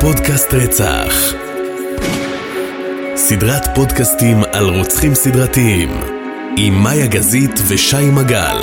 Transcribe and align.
פודקאסט 0.00 0.54
רצח. 0.54 1.34
סדרת 3.16 3.62
פודקאסטים 3.74 4.36
על 4.52 4.64
רוצחים 4.64 5.14
סדרתיים, 5.14 5.88
עם 6.56 6.74
מאיה 6.82 7.06
גזית 7.06 7.50
ושי 7.68 8.10
מגל. 8.10 8.56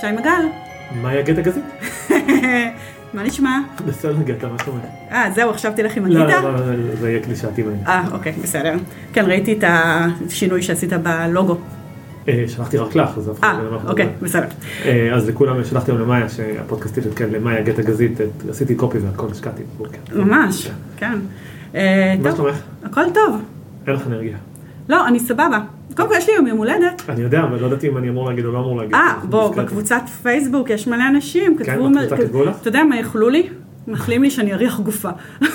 שי 0.00 0.12
מגל, 0.12 0.42
מאיה 1.02 1.22
גטה 1.22 1.40
גזית? 1.40 1.64
מה 3.14 3.22
נשמע? 3.22 3.58
בסדר 3.86 4.22
גטה, 4.22 4.48
מה 4.48 4.56
שלומך? 4.64 4.84
אה, 5.10 5.30
זהו, 5.34 5.50
עכשיו 5.50 5.72
תלך 5.76 5.96
עם 5.96 6.06
לא, 6.06 6.24
הגיטה? 6.24 6.40
לא, 6.40 6.54
לא, 6.54 6.74
לא, 6.74 6.96
זה 6.96 7.10
יהיה 7.10 7.22
קלישאתי. 7.22 7.62
אה, 7.86 8.04
אוקיי, 8.12 8.32
בסדר. 8.42 8.74
כן, 9.12 9.24
ראיתי 9.24 9.52
את 9.52 9.64
השינוי 9.66 10.62
שעשית 10.62 10.92
בלוגו. 10.92 11.56
אה, 12.30 12.44
שלחתי 12.48 12.78
רק 12.78 12.94
לך, 12.96 13.10
אז 13.18 13.30
אף 13.30 13.40
אחד 13.40 13.54
אה, 13.58 13.62
לא 13.62 13.74
אנחנו 13.74 13.88
אוקיי. 13.90 14.08
בסדר. 14.22 14.46
אה, 14.84 15.14
אז 15.14 15.28
לכולם 15.28 15.64
שלחתי 15.64 15.90
היום 15.90 16.00
למאיה 16.00 16.28
שהפודקאסט 16.28 16.96
יתעדכן 16.98 17.30
למאיה 17.30 17.62
גטה 17.62 17.82
גזית, 17.82 18.20
את- 18.20 18.48
עשיתי 18.50 18.74
קופי 18.74 18.98
והכל 18.98 19.26
השקעתי. 19.30 19.62
ממש, 20.14 20.70
כן. 20.96 21.18
מה 21.72 21.78
טוב, 22.22 22.36
שלומך? 22.36 22.56
הכל 22.84 23.04
טוב. 23.14 23.36
אין 23.86 23.94
לך 23.94 24.06
אנרגיה. 24.06 24.36
לא, 24.88 25.06
אני 25.08 25.20
סבבה. 25.20 25.58
קודם 25.96 26.08
כל 26.08 26.14
יש 26.16 26.28
לי 26.28 26.34
היום 26.34 26.46
יום 26.46 26.58
הולדת. 26.58 27.02
אני 27.08 27.22
יודע, 27.22 27.40
אבל 27.42 27.60
לא 27.60 27.66
ידעתי 27.66 27.88
אם 27.88 27.96
אני 27.98 28.08
אמור 28.08 28.28
להגיד 28.28 28.44
או 28.44 28.52
לא 28.52 28.58
אמור 28.58 28.76
להגיד. 28.78 28.94
אה, 28.94 29.14
בוא. 29.24 29.54
בקבוצת 29.54 30.02
פייסבוק 30.22 30.70
יש 30.70 30.86
מלא 30.86 31.04
אנשים, 31.08 31.56
כן, 31.58 31.64
כתבו... 31.64 31.90
בקבוצה 31.90 32.14
מ- 32.14 32.18
כתבו 32.18 32.44
לך? 32.44 32.56
אתה 32.60 32.68
יודע 32.68 32.84
מה 32.84 32.98
איחלו 32.98 33.28
לי? 33.28 33.48
מאחלים 33.88 34.22
לי 34.22 34.30
שאני 34.30 34.52
אריח 34.52 34.80
גופה. 34.80 35.08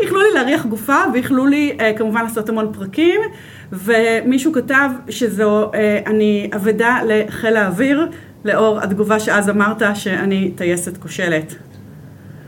איחלו 0.00 0.20
לי 0.20 0.28
להריח 0.34 0.66
גופה, 0.66 0.96
ואיחלו 1.12 1.46
לי 1.46 1.76
כמובן 1.96 2.22
לעשות 2.22 2.48
המון 2.48 2.72
פרקים, 2.72 3.20
ומישהו 3.72 4.52
כתב 4.52 4.88
שזו, 5.08 5.70
אה, 5.74 6.00
אני 6.06 6.50
אבדה 6.56 6.98
לחיל 7.06 7.56
האוויר, 7.56 8.06
לאור 8.44 8.80
התגובה 8.80 9.20
שאז 9.20 9.48
אמרת 9.50 9.82
שאני 9.94 10.50
טייסת 10.56 10.96
כושלת. 10.96 11.54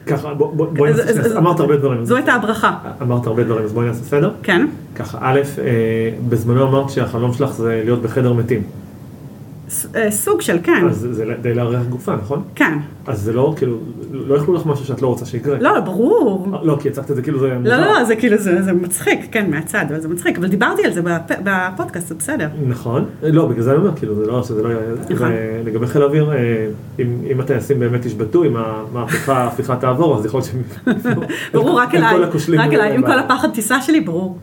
ככה, 0.06 0.34
בוא- 0.34 0.54
בוא- 0.54 0.66
בואי 0.76 0.90
אז- 0.90 0.98
נעשה 1.00 1.12
סדר. 1.22 1.38
אמרת 1.38 1.60
הרבה 1.60 1.76
דברים. 1.76 2.04
זו 2.04 2.16
הייתה 2.16 2.32
הברכה. 2.32 2.78
אמרת 3.02 3.26
הרבה 3.26 3.44
דברים, 3.44 3.64
אז 3.64 3.72
בואי 3.72 3.86
נעשה 3.86 4.04
סדר. 4.04 4.30
כן? 4.42 4.66
ככה, 4.96 5.18
א', 5.20 5.40
אה, 5.58 5.64
בזמנו 6.28 6.68
אמרת 6.68 6.90
שהחלום 6.90 7.32
שלך 7.32 7.52
זה 7.52 7.80
להיות 7.84 8.02
בחדר 8.02 8.32
מתים. 8.32 8.62
אה, 9.94 10.10
סוג 10.10 10.40
של 10.40 10.58
כן. 10.62 10.86
אז 10.88 11.08
זה 11.10 11.24
די 11.42 11.54
לארח 11.54 11.82
גופה, 11.88 12.16
נכון? 12.16 12.42
כן. 12.54 12.78
אז 13.06 13.20
זה 13.22 13.32
לא, 13.32 13.54
כאילו, 13.56 13.78
לא 14.12 14.34
יכלו 14.34 14.54
לך 14.54 14.66
משהו 14.66 14.84
שאת 14.84 15.02
לא 15.02 15.06
רוצה 15.06 15.26
שיקרה. 15.26 15.58
לא, 15.60 15.80
ברור. 15.80 16.46
לא, 16.62 16.76
כי 16.80 16.88
הצגת 16.88 17.10
את 17.10 17.16
זה 17.16 17.22
כאילו 17.22 17.38
זה 17.40 17.48
לא. 17.48 17.76
לא, 17.76 17.86
לא, 17.92 18.04
זה 18.04 18.16
כאילו, 18.16 18.36
זה 18.38 18.72
מצחיק, 18.72 19.20
כן, 19.32 19.50
מהצד, 19.50 19.84
אבל 19.88 20.00
זה 20.00 20.08
מצחיק, 20.08 20.38
אבל 20.38 20.48
דיברתי 20.48 20.84
על 20.84 20.92
זה 20.92 21.00
בפ- 21.00 21.40
בפודקאסט, 21.44 22.06
זה 22.08 22.14
בסדר. 22.14 22.48
נכון. 22.66 23.04
לא, 23.22 23.46
בגלל 23.46 23.62
זה 23.62 23.70
אני 23.70 23.78
אומר, 23.78 23.96
כאילו, 23.96 24.14
זה 24.14 24.26
לא, 24.26 24.42
שזה 24.42 24.62
לא. 24.62 24.68
נכון. 25.10 25.28
לגבי 25.64 25.86
חיל 25.86 26.02
האוויר, 26.02 26.32
אה, 26.32 26.66
אם 27.00 27.40
הטייסים 27.40 27.80
באמת 27.80 28.06
ישבתו, 28.06 28.44
אם 28.44 28.56
המהפכה, 28.56 29.36
ההפיכה 29.36 29.76
תעבור, 29.76 30.18
אז 30.18 30.26
יכול 30.26 30.40
להיות 30.40 30.50
שהם... 30.50 30.94
ברור, 31.54 31.80
רק 31.80 31.94
אל 31.94 32.04
אליי, 32.04 32.24
רק 32.58 32.72
אליי, 32.72 32.94
עם 32.94 33.02
כל 33.02 33.18
הפחד 33.18 33.48
טיסה 33.54 33.82
שלי, 33.82 34.00
ברור. 34.00 34.38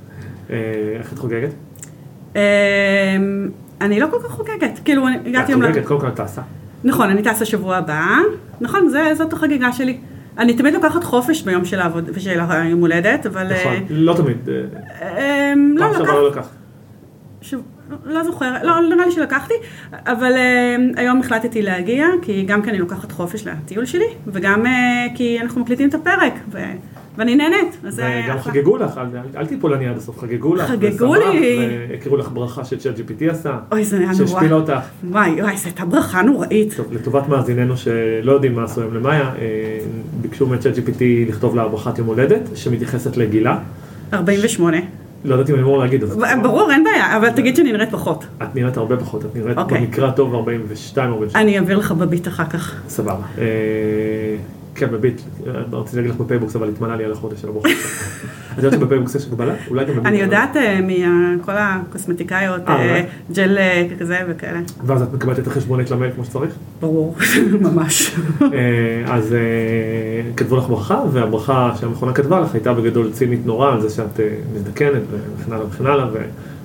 אה, 0.50 0.56
איך 1.00 1.14
את 1.14 1.18
חוגגת? 1.18 1.50
אני 3.82 4.00
לא 4.00 4.08
כל 4.12 4.18
כך 4.24 4.32
חוגגת, 4.32 4.80
כאילו, 4.86 5.08
אני 5.08 5.16
את 5.16 5.26
הגעתי 5.26 5.52
היום... 5.52 5.62
ל- 5.62 5.68
חוגגת, 5.68 5.86
קודם 5.86 6.00
כל 6.00 6.08
את 6.08 6.16
טסה. 6.16 6.42
נכון, 6.84 7.10
אני 7.10 7.24
טסה 7.24 7.46
שבוע 7.46 7.76
הבא. 7.76 8.06
נכון, 8.62 8.90
זה, 8.90 9.12
זאת 9.16 9.34
החגיגה 9.34 9.74
שלי. 9.74 9.98
אני 10.38 10.54
תמיד 10.54 10.74
לוקחת 10.74 11.04
חופש 11.04 11.42
ביום 11.42 11.66
של 11.66 11.80
העבוד... 11.80 12.10
של 12.20 12.40
היום 12.50 12.80
הולדת, 12.80 13.26
אבל... 13.26 13.44
נכון. 13.44 13.74
אה, 13.74 13.80
לא 13.90 14.14
תמיד. 14.14 14.38
אה, 15.02 15.54
אמ, 15.54 15.76
לא, 15.78 15.86
פעם 15.86 15.94
שעברה 15.94 16.08
לקח... 16.08 16.18
לא 16.18 16.30
לקחת. 16.30 16.50
לא 18.06 18.24
זוכרת, 18.24 18.64
לא, 18.64 18.82
נראה 18.82 19.06
לי 19.06 19.12
שלקחתי, 19.12 19.54
אבל 19.94 20.32
אמ, 20.34 20.92
היום 20.96 21.20
החלטתי 21.20 21.62
להגיע, 21.62 22.08
כי 22.22 22.44
גם 22.44 22.62
כי 22.62 22.70
אני 22.70 22.78
לוקחת 22.78 23.12
חופש 23.12 23.48
לטיול 23.48 23.86
שלי, 23.86 24.06
וגם 24.28 24.66
אה, 24.66 24.72
כי 25.16 25.42
אנחנו 25.42 25.62
מקליטים 25.62 25.90
את 25.90 25.94
הפרק, 25.94 26.34
ו... 26.52 26.60
ואני 27.18 27.36
נהנית. 27.36 27.78
וגם. 27.84 28.40
חגגו 28.40 28.78
לך, 28.78 29.00
אל- 29.38 29.46
תיפול 29.46 29.74
עני 29.74 29.88
עד 29.88 29.98
הסוף, 29.98 30.20
חגגו 30.20 30.56
לך. 30.56 30.68
חגגו 30.72 31.16
לי. 31.16 31.78
והכירו 31.90 32.18
לך 32.18 32.30
ברכה 32.34 32.66
שצ'אט 32.66 32.96
GPT 32.98 33.32
עשה. 33.32 33.58
אוי, 33.72 33.84
זה 33.84 33.98
היה 33.98 34.06
נורא. 34.06 34.16
שהשפילה 34.18 34.56
אותך. 34.56 34.74
וואי, 35.12 35.42
וואי, 35.42 35.58
זו 35.58 35.66
הייתה 35.66 35.86
ברכה 35.86 36.22
נוראית. 36.22 36.74
טוב, 36.78 36.94
לטובת 36.94 37.28
מאזיננו 37.28 37.78
שלא 37.78 38.32
יודעים 38.32 38.56
מה 38.56 38.64
עשו 38.64 38.82
היום 38.82 38.94
למאיה, 38.94 39.22
אה, 39.40 39.80
ביקשו 40.22 40.48
מ-chat 40.48 40.78
GPT 40.78 41.02
לכתוב 41.30 41.56
לה 41.56 41.68
ברכת 41.68 41.98
יום 41.98 42.08
הולדת, 42.08 42.50
שמתייחסת 42.56 43.18
לגילה. 43.18 43.58
48. 44.14 44.78
לא 45.26 45.34
יודעת 45.36 45.50
אם 45.50 45.56
אני 45.56 45.64
אמור 45.64 45.78
להגיד 45.78 46.04
את 46.04 46.10
זה. 46.10 46.16
ברור, 46.44 46.72
אין 46.72 46.84
בעיה, 46.84 47.18
אבל 47.18 47.30
תגיד 47.30 47.56
שאני 47.56 47.72
נראית 47.72 47.92
פחות. 47.92 48.26
את 48.44 48.56
נראית 48.56 48.78
הרבה 48.78 48.98
פחות, 48.98 49.26
את 49.26 49.36
נראית 49.36 49.58
אוקיי. 49.58 49.80
במקרה 49.82 50.08
הטוב 50.10 50.36
42 50.36 51.10
או 51.10 51.14
42. 51.16 51.46
אני 51.48 51.58
אעביר 51.60 51.78
לך 51.78 51.92
בביט 51.92 52.28
אחר 52.28 52.46
כך. 52.46 52.82
סבבה. 52.90 53.16
כן, 54.78 54.92
בביט, 54.92 55.22
רציתי 55.72 55.98
להגיד 55.98 56.12
לך 56.12 56.18
בפייבוקס, 56.18 56.56
אבל 56.56 56.70
התמלא 56.70 56.96
לי 56.96 57.06
על 57.06 57.12
החודש 57.12 57.42
של 57.42 57.50
הבוקר. 57.50 57.70
את 58.54 58.64
יודעת 58.64 58.80
שבפייבוקס 58.80 59.16
יש 59.16 59.26
הגבלה? 59.26 59.54
אולי 59.70 59.86
גם. 59.86 60.06
אני 60.06 60.18
יודעת 60.18 60.58
אה, 60.58 60.80
מכל 60.82 61.52
הקוסמטיקאיות, 61.56 62.62
אה, 62.68 62.76
אה? 62.76 63.04
ג'ל 63.34 63.58
כזה 64.00 64.18
וכאלה. 64.30 64.60
ואז 64.86 65.02
את 65.02 65.14
מקבלת 65.14 65.40
את 65.40 65.48
החשבונית 65.48 65.92
למייל 65.92 66.12
כמו 66.14 66.26
שצריך? 66.26 66.54
ברור, 66.80 67.16
ממש. 67.72 68.16
אז 69.06 69.36
כתבו 70.36 70.58
לך 70.58 70.68
ברכה, 70.68 71.02
והברכה 71.12 71.72
שהמכונה 71.80 72.14
כתבה 72.14 72.40
לך 72.40 72.54
הייתה 72.54 72.74
בגדול 72.74 73.12
צינית 73.12 73.46
נורא 73.46 73.72
על 73.72 73.82
זה 73.82 73.90
שאת 73.90 74.20
מזדקנת 74.56 75.02
וכן 75.12 75.52
הלאה 75.52 75.66
וכן 75.68 75.86
הלאה, 75.86 76.08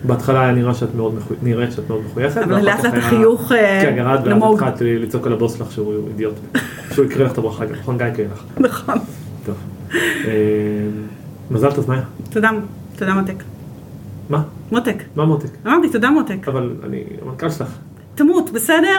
ובהתחלה 0.04 0.42
היה 0.42 0.52
נראה 0.52 0.74
שאת 0.74 0.94
מאוד 0.94 1.14
מחו- 1.14 1.34
נראית 1.42 1.72
שאת 1.72 1.88
מאוד 1.88 2.00
מחויכת. 2.06 2.42
אבל 2.42 2.60
לאט 2.64 2.84
לאט 2.84 2.94
החיוך 2.94 3.52
אה, 3.52 3.80
כן, 3.82 3.94
ירד, 3.98 4.18
ואז 4.24 4.28
נמוג. 4.28 4.54
התחלת 4.62 4.80
לצעוק 4.80 5.26
על 5.26 5.32
הבוס 5.32 5.58
שלך 5.58 5.72
שהוא 5.72 6.08
אידיוט, 6.08 6.34
שהוא 6.92 7.04
יקריא 7.04 7.26
לך 7.26 7.32
את 7.32 7.38
הברכה 7.38 7.64
גם, 7.64 7.72
נכון? 7.80 7.98
גיא 7.98 8.06
יקריא 8.06 8.26
לך. 8.32 8.44
נכון. 8.58 8.94
טוב. 9.46 9.54
אה, 9.94 10.00
מזל 11.50 11.72
טוב, 11.72 11.88
מאיה. 11.88 12.02
תודה, 12.30 12.50
תודה 12.96 13.14
מותק. 13.14 13.42
מה? 14.30 14.42
מותק. 14.72 15.02
מה 15.16 15.24
מותק? 15.24 15.48
אמרתי, 15.66 15.88
תודה 15.92 16.10
מותק. 16.10 16.48
אבל 16.48 16.70
אני 16.84 17.02
המנכ"ל 17.22 17.50
שלך. 17.50 17.68
תמות, 18.14 18.50
בסדר? 18.50 18.98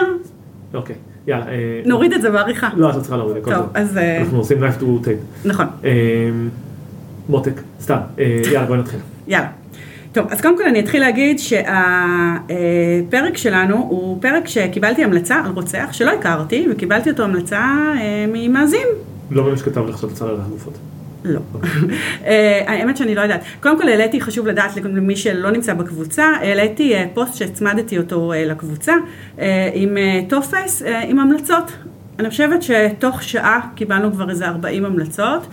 אוקיי, 0.74 0.96
יאללה. 1.26 1.46
אה, 1.48 1.82
נוריד 1.86 2.12
את 2.12 2.22
זה 2.22 2.30
בעריכה. 2.30 2.68
לא, 2.76 2.90
את 2.90 2.94
לא 2.94 3.00
צריכה 3.00 3.16
להוריד, 3.16 3.36
הכל 3.36 3.50
טוב, 3.54 3.60
טוב. 3.62 3.70
אז 3.74 3.96
אה, 3.96 4.20
אנחנו 4.20 4.38
עושים 4.38 4.58
live 4.64 4.80
to 4.80 5.06
tape. 5.06 5.48
נכון, 5.48 5.66
אה, 5.84 5.90
מותק, 7.28 7.60
סתם, 7.80 7.98
אה, 8.18 8.40
יאללה 8.52 8.66
בואי 8.66 8.78
נתחיל. 8.78 9.00
יאללה. 9.26 9.48
טוב, 10.14 10.26
אז 10.30 10.40
קודם 10.40 10.56
כל 10.56 10.64
אני 10.64 10.80
אתחיל 10.80 11.00
להגיד 11.00 11.38
שהפרק 11.38 11.66
שלנו 13.36 13.76
הוא 13.76 14.22
פרק 14.22 14.48
שקיבלתי 14.48 15.04
המלצה 15.04 15.36
על 15.44 15.50
רוצח 15.50 15.88
שלא 15.92 16.10
הכרתי, 16.10 16.66
וקיבלתי 16.70 17.10
אותו 17.10 17.22
המלצה 17.22 17.60
אה, 18.00 18.24
ממאזין 18.28 18.86
לא 19.30 19.44
ממש 19.44 19.62
כתב 19.62 19.86
לך 19.88 19.98
שאת 19.98 20.10
רוצה 20.10 20.24
ללכת 20.24 20.48
גופות. 20.48 20.78
לא. 21.24 21.40
אה, 22.26 22.62
האמת 22.66 22.96
שאני 22.96 23.14
לא 23.14 23.20
יודעת. 23.20 23.40
קודם 23.60 23.78
כל 23.78 23.88
העליתי, 23.88 24.20
חשוב 24.20 24.46
לדעת 24.46 24.76
למי 24.76 25.16
שלא 25.16 25.50
נמצא 25.50 25.74
בקבוצה, 25.74 26.24
העליתי 26.24 26.94
אה, 26.94 27.06
פוסט 27.14 27.34
שהצמדתי 27.34 27.98
אותו 27.98 28.32
לקבוצה 28.36 28.94
עם 29.74 29.96
טופס 30.28 30.82
עם 31.08 31.18
המלצות. 31.18 31.72
אני 32.18 32.30
חושבת 32.30 32.62
שתוך 32.62 33.22
שעה 33.22 33.60
קיבלנו 33.74 34.12
כבר 34.12 34.30
איזה 34.30 34.48
40 34.48 34.84
המלצות. 34.84 35.46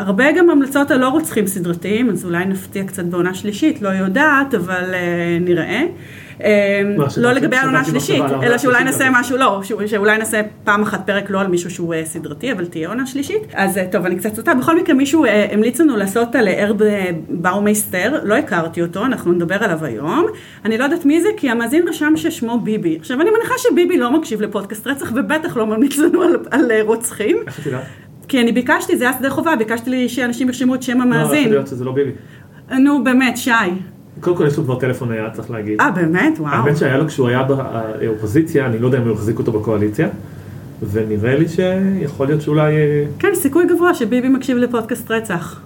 הרבה 0.00 0.32
גם 0.32 0.50
המלצות 0.50 0.90
על 0.90 1.00
לא 1.00 1.08
רוצחים 1.08 1.46
סדרתיים, 1.46 2.10
אז 2.10 2.24
אולי 2.24 2.44
נפתיע 2.44 2.84
קצת 2.84 3.04
בעונה 3.04 3.34
שלישית, 3.34 3.82
לא 3.82 3.88
יודעת, 3.88 4.54
אבל 4.54 4.94
אה, 4.94 5.38
נראה. 5.40 5.82
אה, 6.44 6.82
מה, 6.98 7.04
לא 7.16 7.32
לגבי 7.32 7.56
העונה 7.56 7.80
השלישית, 7.80 8.20
העונה 8.20 8.46
אלא 8.46 8.58
שאולי 8.58 8.84
נעשה 8.84 9.08
אבל- 9.08 9.18
משהו, 9.20 9.36
לא, 9.36 9.60
שאולי 9.86 10.18
נעשה 10.18 10.40
פעם 10.64 10.82
אחת 10.82 11.06
פרק 11.06 11.30
לא 11.30 11.40
על 11.40 11.46
מישהו 11.48 11.70
שהוא 11.70 11.94
אה, 11.94 12.04
סדרתי, 12.04 12.52
אבל 12.52 12.66
תהיה 12.66 12.88
עונה 12.88 13.06
שלישית. 13.06 13.42
אז 13.54 13.78
אה, 13.78 13.86
טוב, 13.92 14.04
אני 14.04 14.16
קצת 14.16 14.34
סוטה. 14.34 14.54
בכל 14.54 14.76
מקרה, 14.76 14.94
מישהו 14.94 15.24
המליץ 15.52 15.80
לנו 15.80 15.96
לעשות 15.96 16.34
על 16.34 16.48
ארד 16.48 16.82
באומייסטר, 17.28 18.20
לא 18.24 18.34
הכרתי 18.34 18.82
אותו, 18.82 19.04
אנחנו 19.04 19.32
נדבר 19.32 19.64
עליו 19.64 19.84
היום. 19.84 20.26
אני 20.64 20.78
לא 20.78 20.84
יודעת 20.84 21.04
מי 21.04 21.20
זה, 21.22 21.28
כי 21.36 21.50
המאזין 21.50 21.88
רשם 21.88 22.12
ששמו 22.16 22.60
ביבי. 22.60 22.96
עכשיו, 23.00 23.20
אני 23.20 23.30
מניחה 23.30 23.54
שביבי 23.58 23.96
לא 23.98 24.12
מקשיב 24.12 24.42
לפודקאסט 24.42 24.86
רצח, 24.86 25.12
ובטח 25.14 25.56
לא 25.56 25.66
ממליץ 25.66 25.98
לנו 25.98 26.22
על, 26.50 26.72
רוצחים. 26.82 27.36
איך 27.46 27.60
את 27.60 27.66
יודעת? 27.66 27.82
כי 28.30 28.40
אני 28.40 28.52
ביקשתי, 28.52 28.96
זה 28.96 29.04
היה 29.04 29.12
שדה 29.18 29.30
חובה, 29.30 29.56
ביקשתי 29.56 29.90
לי 29.90 30.08
שאנשים 30.08 30.48
ירשמו 30.48 30.74
את 30.74 30.82
שם 30.82 30.98
לא, 30.98 31.04
איך 31.04 31.12
את 31.12 31.16
המאזין. 31.16 31.48
יודעת 31.48 31.66
שזה 31.66 31.84
לא 31.84 31.92
ביבי? 31.92 32.10
נו, 32.70 33.04
באמת, 33.04 33.36
שי. 33.36 33.50
קודם 34.20 34.36
כל 34.36 34.46
יש 34.46 34.56
לו 34.56 34.64
כבר 34.64 34.78
טלפון 34.78 35.12
נייד, 35.12 35.32
צריך 35.32 35.50
להגיד. 35.50 35.80
אה, 35.80 35.90
באמת? 35.90 36.38
וואו. 36.38 36.52
האמת 36.52 36.76
שהיה 36.76 36.96
לו 36.96 37.08
כשהוא 37.08 37.28
היה 37.28 37.42
באופוזיציה, 37.42 38.66
אני 38.66 38.78
לא 38.78 38.86
יודע 38.86 38.98
אם 38.98 39.02
הוא 39.02 39.12
החזיק 39.12 39.38
אותו 39.38 39.52
בקואליציה, 39.52 40.08
ונראה 40.90 41.36
לי 41.36 41.48
שיכול 41.48 42.26
להיות 42.26 42.42
שאולי... 42.42 42.76
אה, 42.76 43.04
כן, 43.18 43.34
סיכוי 43.34 43.66
גבוה 43.66 43.94
שביבי 43.94 44.28
מקשיב 44.28 44.56
לפודקאסט 44.56 45.10
רצח. 45.10 45.60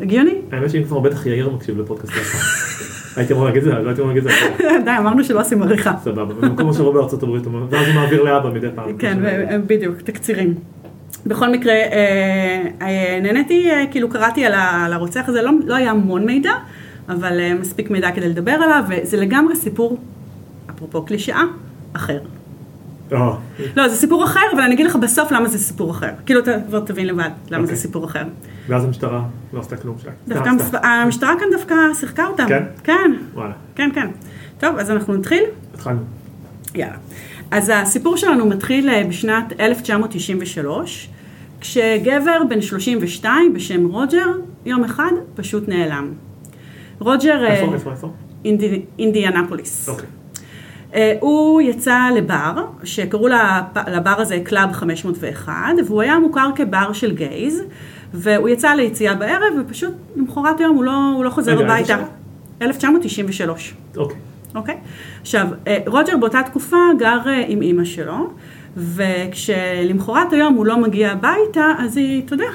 הגיוני? 0.00 0.34
האמת 0.52 0.70
שאם 0.70 0.84
כבר 0.84 1.00
בטח 1.00 1.26
יאיר 1.26 1.50
מקשיב 1.50 1.80
לפודקאסט 1.80 2.12
שלך. 2.12 2.36
הייתי 3.16 3.32
אמור 3.32 3.44
להגיד 3.44 3.62
את 3.62 3.68
זה, 3.68 3.74
לא 3.82 3.88
הייתי 3.88 4.00
אמור 4.02 4.14
להגיד 4.14 4.30
את 4.30 4.34
זה. 4.58 4.68
די, 4.84 4.90
אמרנו 4.98 5.24
שלא 5.24 5.40
עושים 5.40 5.62
עריכה. 5.62 5.94
סבבה, 6.04 6.34
במקום 6.34 6.72
שלא 6.72 6.92
בארצות 6.92 7.22
הברית, 7.22 7.46
ואז 7.70 7.86
הוא 7.86 7.94
מעביר 7.94 8.22
לאבא 8.22 8.50
מדי 8.50 8.68
פעם. 8.74 8.98
כן, 8.98 9.18
בדיוק, 9.66 9.96
תקצירים. 10.00 10.54
בכל 11.26 11.52
מקרה, 11.52 11.72
אה, 11.72 12.62
אה, 12.82 13.20
נהניתי, 13.22 13.70
אה, 13.70 13.84
כאילו 13.90 14.08
קראתי 14.08 14.44
על 14.44 14.92
הרוצח 14.92 15.28
הזה, 15.28 15.42
לא, 15.42 15.50
לא 15.66 15.74
היה 15.74 15.90
המון 15.90 16.26
מידע, 16.26 16.52
אבל 17.08 17.54
מספיק 17.54 17.90
מידע 17.90 18.10
כדי 18.10 18.28
לדבר 18.28 18.52
עליו, 18.52 18.84
וזה 18.88 19.16
לגמרי 19.16 19.56
סיפור, 19.56 19.98
אפרופו 20.70 21.02
קלישאה, 21.02 21.42
אחר. 21.92 22.18
או, 23.12 23.36
לא, 23.76 23.88
זה 23.88 23.96
סיפור 23.96 24.24
אחר, 24.24 24.40
אבל 24.54 24.62
אני 24.62 24.74
אגיד 24.74 24.86
לך 24.86 24.96
בסוף 24.96 25.32
למה 25.32 25.48
זה 25.48 25.58
סיפור 25.58 25.90
אחר. 25.90 26.10
כאילו, 26.26 26.40
אתה 26.40 26.52
כבר 26.68 26.80
תבין 26.80 27.06
לבד 27.06 27.30
למה 27.50 27.66
זה 27.66 27.72
אוקיי. 27.72 27.76
סיפור 27.76 28.04
אחר. 28.04 28.22
ואז 28.68 28.84
המשטרה 28.84 29.22
לא 29.52 29.60
עשתה 29.60 29.76
כלום 29.76 29.96
שי. 29.98 30.08
דווקא 30.28 30.48
המס-. 30.48 30.74
המשטרה 30.82 31.34
כאן 31.38 31.46
דווקא 31.52 31.74
שיחקה 31.94 32.26
אותם. 32.26 32.48
כן? 32.48 32.62
כן, 32.84 33.12
וואלה, 33.34 33.52
כן, 33.74 33.90
כן. 33.94 34.06
טוב, 34.60 34.76
אז 34.76 34.90
אנחנו 34.90 35.14
נתחיל? 35.16 35.42
התחלנו. 35.74 36.00
יאללה. 36.74 36.96
אז 37.50 37.72
הסיפור 37.74 38.16
שלנו 38.16 38.46
מתחיל 38.46 38.88
אה, 38.88 39.04
בשנת 39.04 39.60
1993, 39.60 41.08
כשגבר 41.60 42.42
בן 42.48 42.60
32 42.60 43.54
בשם 43.54 43.86
רוג'ר, 43.86 44.26
יום 44.66 44.84
אחד 44.84 45.10
פשוט 45.34 45.68
נעלם. 45.68 46.12
רוג'ר 46.98 47.44
אה, 47.44 47.54
איפה, 47.54 47.74
איפה, 47.74 47.90
איפה? 47.90 48.10
אינדי, 48.44 48.82
אינדיאנפוליס. 48.98 49.88
אוקיי. 49.88 50.06
אה, 50.94 51.14
הוא 51.20 51.60
יצא 51.60 51.98
לבר, 52.16 52.64
שקראו 52.84 53.28
לבר 53.86 54.14
הזה 54.20 54.40
Club 54.44 54.72
501, 54.72 55.52
והוא 55.86 56.02
היה 56.02 56.18
מוכר 56.18 56.50
כבר 56.56 56.92
של 56.92 57.14
גייז, 57.14 57.62
והוא 58.14 58.48
יצא 58.48 58.68
ליציאה 58.68 59.14
בערב, 59.14 59.54
ופשוט 59.60 59.94
למחרת 60.16 60.60
היום 60.60 60.76
הוא 60.76 60.84
לא, 60.84 61.12
הוא 61.14 61.24
לא 61.24 61.30
חוזר 61.30 61.52
איזה 61.52 61.64
הביתה. 61.64 61.86
שנה? 61.86 62.04
1993. 62.62 63.74
אוקיי. 63.96 64.16
אוקיי? 64.58 64.76
עכשיו, 65.20 65.46
אה, 65.66 65.78
רוג'ר 65.86 66.16
באותה 66.16 66.42
תקופה 66.42 66.76
גר 66.98 67.18
אה, 67.26 67.44
עם 67.48 67.62
אימא 67.62 67.84
שלו, 67.84 68.30
וכשלמחרת 68.76 70.32
היום 70.32 70.54
הוא 70.54 70.66
לא 70.66 70.78
מגיע 70.78 71.10
הביתה, 71.12 71.72
אז 71.78 71.96
היא, 71.96 72.22
אתה 72.24 72.34
יודע, 72.34 72.48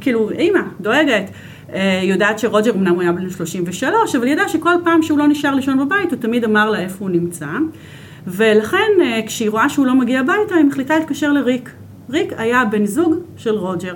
כאילו, 0.00 0.30
אימא, 0.30 0.60
דואגת. 0.80 1.30
אה, 1.72 2.00
יודעת 2.02 2.38
שרוג'ר 2.38 2.72
אמנם 2.74 2.94
הוא 2.94 3.02
היה 3.02 3.12
בן 3.12 3.30
33, 3.30 4.14
אבל 4.14 4.24
היא 4.24 4.32
ידעה 4.32 4.48
שכל 4.48 4.74
פעם 4.84 5.02
שהוא 5.02 5.18
לא 5.18 5.28
נשאר 5.28 5.54
לישון 5.54 5.78
בבית, 5.86 6.12
הוא 6.12 6.20
תמיד 6.20 6.44
אמר 6.44 6.70
לה 6.70 6.78
איפה 6.78 6.96
הוא 7.00 7.10
נמצא. 7.10 7.46
ולכן, 8.26 8.88
כשהיא 9.26 9.50
רואה 9.50 9.68
שהוא 9.68 9.86
לא 9.86 9.94
מגיע 9.94 10.20
הביתה, 10.20 10.54
היא 10.54 10.64
מחליטה 10.64 10.98
להתקשר 10.98 11.32
לריק. 11.32 11.70
ריק 12.10 12.32
היה 12.36 12.64
בן 12.64 12.86
זוג 12.86 13.14
של 13.36 13.54
רוג'ר. 13.54 13.94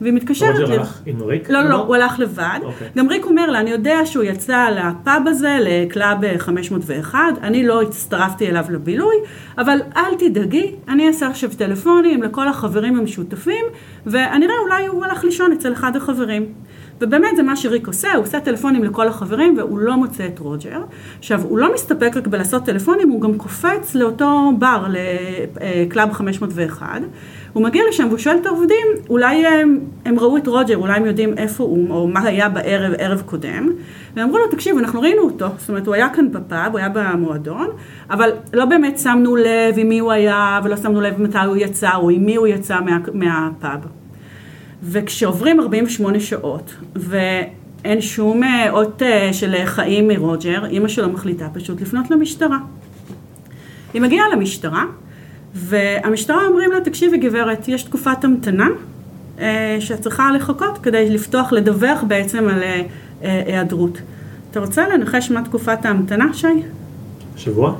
והיא 0.00 0.12
מתקשרת... 0.12 0.60
רוג'ר 0.60 0.72
הלך 0.72 1.00
עם 1.06 1.22
ריק? 1.22 1.50
לא, 1.50 1.62
לא, 1.62 1.70
לא, 1.70 1.76
הוא 1.76 1.94
הלך 1.94 2.18
לבד. 2.18 2.58
אוקיי. 2.62 2.88
גם 2.96 3.08
ריק 3.08 3.24
אומר 3.24 3.50
לה, 3.50 3.60
אני 3.60 3.70
יודע 3.70 3.98
שהוא 4.04 4.24
יצא 4.24 4.68
לפאב 4.70 5.22
הזה, 5.26 5.58
ל 5.60 5.76
Club 5.76 6.38
501, 6.38 7.18
אני 7.42 7.66
לא 7.66 7.82
הצטרפתי 7.82 8.48
אליו 8.48 8.64
לבילוי, 8.70 9.16
אבל 9.58 9.78
אל 9.96 10.14
תדאגי, 10.18 10.74
אני 10.88 11.08
אעשה 11.08 11.28
עכשיו 11.28 11.50
טלפונים 11.58 12.22
לכל 12.22 12.48
החברים 12.48 12.98
המשותפים, 12.98 13.64
ואני 14.06 14.46
אראה, 14.46 14.56
אולי 14.62 14.86
הוא 14.86 15.04
הלך 15.04 15.24
לישון 15.24 15.52
אצל 15.52 15.72
אחד 15.72 15.96
החברים. 15.96 16.46
ובאמת 17.00 17.36
זה 17.36 17.42
מה 17.42 17.56
שריק 17.56 17.86
עושה, 17.86 18.12
הוא 18.14 18.24
עושה 18.24 18.40
טלפונים 18.40 18.84
לכל 18.84 19.08
החברים 19.08 19.54
והוא 19.58 19.78
לא 19.78 19.96
מוצא 19.96 20.26
את 20.26 20.38
רוג'ר. 20.38 20.80
עכשיו, 21.18 21.42
הוא 21.42 21.58
לא 21.58 21.74
מסתפק 21.74 22.16
רק 22.16 22.26
בלעשות 22.26 22.64
טלפונים, 22.64 23.08
הוא 23.08 23.20
גם 23.20 23.38
קופץ 23.38 23.94
לאותו 23.94 24.52
בר, 24.58 24.86
ל 24.90 25.14
Club 25.14 26.12
501. 26.12 27.00
הוא 27.52 27.62
מגיע 27.62 27.82
לשם 27.88 28.06
והוא 28.08 28.18
שואל 28.18 28.36
את 28.40 28.46
העובדים, 28.46 28.86
אולי 29.08 29.46
הם, 29.46 29.80
הם 30.04 30.18
ראו 30.18 30.36
את 30.36 30.46
רוג'ר, 30.46 30.76
אולי 30.76 30.96
הם 30.96 31.06
יודעים 31.06 31.38
איפה 31.38 31.64
הוא, 31.64 31.90
או 31.90 32.08
מה 32.08 32.20
היה 32.20 32.48
בערב, 32.48 32.92
ערב 32.98 33.22
קודם. 33.26 33.72
והם 34.16 34.28
אמרו 34.28 34.38
לו, 34.38 34.46
תקשיב, 34.50 34.78
אנחנו 34.78 35.00
ראינו 35.00 35.22
אותו, 35.22 35.48
זאת 35.58 35.68
אומרת, 35.68 35.86
הוא 35.86 35.94
היה 35.94 36.08
כאן 36.08 36.32
בפאב, 36.32 36.72
הוא 36.72 36.78
היה 36.78 36.88
במועדון, 36.88 37.68
אבל 38.10 38.30
לא 38.52 38.64
באמת 38.64 38.98
שמנו 38.98 39.36
לב 39.36 39.74
עם 39.76 39.88
מי 39.88 39.98
הוא 39.98 40.12
היה, 40.12 40.60
ולא 40.64 40.76
שמנו 40.76 41.00
לב 41.00 41.22
מתי 41.22 41.38
הוא 41.38 41.56
יצא, 41.56 41.90
או 41.94 42.10
עם 42.10 42.24
מי 42.24 42.36
הוא 42.36 42.46
יצא 42.46 42.80
מה, 42.80 42.98
מהפאב. 43.12 43.80
וכשעוברים 44.82 45.60
48 45.60 46.20
שעות, 46.20 46.74
ואין 46.96 48.00
שום 48.00 48.44
אה, 48.44 48.70
אות 48.70 49.02
אה, 49.02 49.32
של 49.32 49.54
חיים 49.64 50.08
מרוג'ר, 50.08 50.66
אימא 50.66 50.88
שלו 50.88 51.08
מחליטה 51.08 51.48
פשוט 51.52 51.80
לפנות 51.80 52.10
למשטרה. 52.10 52.58
היא 53.94 54.02
מגיעה 54.02 54.28
למשטרה, 54.28 54.84
והמשטרה 55.54 56.46
אומרים 56.46 56.72
לה, 56.72 56.80
תקשיבי 56.80 57.18
גברת, 57.18 57.68
יש 57.68 57.82
תקופת 57.82 58.24
המתנה 58.24 58.68
אה, 59.38 59.76
שאת 59.80 60.00
צריכה 60.00 60.32
לחכות 60.32 60.78
כדי 60.78 61.10
לפתוח, 61.10 61.52
לדווח 61.52 62.04
בעצם 62.08 62.48
על 62.48 62.62
אה, 62.62 62.82
אה, 63.22 63.42
היעדרות. 63.46 63.98
אתה 64.50 64.60
רוצה 64.60 64.88
לנחש 64.88 65.30
מה 65.30 65.44
תקופת 65.44 65.84
ההמתנה, 65.84 66.34
שי? 66.34 66.62
שבוע? 67.36 67.74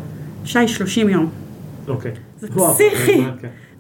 שי, 0.45 0.69
30 0.69 1.09
יום. 1.09 1.31
אוקיי. 1.89 2.13
זה 2.41 2.49
פסיכי. 2.49 3.25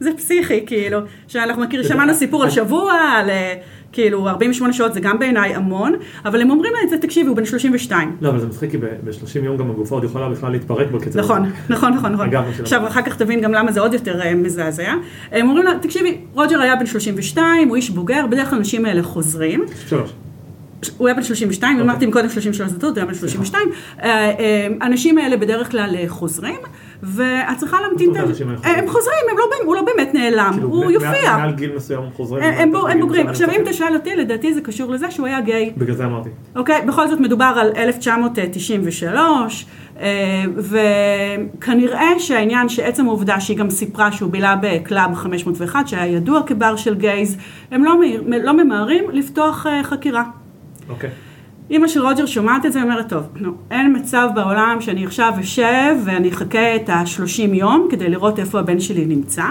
זה 0.01 0.11
פסיכי, 0.17 0.67
כאילו, 0.67 0.99
שאנחנו 1.29 1.63
מכירים, 1.63 1.87
שמענו 1.87 2.15
סיפור 2.15 2.45
על 2.45 2.51
שבוע, 2.51 2.93
על 2.93 3.31
אה, 3.31 3.55
כאילו 3.93 4.29
48 4.29 4.73
שעות 4.73 4.95
זה 4.95 5.01
גם 5.01 5.19
בעיניי 5.19 5.55
המון, 5.55 5.95
אבל 6.25 6.41
הם 6.41 6.51
אומרים 6.51 6.73
את 6.85 6.91
זה, 6.91 6.99
תקשיבי, 6.99 7.29
הוא 7.29 7.37
בן 7.37 7.45
32. 7.45 8.17
לא, 8.21 8.29
אבל 8.29 8.41
זה 8.41 8.47
מצחיק 8.47 8.71
כי 8.71 8.79
ב-30 8.79 9.45
יום 9.45 9.57
גם 9.57 9.71
הגופה 9.71 9.95
עוד 9.95 10.05
יכולה 10.05 10.29
בכלל 10.29 10.53
להתפרק 10.53 10.91
בקצב. 10.91 11.19
נכון, 11.19 11.51
נכון, 11.69 11.93
נכון, 11.93 12.13
נכון. 12.13 12.29
עכשיו, 12.61 12.87
אחר 12.87 13.03
כך 13.03 13.17
תבין 13.17 13.41
גם 13.41 13.53
למה 13.53 13.73
זה 13.73 13.81
עוד 13.81 13.95
יותר 13.95 14.21
אה, 14.21 14.35
מזעזע. 14.35 14.95
הם 15.33 15.49
אומרים 15.49 15.67
לה, 15.67 15.73
תקשיבי, 15.83 16.19
רוג'ר 16.33 16.61
היה 16.61 16.77
בן 16.77 16.87
32, 16.87 17.69
הוא 17.69 17.77
איש 17.77 17.91
בוגר, 17.91 18.27
בדרך 18.27 18.51
כלל 18.51 18.59
האנשים 18.59 18.85
האלה 18.85 19.03
חוזרים. 19.03 19.65
שלוש. 19.87 20.13
הוא 20.97 21.09
היה 21.09 21.15
בן 21.15 21.23
32, 21.23 21.77
אוקיי. 21.77 21.91
אמרתי 21.91 22.11
קודם 22.11 22.29
33 22.29 22.71
זאתות, 22.71 22.91
הוא 22.91 22.97
היה 22.97 23.07
בן 23.07 23.15
32. 23.15 23.69
אה, 24.03 24.09
אה, 24.09 24.69
האנשים 24.81 25.19
האלה 25.19 25.37
בדרך 25.37 25.71
כלל 25.71 25.97
חוזרים, 26.07 26.59
ואת 27.03 27.57
צריכה 27.57 27.77
להמתין... 27.81 28.11
אה, 28.17 28.23
הם 28.79 28.89
חוזרים, 28.89 29.17
הם 29.31 29.39
לא 29.39 29.45
הוא 29.65 29.75
לא 29.75 29.83
באמת 29.83 30.15
נעלם, 30.15 30.51
כאילו, 30.53 30.69
הוא 30.69 30.91
יופיע. 30.91 31.37
מעל 31.37 31.53
גיל 31.53 31.73
מסוים 31.77 32.01
הם 32.03 32.11
חוזרים. 32.17 32.43
הם- 32.45 32.55
הם 32.75 32.77
הם 32.91 33.01
בוגרים. 33.01 33.29
עכשיו, 33.29 33.49
אם 33.51 33.63
תשאל 33.67 33.95
אותי, 33.95 34.17
לדעתי 34.17 34.55
זה 34.55 34.61
קשור 34.61 34.91
לזה 34.91 35.11
שהוא 35.11 35.27
היה 35.27 35.41
גיי. 35.41 35.73
בגלל 35.77 35.95
זה 35.97 36.05
אמרתי. 36.05 36.29
אוקיי? 36.57 36.81
בכל 36.87 37.09
זאת 37.09 37.21
מדובר 37.21 37.53
על 37.61 37.71
1993, 37.77 39.67
אה, 40.01 40.45
וכנראה 41.59 42.09
שהעניין 42.19 42.69
שעצם 42.69 43.07
העובדה 43.07 43.41
שהיא 43.41 43.57
גם 43.57 43.71
סיפרה 43.71 44.13
שהוא 44.13 44.31
בילה 44.31 44.55
ב 44.63 44.73
Club 44.73 45.15
501, 45.15 45.89
שהיה 45.89 46.07
ידוע 46.07 46.43
כבר 46.47 46.77
של 46.77 46.95
גייז, 46.95 47.37
הם 47.71 47.85
לא, 47.85 47.95
לא 48.43 48.53
ממהרים 48.65 49.05
לפתוח 49.13 49.67
אה, 49.67 49.85
חקירה. 49.85 50.25
אוקיי. 50.89 51.11
אימא 51.71 51.89
של 51.89 52.01
רוג'ר 52.01 52.27
שומעת 52.27 52.67
את 52.67 52.73
זה 52.73 52.81
ואומרת, 52.81 53.09
טוב, 53.09 53.29
נו, 53.37 53.53
אין 53.71 53.97
מצב 53.97 54.29
בעולם 54.35 54.77
שאני 54.81 55.05
עכשיו 55.05 55.33
אשב 55.41 55.97
ואני 56.05 56.29
אחכה 56.29 56.77
את 56.77 56.89
ה-30 56.89 57.55
יום 57.55 57.89
כדי 57.91 58.09
לראות 58.09 58.39
איפה 58.39 58.59
הבן 58.59 58.81
שלי 58.81 59.07
נמצא, 59.07 59.45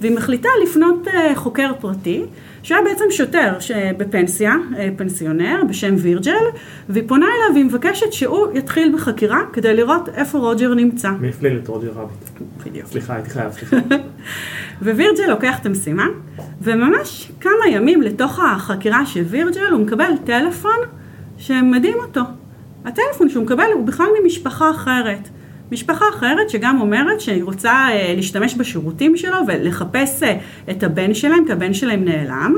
והיא 0.00 0.16
מחליטה 0.16 0.48
לפנות 0.62 1.08
אה, 1.08 1.32
חוקר 1.34 1.72
פרטי, 1.80 2.24
שהיה 2.62 2.82
בעצם 2.82 3.04
שוטר 3.10 3.52
בפנסיה, 3.96 4.54
אה, 4.78 4.88
פנסיונר, 4.96 5.62
בשם 5.68 5.94
וירג'ל, 5.98 6.44
והיא 6.88 7.04
פונה 7.06 7.26
אליו 7.26 7.54
והיא 7.54 7.64
מבקשת 7.64 8.12
שהוא 8.12 8.46
יתחיל 8.54 8.94
בחקירה 8.94 9.40
כדי 9.52 9.76
לראות 9.76 10.08
איפה 10.08 10.38
רוג'ר 10.38 10.74
נמצא. 10.74 11.10
מי 11.10 11.28
הפליל 11.28 11.58
את 11.62 11.68
רוג'ר 11.68 11.90
רביט? 11.90 12.48
בדיוק. 12.66 12.86
סליחה, 12.86 13.14
הייתי 13.14 13.30
חייב, 13.30 13.52
סליחה. 13.52 13.76
ווירג'ל 14.82 15.26
לוקח 15.28 15.58
את 15.60 15.66
המשימה, 15.66 16.06
וממש 16.62 17.32
כמה 17.40 17.68
ימים 17.70 18.02
לתוך 18.02 18.38
החקירה 18.38 19.06
של 19.06 19.22
וירג'ל 19.22 19.72
הוא 19.72 19.80
מקבל 19.80 20.10
טלפון 20.24 20.78
שמדהים 21.38 21.96
אותו. 22.06 22.20
הטלפון 22.84 23.28
שהוא 23.28 23.44
מקבל 23.44 23.66
הוא 23.74 23.86
בכלל 23.86 24.06
ממשפחה 24.22 24.70
אחרת. 24.70 25.28
משפחה 25.72 26.04
אחרת 26.14 26.50
שגם 26.50 26.80
אומרת 26.80 27.20
שהיא 27.20 27.44
רוצה 27.44 27.72
אה, 27.72 28.12
להשתמש 28.16 28.54
בשירותים 28.54 29.16
שלו 29.16 29.36
ולחפש 29.46 30.22
אה, 30.22 30.38
את 30.70 30.82
הבן 30.82 31.14
שלהם, 31.14 31.44
כי 31.46 31.52
הבן 31.52 31.74
שלהם 31.74 32.04
נעלם. 32.04 32.54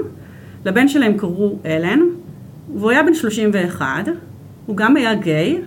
לבן 0.64 0.88
שלהם 0.88 1.18
קראו 1.18 1.58
אלן, 1.66 2.00
והוא 2.74 2.90
היה 2.90 3.02
בן 3.02 3.14
31, 3.14 3.86
הוא 4.66 4.76
גם 4.76 4.96
היה 4.96 5.14
גיי, 5.14 5.60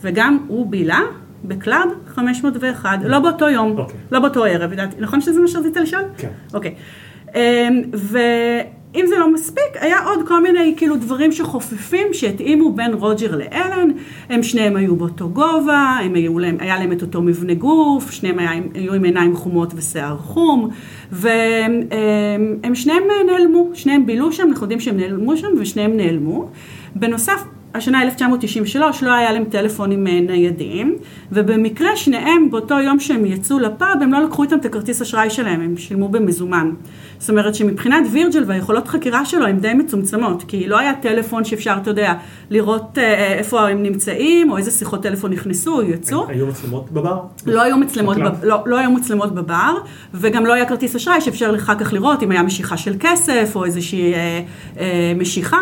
וגם 0.00 0.38
הוא 0.48 0.70
בילה 0.70 1.00
ב 1.44 1.53
Club 1.53 1.88
501, 2.06 2.98
לא 3.04 3.18
באותו 3.18 3.48
יום, 3.48 3.78
אוקיי. 3.78 3.96
לא 4.12 4.20
באותו 4.20 4.44
ערב, 4.44 4.70
נכון 4.98 5.20
שזה 5.20 5.40
מה 5.40 5.48
שרצית 5.48 5.76
לשאול? 5.76 6.02
כן. 6.16 6.28
אוקיי. 6.54 6.74
אמ, 7.34 7.82
ואם 8.94 9.06
זה 9.08 9.18
לא 9.18 9.32
מספיק, 9.32 9.76
היה 9.80 9.98
עוד 10.04 10.28
כל 10.28 10.42
מיני 10.42 10.74
כאילו 10.76 10.96
דברים 10.96 11.32
שחופפים 11.32 12.06
שהתאימו 12.12 12.72
בין 12.72 12.94
רוג'ר 12.94 13.36
לאלן, 13.36 13.88
הם 14.28 14.42
שניהם 14.42 14.76
היו 14.76 14.96
באותו 14.96 15.28
גובה, 15.28 15.98
הם 16.02 16.14
היו 16.14 16.38
להם, 16.38 16.56
היה 16.60 16.78
להם 16.78 16.92
את 16.92 17.02
אותו 17.02 17.22
מבנה 17.22 17.54
גוף, 17.54 18.10
שניהם 18.10 18.38
היה, 18.38 18.50
היו 18.74 18.94
עם 18.94 19.04
עיניים 19.04 19.36
חומות 19.36 19.72
ושיער 19.76 20.16
חום, 20.16 20.68
והם 21.12 22.74
שניהם 22.74 23.02
נעלמו, 23.26 23.70
שניהם 23.74 24.06
בילו 24.06 24.32
שם, 24.32 24.48
אנחנו 24.48 24.64
יודעים 24.64 24.80
שהם 24.80 24.96
נעלמו 24.96 25.36
שם 25.36 25.48
ושניהם 25.58 25.96
נעלמו. 25.96 26.48
בנוסף, 26.94 27.44
השנה 27.74 28.02
1993 28.02 29.02
לא 29.02 29.12
היה 29.12 29.32
להם 29.32 29.44
טלפונים 29.44 30.06
אה, 30.06 30.20
ניידים, 30.20 30.96
ובמקרה 31.32 31.96
שניהם 31.96 32.50
באותו 32.50 32.78
יום 32.78 33.00
שהם 33.00 33.26
יצאו 33.26 33.58
לפאב, 33.58 34.02
הם 34.02 34.12
לא 34.12 34.24
לקחו 34.24 34.42
איתם 34.42 34.58
את 34.58 34.64
הכרטיס 34.64 35.02
אשראי 35.02 35.30
שלהם, 35.30 35.60
הם 35.60 35.76
שילמו 35.76 36.08
במזומן. 36.08 36.70
זאת 37.20 37.30
אומרת 37.30 37.54
שמבחינת 37.54 38.06
וירג'ל 38.12 38.44
והיכולות 38.46 38.88
חקירה 38.88 39.24
שלו 39.24 39.46
הן 39.46 39.58
די 39.58 39.74
מצומצמות, 39.74 40.44
כי 40.48 40.66
לא 40.66 40.78
היה 40.78 40.92
טלפון 40.94 41.44
שאפשר, 41.44 41.76
אתה 41.82 41.90
יודע, 41.90 42.14
לראות 42.50 42.98
אה, 42.98 43.32
איפה 43.32 43.68
הם 43.68 43.82
נמצאים, 43.82 44.50
או 44.50 44.56
איזה 44.56 44.70
שיחות 44.70 45.02
טלפון 45.02 45.32
נכנסו 45.32 45.76
או 45.76 45.82
יצאו. 45.82 46.28
היו 46.28 46.46
מצלמות 46.46 46.90
בבר? 46.90 47.20
לא 47.46 47.62
היו 47.62 47.76
מצלמות, 47.76 48.16
ב 48.16 48.20
Club? 48.20 48.40
ב, 48.40 48.44
לא, 48.44 48.62
לא 48.66 48.78
היו 48.78 48.90
מצלמות 48.90 49.34
בבר, 49.34 49.74
וגם 50.14 50.46
לא 50.46 50.52
היה 50.52 50.68
כרטיס 50.68 50.96
אשראי 50.96 51.20
שאפשר 51.20 51.56
אחר 51.56 51.74
כך 51.74 51.92
לראות 51.92 52.22
אם 52.22 52.30
היה 52.30 52.42
משיכה 52.42 52.76
של 52.76 52.94
כסף 53.00 53.52
או 53.54 53.64
איזושהי 53.64 54.14
אה, 54.14 54.42
אה, 54.78 55.12
משיכה, 55.16 55.60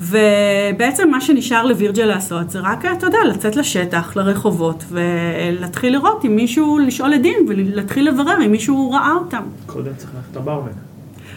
ובעצם 0.00 1.10
מה 1.10 1.20
שנשאר 1.20 1.66
לווירג'ל 1.66 2.04
לעשות 2.04 2.50
זה 2.50 2.60
רק, 2.60 2.84
אתה 2.84 3.06
יודע, 3.06 3.18
לצאת 3.28 3.56
לשטח, 3.56 4.16
לרחובות, 4.16 4.84
ולהתחיל 4.90 5.92
לראות 5.92 6.24
אם 6.24 6.36
מישהו, 6.36 6.78
לשאול 6.78 7.14
עדים, 7.14 7.36
ולהתחיל 7.48 8.08
לברר 8.08 8.44
אם 8.46 8.50
מישהו 8.50 8.90
ראה 8.90 9.12
אותם. 9.12 9.42
קודם 9.66 9.94
צריך 9.96 10.10
ללכת 10.14 10.36
לברמן. 10.36 10.90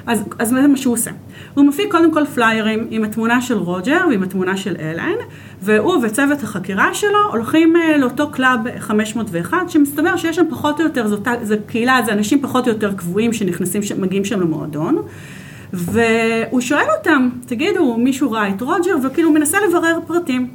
אז, 0.07 0.23
אז 0.39 0.49
זה 0.49 0.67
מה 0.67 0.77
שהוא 0.77 0.93
עושה. 0.93 1.11
הוא 1.53 1.65
מפיק 1.65 1.91
קודם 1.91 2.13
כל 2.13 2.25
פליירים 2.25 2.87
עם 2.89 3.03
התמונה 3.03 3.41
של 3.41 3.57
רוג'ר 3.57 4.05
ועם 4.09 4.23
התמונה 4.23 4.57
של 4.57 4.75
אלן, 4.79 5.15
והוא 5.61 5.95
וצוות 6.03 6.43
החקירה 6.43 6.93
שלו 6.93 7.19
הולכים 7.31 7.75
אה, 7.75 7.97
לאותו 7.97 8.31
Club 8.31 8.59
501, 8.79 9.69
שמסתבר 9.69 10.17
שיש 10.17 10.35
שם 10.35 10.45
פחות 10.49 10.79
או 10.79 10.85
יותר, 10.85 11.07
זאת, 11.07 11.27
זו 11.41 11.55
קהילה, 11.67 11.99
זה 12.05 12.13
אנשים 12.13 12.41
פחות 12.41 12.67
או 12.67 12.73
יותר 12.73 12.93
קבועים 12.93 13.33
שנכנסים, 13.33 13.81
מגיעים 13.97 14.25
שם 14.25 14.41
למועדון. 14.41 15.01
והוא 15.73 16.61
שואל 16.61 16.85
אותם, 16.97 17.29
תגידו, 17.45 17.97
מישהו 17.97 18.31
ראה 18.31 18.49
את 18.49 18.61
רוג'ר? 18.61 18.95
וכאילו 19.03 19.29
הוא 19.29 19.35
מנסה 19.35 19.57
לברר 19.67 19.99
פרטים. 20.07 20.49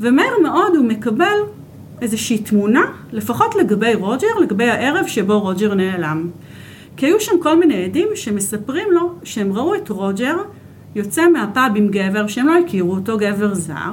ומהר 0.00 0.32
מאוד 0.42 0.76
הוא 0.76 0.84
מקבל 0.84 1.38
איזושהי 2.02 2.38
תמונה, 2.38 2.82
לפחות 3.12 3.54
לגבי 3.54 3.94
רוג'ר, 3.94 4.38
לגבי 4.40 4.70
הערב 4.70 5.06
שבו 5.06 5.40
רוג'ר 5.40 5.74
נעלם. 5.74 6.30
כי 7.00 7.06
היו 7.06 7.20
שם 7.20 7.32
כל 7.42 7.58
מיני 7.58 7.84
עדים 7.84 8.08
שמספרים 8.14 8.88
לו 8.90 9.14
שהם 9.24 9.52
ראו 9.52 9.74
את 9.74 9.88
רוג'ר 9.88 10.36
יוצא 10.94 11.28
מהפאב 11.28 11.72
עם 11.76 11.88
גבר 11.88 12.26
שהם 12.26 12.46
לא 12.46 12.58
הכירו 12.58 12.92
אותו, 12.92 13.18
גבר 13.18 13.54
זר, 13.54 13.92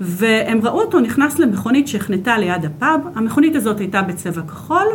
והם 0.00 0.60
ראו 0.62 0.80
אותו 0.80 1.00
נכנס 1.00 1.38
למכונית 1.38 1.88
שהחנתה 1.88 2.38
ליד 2.38 2.64
הפאב, 2.64 3.00
המכונית 3.14 3.56
הזאת 3.56 3.80
הייתה 3.80 4.02
בצבע 4.02 4.42
כחול, 4.42 4.86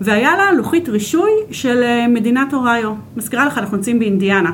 והיה 0.00 0.36
לה 0.36 0.52
לוחית 0.52 0.88
רישוי 0.88 1.30
של 1.50 1.82
אה, 1.82 2.08
מדינת 2.08 2.54
אוריו. 2.54 2.94
מזכירה 3.16 3.46
לך, 3.46 3.58
אנחנו 3.58 3.76
נמצאים 3.76 3.98
באינדיאנה. 3.98 4.52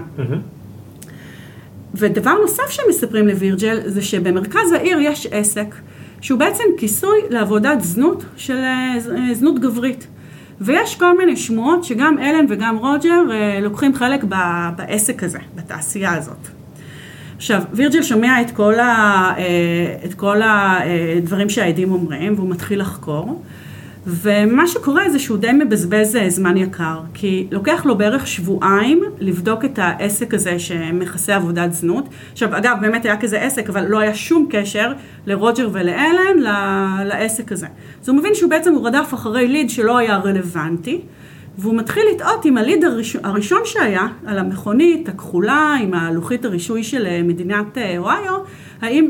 ודבר 1.94 2.34
נוסף 2.42 2.70
שהם 2.70 2.86
מספרים 2.88 3.28
לווירג'ל, 3.28 3.80
זה 3.86 4.02
שבמרכז 4.02 4.72
העיר 4.72 4.98
יש 5.00 5.26
עסק, 5.30 5.74
שהוא 6.20 6.38
בעצם 6.38 6.64
כיסוי 6.78 7.18
לעבודת 7.30 7.80
זנות 7.80 8.24
של 8.36 8.56
אה, 8.56 8.94
אה, 9.16 9.34
זנות 9.34 9.58
גברית. 9.58 10.06
ויש 10.60 10.96
כל 10.96 11.18
מיני 11.18 11.36
שמועות 11.36 11.84
שגם 11.84 12.18
אלן 12.18 12.46
וגם 12.48 12.76
רוג'ר 12.76 13.22
לוקחים 13.62 13.94
חלק 13.94 14.24
בעסק 14.76 15.22
הזה, 15.22 15.38
בתעשייה 15.54 16.14
הזאת. 16.14 16.48
עכשיו, 17.36 17.62
וירג'ל 17.72 18.02
שומע 18.02 18.40
את 18.40 18.50
כל, 18.50 18.78
ה, 18.80 19.34
את 20.04 20.14
כל 20.14 20.40
הדברים 20.44 21.48
שהעדים 21.48 21.92
אומרים, 21.92 22.34
והוא 22.34 22.50
מתחיל 22.50 22.80
לחקור. 22.80 23.42
ומה 24.06 24.66
שקורה 24.66 25.10
זה 25.10 25.18
שהוא 25.18 25.38
די 25.38 25.52
מבזבז 25.52 26.16
אה, 26.16 26.30
זמן 26.30 26.56
יקר, 26.56 27.00
כי 27.14 27.46
לוקח 27.50 27.86
לו 27.86 27.98
בערך 27.98 28.26
שבועיים 28.26 29.02
לבדוק 29.18 29.64
את 29.64 29.78
העסק 29.78 30.34
הזה 30.34 30.58
שמכסה 30.58 31.36
עבודת 31.36 31.72
זנות. 31.72 32.08
עכשיו, 32.32 32.56
אגב, 32.56 32.76
באמת 32.80 33.04
היה 33.04 33.16
כזה 33.16 33.40
עסק, 33.40 33.68
אבל 33.68 33.86
לא 33.88 33.98
היה 33.98 34.14
שום 34.14 34.46
קשר 34.50 34.92
לרוג'ר 35.26 35.68
ולאלן 35.72 36.38
לעסק 37.04 37.52
הזה. 37.52 37.66
אז 38.02 38.08
הוא 38.08 38.16
מבין 38.16 38.34
שהוא 38.34 38.50
בעצם 38.50 38.74
הוא 38.74 38.86
רדף 38.86 39.14
אחרי 39.14 39.48
ליד 39.48 39.70
שלא 39.70 39.98
היה 39.98 40.16
רלוונטי, 40.16 41.00
והוא 41.58 41.74
מתחיל 41.76 42.02
לטעות 42.14 42.44
עם 42.44 42.56
הליד 42.56 42.84
הראשון, 42.84 43.24
הראשון 43.24 43.60
שהיה, 43.64 44.06
על 44.26 44.38
המכונית 44.38 45.08
הכחולה, 45.08 45.76
עם 45.82 45.94
הלוחית 45.94 46.44
הרישוי 46.44 46.82
של 46.82 47.06
אה, 47.06 47.22
מדינת 47.22 47.78
אה, 47.78 47.98
אוהיו, 47.98 48.38
האם 48.82 49.08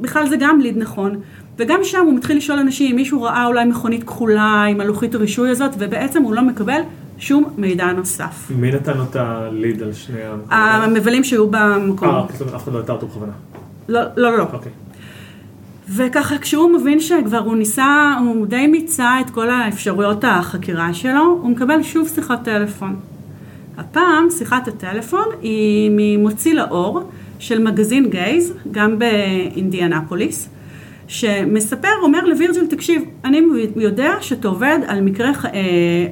בכלל 0.00 0.28
זה 0.28 0.36
גם 0.36 0.60
ליד 0.60 0.78
נכון. 0.78 1.20
וגם 1.58 1.80
שם 1.82 2.04
הוא 2.04 2.14
מתחיל 2.14 2.36
לשאול 2.36 2.58
אנשים 2.58 2.90
אם 2.90 2.96
מישהו 2.96 3.22
ראה 3.22 3.46
אולי 3.46 3.64
מכונית 3.64 4.04
כחולה 4.04 4.64
עם 4.70 4.80
הלוחית 4.80 5.14
הרישוי 5.14 5.50
הזאת, 5.50 5.70
ובעצם 5.78 6.22
הוא 6.22 6.34
לא 6.34 6.42
מקבל 6.42 6.80
שום 7.18 7.44
מידע 7.56 7.92
נוסף. 7.92 8.50
מי 8.50 8.72
נתן 8.72 8.96
לו 8.96 9.04
את 9.04 9.16
הליד 9.16 9.82
על 9.82 9.92
שני 9.92 10.20
המבלים 10.50 11.24
שהיו 11.24 11.50
במקום. 11.50 12.08
אה, 12.08 12.18
אוקיי, 12.18 12.36
אף 12.56 12.62
אחד 12.64 12.72
לא 12.72 12.78
הייתה 12.78 12.92
אותו 12.92 13.06
בכוונה. 13.06 13.32
לא, 13.88 14.00
לא, 14.16 14.38
לא. 14.38 14.46
אוקיי. 14.52 14.72
וככה 15.88 16.38
כשהוא 16.38 16.70
מבין 16.70 17.00
שכבר 17.00 17.38
הוא 17.38 17.56
ניסה, 17.56 18.14
הוא 18.20 18.46
די 18.46 18.66
מיצה 18.66 19.20
את 19.20 19.30
כל 19.30 19.50
האפשרויות 19.50 20.24
החקירה 20.24 20.94
שלו, 20.94 21.38
הוא 21.42 21.50
מקבל 21.50 21.82
שוב 21.82 22.08
שיחת 22.08 22.44
טלפון. 22.44 22.96
הפעם 23.78 24.26
שיחת 24.38 24.68
הטלפון 24.68 25.24
היא 25.42 25.90
ממוציא 25.92 26.54
לאור 26.54 27.02
של 27.38 27.62
מגזין 27.62 28.10
גייז, 28.10 28.52
גם 28.70 28.98
באינדיאנפוליס, 28.98 30.48
שמספר, 31.08 31.88
אומר 32.02 32.24
לווירג'ל, 32.24 32.66
תקשיב, 32.66 33.02
אני 33.24 33.40
יודע 33.76 34.12
שאתה 34.20 34.48
עובד 34.48 34.78
על 34.86 35.00
מקרה 35.00 35.30
אה, 35.44 35.50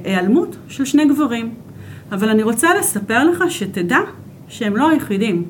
היעלמות 0.03 0.55
של 0.67 0.85
שני 0.85 1.05
גברים, 1.05 1.53
אבל 2.11 2.29
אני 2.29 2.43
רוצה 2.43 2.75
לספר 2.79 3.23
לך 3.23 3.43
שתדע 3.49 3.99
שהם 4.47 4.77
לא 4.77 4.89
היחידים. 4.89 5.45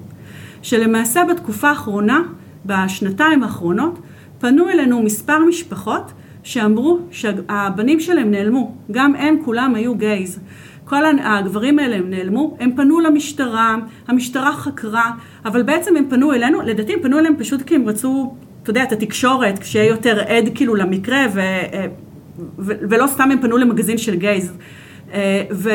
שלמעשה 0.62 1.24
בתקופה 1.30 1.70
האחרונה, 1.70 2.22
בשנתיים 2.66 3.44
האחרונות, 3.44 4.00
פנו 4.40 4.70
אלינו 4.70 5.04
מספר 5.04 5.40
משפחות 5.40 6.12
שאמרו 6.44 7.00
שהבנים 7.12 8.00
שלהם 8.00 8.32
נעלמו, 8.32 8.76
גם 8.92 9.16
הם 9.16 9.36
כולם 9.46 9.76
היו 9.76 9.96
גייז. 9.96 10.40
כל 10.86 11.04
הגברים 11.24 11.80
האלה 11.80 11.96
הם 11.96 12.10
נעלמו, 12.10 12.58
הם 12.60 12.76
פנו 12.76 13.00
למשטרה, 13.00 13.76
המשטרה 14.08 14.54
חקרה, 14.54 15.12
אבל 15.46 15.64
בעצם 15.64 15.96
הם 15.96 16.06
פנו 16.10 16.34
אלינו, 16.34 16.62
לדעתי 16.62 16.94
הם 16.94 17.00
פנו 17.02 17.20
אליהם 17.20 17.36
פשוט 17.38 17.62
כי 17.62 17.76
הם 17.76 17.88
רצו 17.88 18.36
אתה 18.64 18.70
יודע, 18.70 18.84
את 18.84 18.92
התקשורת, 18.92 19.60
כשיהיה 19.60 19.90
יותר 19.90 20.20
עד 20.28 20.50
כאילו 20.56 20.76
למקרה, 20.76 21.26
ו, 21.34 21.40
אה, 21.40 21.86
ו, 22.60 22.74
ולא 22.90 23.08
סתם 23.08 23.32
הם 23.32 23.42
פנו 23.42 23.58
למגזין 23.58 23.98
של 23.98 24.16
גייז. 24.16 24.54
אה, 25.14 25.44
ו, 25.52 25.70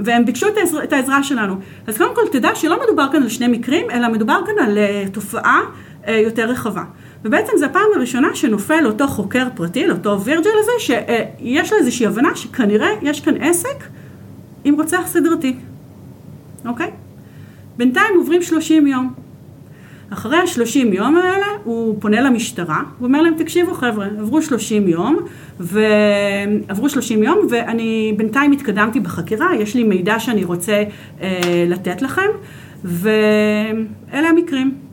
והם 0.00 0.24
ביקשו 0.24 0.48
את, 0.48 0.56
העזרה, 0.56 0.84
את 0.84 0.92
העזרה 0.92 1.22
שלנו. 1.22 1.54
אז 1.86 1.98
קודם 1.98 2.14
כל 2.14 2.22
תדע 2.32 2.54
שלא 2.54 2.80
מדובר 2.84 3.06
כאן 3.12 3.22
על 3.22 3.28
שני 3.28 3.48
מקרים, 3.48 3.90
אלא 3.90 4.08
מדובר 4.08 4.40
כאן 4.46 4.64
על 4.64 4.78
אה, 4.78 5.04
תופעה 5.12 5.60
יותר 6.08 6.50
רחבה. 6.50 6.82
ובעצם 7.24 7.52
זו 7.56 7.64
הפעם 7.64 7.86
הראשונה 7.96 8.34
שנופל 8.34 8.86
אותו 8.86 9.06
חוקר 9.06 9.46
פרטי, 9.54 9.86
לאותו 9.86 10.20
וירג'ל 10.20 10.50
הזה, 10.58 10.72
שיש 10.78 11.72
לו 11.72 11.78
איזושהי 11.78 12.06
הבנה 12.06 12.36
שכנראה 12.36 12.88
יש 13.02 13.20
כאן 13.20 13.34
עסק 13.40 13.84
עם 14.64 14.74
רוצח 14.74 15.02
סדרתי, 15.06 15.56
אוקיי? 16.66 16.90
בינתיים 17.76 18.14
עוברים 18.16 18.42
30 18.42 18.86
יום. 18.86 19.23
אחרי 20.14 20.38
השלושים 20.38 20.92
יום 20.92 21.16
האלה 21.16 21.46
הוא 21.64 21.96
פונה 22.00 22.20
למשטרה, 22.20 22.82
הוא 22.98 23.06
אומר 23.06 23.22
להם 23.22 23.34
תקשיבו 23.38 23.74
חבר'ה, 23.74 24.06
עברו 24.06 24.42
שלושים 24.42 24.88
יום, 24.88 25.18
ועברו 25.60 26.88
שלושים 26.88 27.22
יום 27.22 27.38
ואני 27.50 28.14
בינתיים 28.16 28.52
התקדמתי 28.52 29.00
בחקירה, 29.00 29.56
יש 29.56 29.76
לי 29.76 29.84
מידע 29.84 30.18
שאני 30.18 30.44
רוצה 30.44 30.82
אה, 31.20 31.64
לתת 31.68 32.02
לכם, 32.02 32.30
ואלה 32.84 34.28
המקרים. 34.28 34.83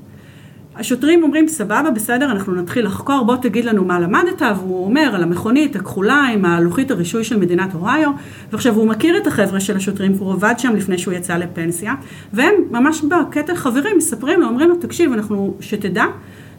השוטרים 0.75 1.23
אומרים, 1.23 1.47
סבבה, 1.47 1.91
בסדר, 1.91 2.31
אנחנו 2.31 2.55
נתחיל 2.55 2.85
לחקור, 2.85 3.23
בוא 3.25 3.35
תגיד 3.35 3.65
לנו 3.65 3.85
מה 3.85 3.99
למדת, 3.99 4.41
והוא 4.41 4.85
אומר 4.85 5.11
על 5.15 5.23
המכונית 5.23 5.75
הכחולה 5.75 6.15
עם 6.33 6.45
הלוחית 6.45 6.91
הרישוי 6.91 7.23
של 7.23 7.39
מדינת 7.39 7.75
אוהיו, 7.75 8.11
ועכשיו 8.51 8.75
הוא 8.75 8.87
מכיר 8.87 9.17
את 9.17 9.27
החבר'ה 9.27 9.59
של 9.59 9.77
השוטרים, 9.77 10.13
הוא 10.19 10.33
עבד 10.33 10.53
שם 10.57 10.75
לפני 10.75 10.97
שהוא 10.97 11.13
יצא 11.13 11.37
לפנסיה, 11.37 11.93
והם 12.33 12.53
ממש 12.71 13.01
בקטע 13.01 13.55
חברים 13.55 13.97
מספרים 13.97 14.41
לו, 14.41 14.47
אומרים 14.47 14.69
לו, 14.69 14.75
תקשיב, 14.75 15.13
אנחנו, 15.13 15.55
שתדע 15.59 16.05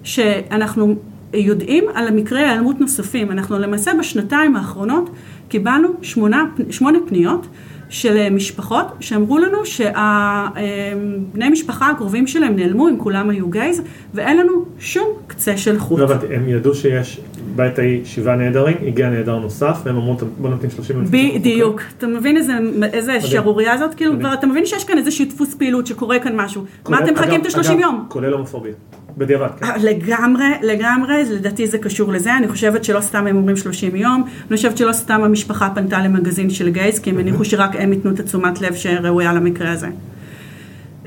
שאנחנו 0.03 0.95
יודעים 1.35 1.85
על 1.95 2.09
המקרי 2.09 2.41
היעלמות 2.41 2.81
נוספים, 2.81 3.31
אנחנו 3.31 3.59
למעשה 3.59 3.91
בשנתיים 3.99 4.57
האחרונות 4.57 5.11
קיבלנו 5.49 5.89
שמונה, 6.03 6.45
שמונה 6.71 6.99
פניות 7.07 7.47
של 7.93 8.17
אה, 8.17 8.31
משפחות 8.31 8.87
שאמרו 9.01 9.39
לנו 9.39 9.67
שהבני 9.67 11.49
משפחה 11.51 11.91
הקרובים 11.91 12.27
שלהם 12.27 12.57
נעלמו, 12.57 12.89
אם 12.89 12.99
כולם 12.99 13.31
היו 13.31 13.51
גייז, 13.51 13.83
ואין 14.15 14.37
לנו 14.37 14.65
שום 14.79 15.09
קצה 15.27 15.57
של 15.57 15.79
חוט. 15.79 15.99
לא 15.99 16.05
הבנתי, 16.05 16.35
הם 16.35 16.49
ידעו 16.49 16.75
שיש 16.75 17.21
בעת 17.57 17.79
ההיא 17.79 18.05
שבעה 18.05 18.37
נעדרים, 18.37 18.77
הגיע 18.87 19.11
נעדר 19.11 19.39
נוסף, 19.39 19.79
והם 19.85 19.97
אמרו 19.97 20.17
בוא 20.39 20.51
נותנים 20.51 20.71
שלושים 20.71 21.01
אלף. 21.01 21.09
בדיוק, 21.11 21.81
אתה 21.99 22.07
מבין 22.07 22.37
איזה 22.83 23.21
שערורייה 23.21 23.79
זאת? 23.79 23.95
כאילו, 23.95 24.15
אתה 24.33 24.47
מבין 24.47 24.67
שיש 24.67 24.85
כאן 24.85 24.99
איזשהו 24.99 25.25
דפוס 25.25 25.55
פעילות 25.55 25.87
שקורה 25.87 26.19
כאן 26.19 26.37
משהו. 26.37 26.65
מה 26.89 26.99
אתם 26.99 27.15
מחכים 27.15 27.41
את 27.41 27.47
השלושים 27.47 27.81
יום? 27.81 28.05
כולל 28.09 28.33
הומופוביה. 28.33 28.73
בדיעבד, 29.17 29.49
כן. 29.61 29.67
אה, 29.67 29.77
לגמרי, 29.79 30.45
לגמרי, 30.63 31.25
לדעתי 31.31 31.67
זה 31.67 31.79
קשור 31.79 32.13
לזה, 32.13 32.37
אני 32.37 32.49
חושבת 32.49 32.85
שלא 32.85 33.01
סתם 33.01 33.27
הם 33.27 33.37
אומרים 33.37 33.57
30 33.57 33.97
יום, 33.97 34.25
אני 34.51 34.57
חושבת 34.57 34.77
שלא 34.77 34.93
סתם 34.93 35.25
המשפחה 35.25 35.71
פנתה 35.75 36.03
למגזין 36.03 36.51
של 36.51 36.69
גייז, 36.69 36.99
כי 36.99 37.11
הם 37.11 37.19
הניחו 37.19 37.45
שרק 37.45 37.71
הם 37.79 37.93
ייתנו 37.93 38.11
את 38.11 38.21
התשומת 38.21 38.61
לב 38.61 38.75
שראויה 38.75 39.33
למקרה 39.33 39.73
הזה. 39.73 39.89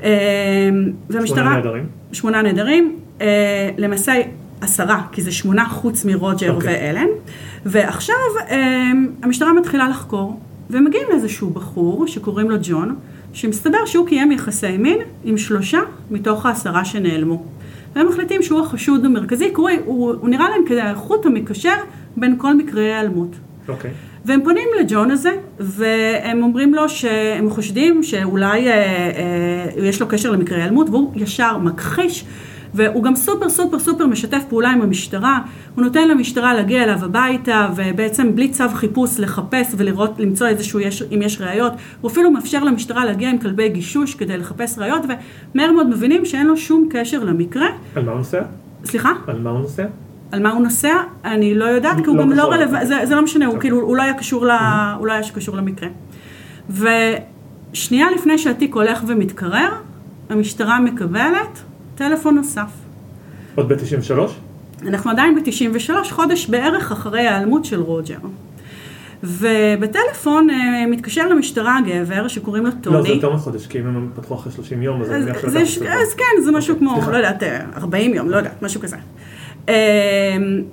אה, 0.02 0.70
שמונה 1.26 1.42
נהדרים. 1.42 1.86
שמונה 2.12 2.42
נהדרים, 2.42 2.96
אה, 3.20 3.70
למעשה 3.78 4.12
עשרה, 4.60 5.02
כי 5.12 5.22
זה 5.22 5.32
שמונה 5.32 5.64
חוץ 5.64 6.04
מרוג'ר 6.04 6.50
okay. 6.50 6.54
אוקיי. 6.54 6.92
ואלן, 6.92 7.08
ועכשיו 7.66 8.16
המשטרה 9.22 9.52
מתחילה 9.52 9.88
לחקור, 9.88 10.40
ומגיעים 10.70 11.06
לאיזשהו 11.10 11.50
בחור 11.50 12.06
שקוראים 12.06 12.50
לו 12.50 12.56
ג'ון, 12.62 12.96
שמסתבר 13.32 13.86
שהוא 13.86 14.06
קיים 14.06 14.32
יחסי 14.32 14.76
מין 14.76 14.98
עם 15.24 15.38
שלושה 15.38 15.80
מתוך 16.10 16.46
העשרה 16.46 16.84
שנעלמו. 16.84 17.44
והם 17.96 18.08
מחליטים 18.08 18.42
שהוא 18.42 18.60
החשוד 18.60 19.04
המרכזי, 19.04 19.52
הוא, 19.56 19.70
הוא, 19.84 20.14
הוא 20.20 20.28
נראה 20.28 20.46
להם 20.50 20.94
כחוט 20.94 21.26
המקשר 21.26 21.74
בין 22.16 22.34
כל 22.38 22.54
מקרי 22.54 22.92
ההיעלמות. 22.92 23.30
אוקיי. 23.68 23.90
Okay. 23.90 23.94
והם 24.24 24.40
פונים 24.44 24.68
לג'ון 24.80 25.10
הזה, 25.10 25.30
והם 25.60 26.42
אומרים 26.42 26.74
לו 26.74 26.88
שהם 26.88 27.50
חושדים 27.50 28.02
שאולי 28.02 28.68
אה, 28.68 28.72
אה, 28.74 29.88
יש 29.88 30.00
לו 30.00 30.08
קשר 30.08 30.30
למקרי 30.30 30.56
היעלמות, 30.56 30.90
והוא 30.90 31.12
ישר 31.16 31.58
מכחיש, 31.58 32.24
והוא 32.74 33.02
גם 33.02 33.16
סופר 33.16 33.48
סופר 33.48 33.78
סופר 33.78 34.06
משתף 34.06 34.42
פעולה 34.48 34.70
עם 34.70 34.82
המשטרה, 34.82 35.40
הוא 35.74 35.84
נותן 35.84 36.08
למשטרה 36.08 36.54
להגיע 36.54 36.84
אליו 36.84 37.04
הביתה, 37.04 37.68
ובעצם 37.76 38.34
בלי 38.36 38.48
צו 38.48 38.64
חיפוש 38.74 39.20
לחפש 39.20 39.74
ולראות, 39.76 40.18
למצוא 40.18 40.46
איזשהו, 40.46 40.80
יש, 40.80 41.02
אם 41.02 41.22
יש 41.22 41.40
ראיות, 41.40 41.72
הוא 42.00 42.10
אפילו 42.10 42.30
מאפשר 42.30 42.64
למשטרה 42.64 43.04
להגיע 43.04 43.30
עם 43.30 43.38
כלבי 43.38 43.68
גישוש 43.68 44.14
כדי 44.14 44.38
לחפש 44.38 44.78
ראיות, 44.78 45.02
ומהר 45.54 45.72
מאוד 45.72 45.88
מבינים 45.88 46.24
שאין 46.24 46.46
לו 46.46 46.56
שום 46.56 46.88
קשר 46.90 47.24
למקרה. 47.24 47.66
על 47.94 48.04
מה 48.04 48.10
הוא 48.10 48.18
נוסע? 48.18 48.42
סליחה? 48.84 49.12
על 49.26 49.40
מה 49.40 49.50
הוא 49.50 49.60
נוסע? 49.60 49.84
על 50.32 50.42
מה 50.42 50.52
הוא 50.52 50.62
נוסע? 50.62 50.94
אני 51.24 51.54
לא 51.54 51.64
יודעת, 51.64 51.96
כי 51.96 52.06
הוא 52.06 52.16
לא 52.16 52.22
גם 52.22 52.32
לא. 52.32 52.42
רלוונטי, 52.42 52.86
זה, 52.86 52.96
זה 53.04 53.14
לא 53.14 53.22
משנה, 53.22 53.46
הוא 53.46 53.54
אוקיי. 53.54 53.70
כאילו, 53.70 53.86
הוא 53.86 53.96
לא 53.96 54.02
היה 54.02 54.14
קשור, 54.14 54.46
ל... 54.46 54.50
הוא 54.98 55.06
לא 55.06 55.12
היה 55.12 55.22
קשור 55.34 55.56
למקרה. 55.56 55.88
ושנייה 56.70 58.06
לפני 58.10 58.38
שהתיק 58.38 58.74
הולך 58.74 59.02
ומתקרר, 59.06 59.68
המשטרה 60.30 60.80
מקבלת 60.80 61.62
טלפון 61.96 62.34
נוסף. 62.34 62.70
עוד 63.54 63.68
ב-93? 63.68 64.18
אנחנו 64.88 65.10
עדיין 65.10 65.34
ב-93, 65.34 65.90
חודש 66.10 66.46
בערך 66.46 66.92
אחרי 66.92 67.26
ההיעלמות 67.26 67.64
של 67.64 67.80
רוג'ר. 67.80 68.18
ובטלפון 69.22 70.50
אה, 70.50 70.56
מתקשר 70.90 71.28
למשטרה 71.28 71.78
גבר 71.86 72.28
שקוראים 72.28 72.66
לו 72.66 72.70
טוני. 72.80 72.96
לא, 72.96 73.02
זה 73.02 73.08
יותר 73.08 73.34
מחודש, 73.34 73.66
כי 73.66 73.80
אם 73.80 73.86
הם 73.86 74.10
פתחו 74.14 74.34
אחרי 74.34 74.52
30 74.52 74.82
יום, 74.82 75.02
אז 75.02 75.10
אני 75.10 75.18
אז, 75.18 75.24
מניח 75.24 75.46
זה, 75.48 75.66
שלקח 75.66 75.70
ש- 75.70 75.78
קצת 75.78 75.86
אז 76.02 76.14
כן, 76.14 76.42
זה 76.44 76.52
משהו 76.52 76.78
כמו, 76.78 76.94
סליחה. 76.94 77.10
לא 77.10 77.16
יודעת, 77.16 77.42
אה, 77.42 77.60
40 77.76 78.14
יום, 78.14 78.30
לא 78.30 78.36
יודעת, 78.36 78.62
משהו 78.62 78.80
כזה. 78.80 78.96
אה, 79.68 79.74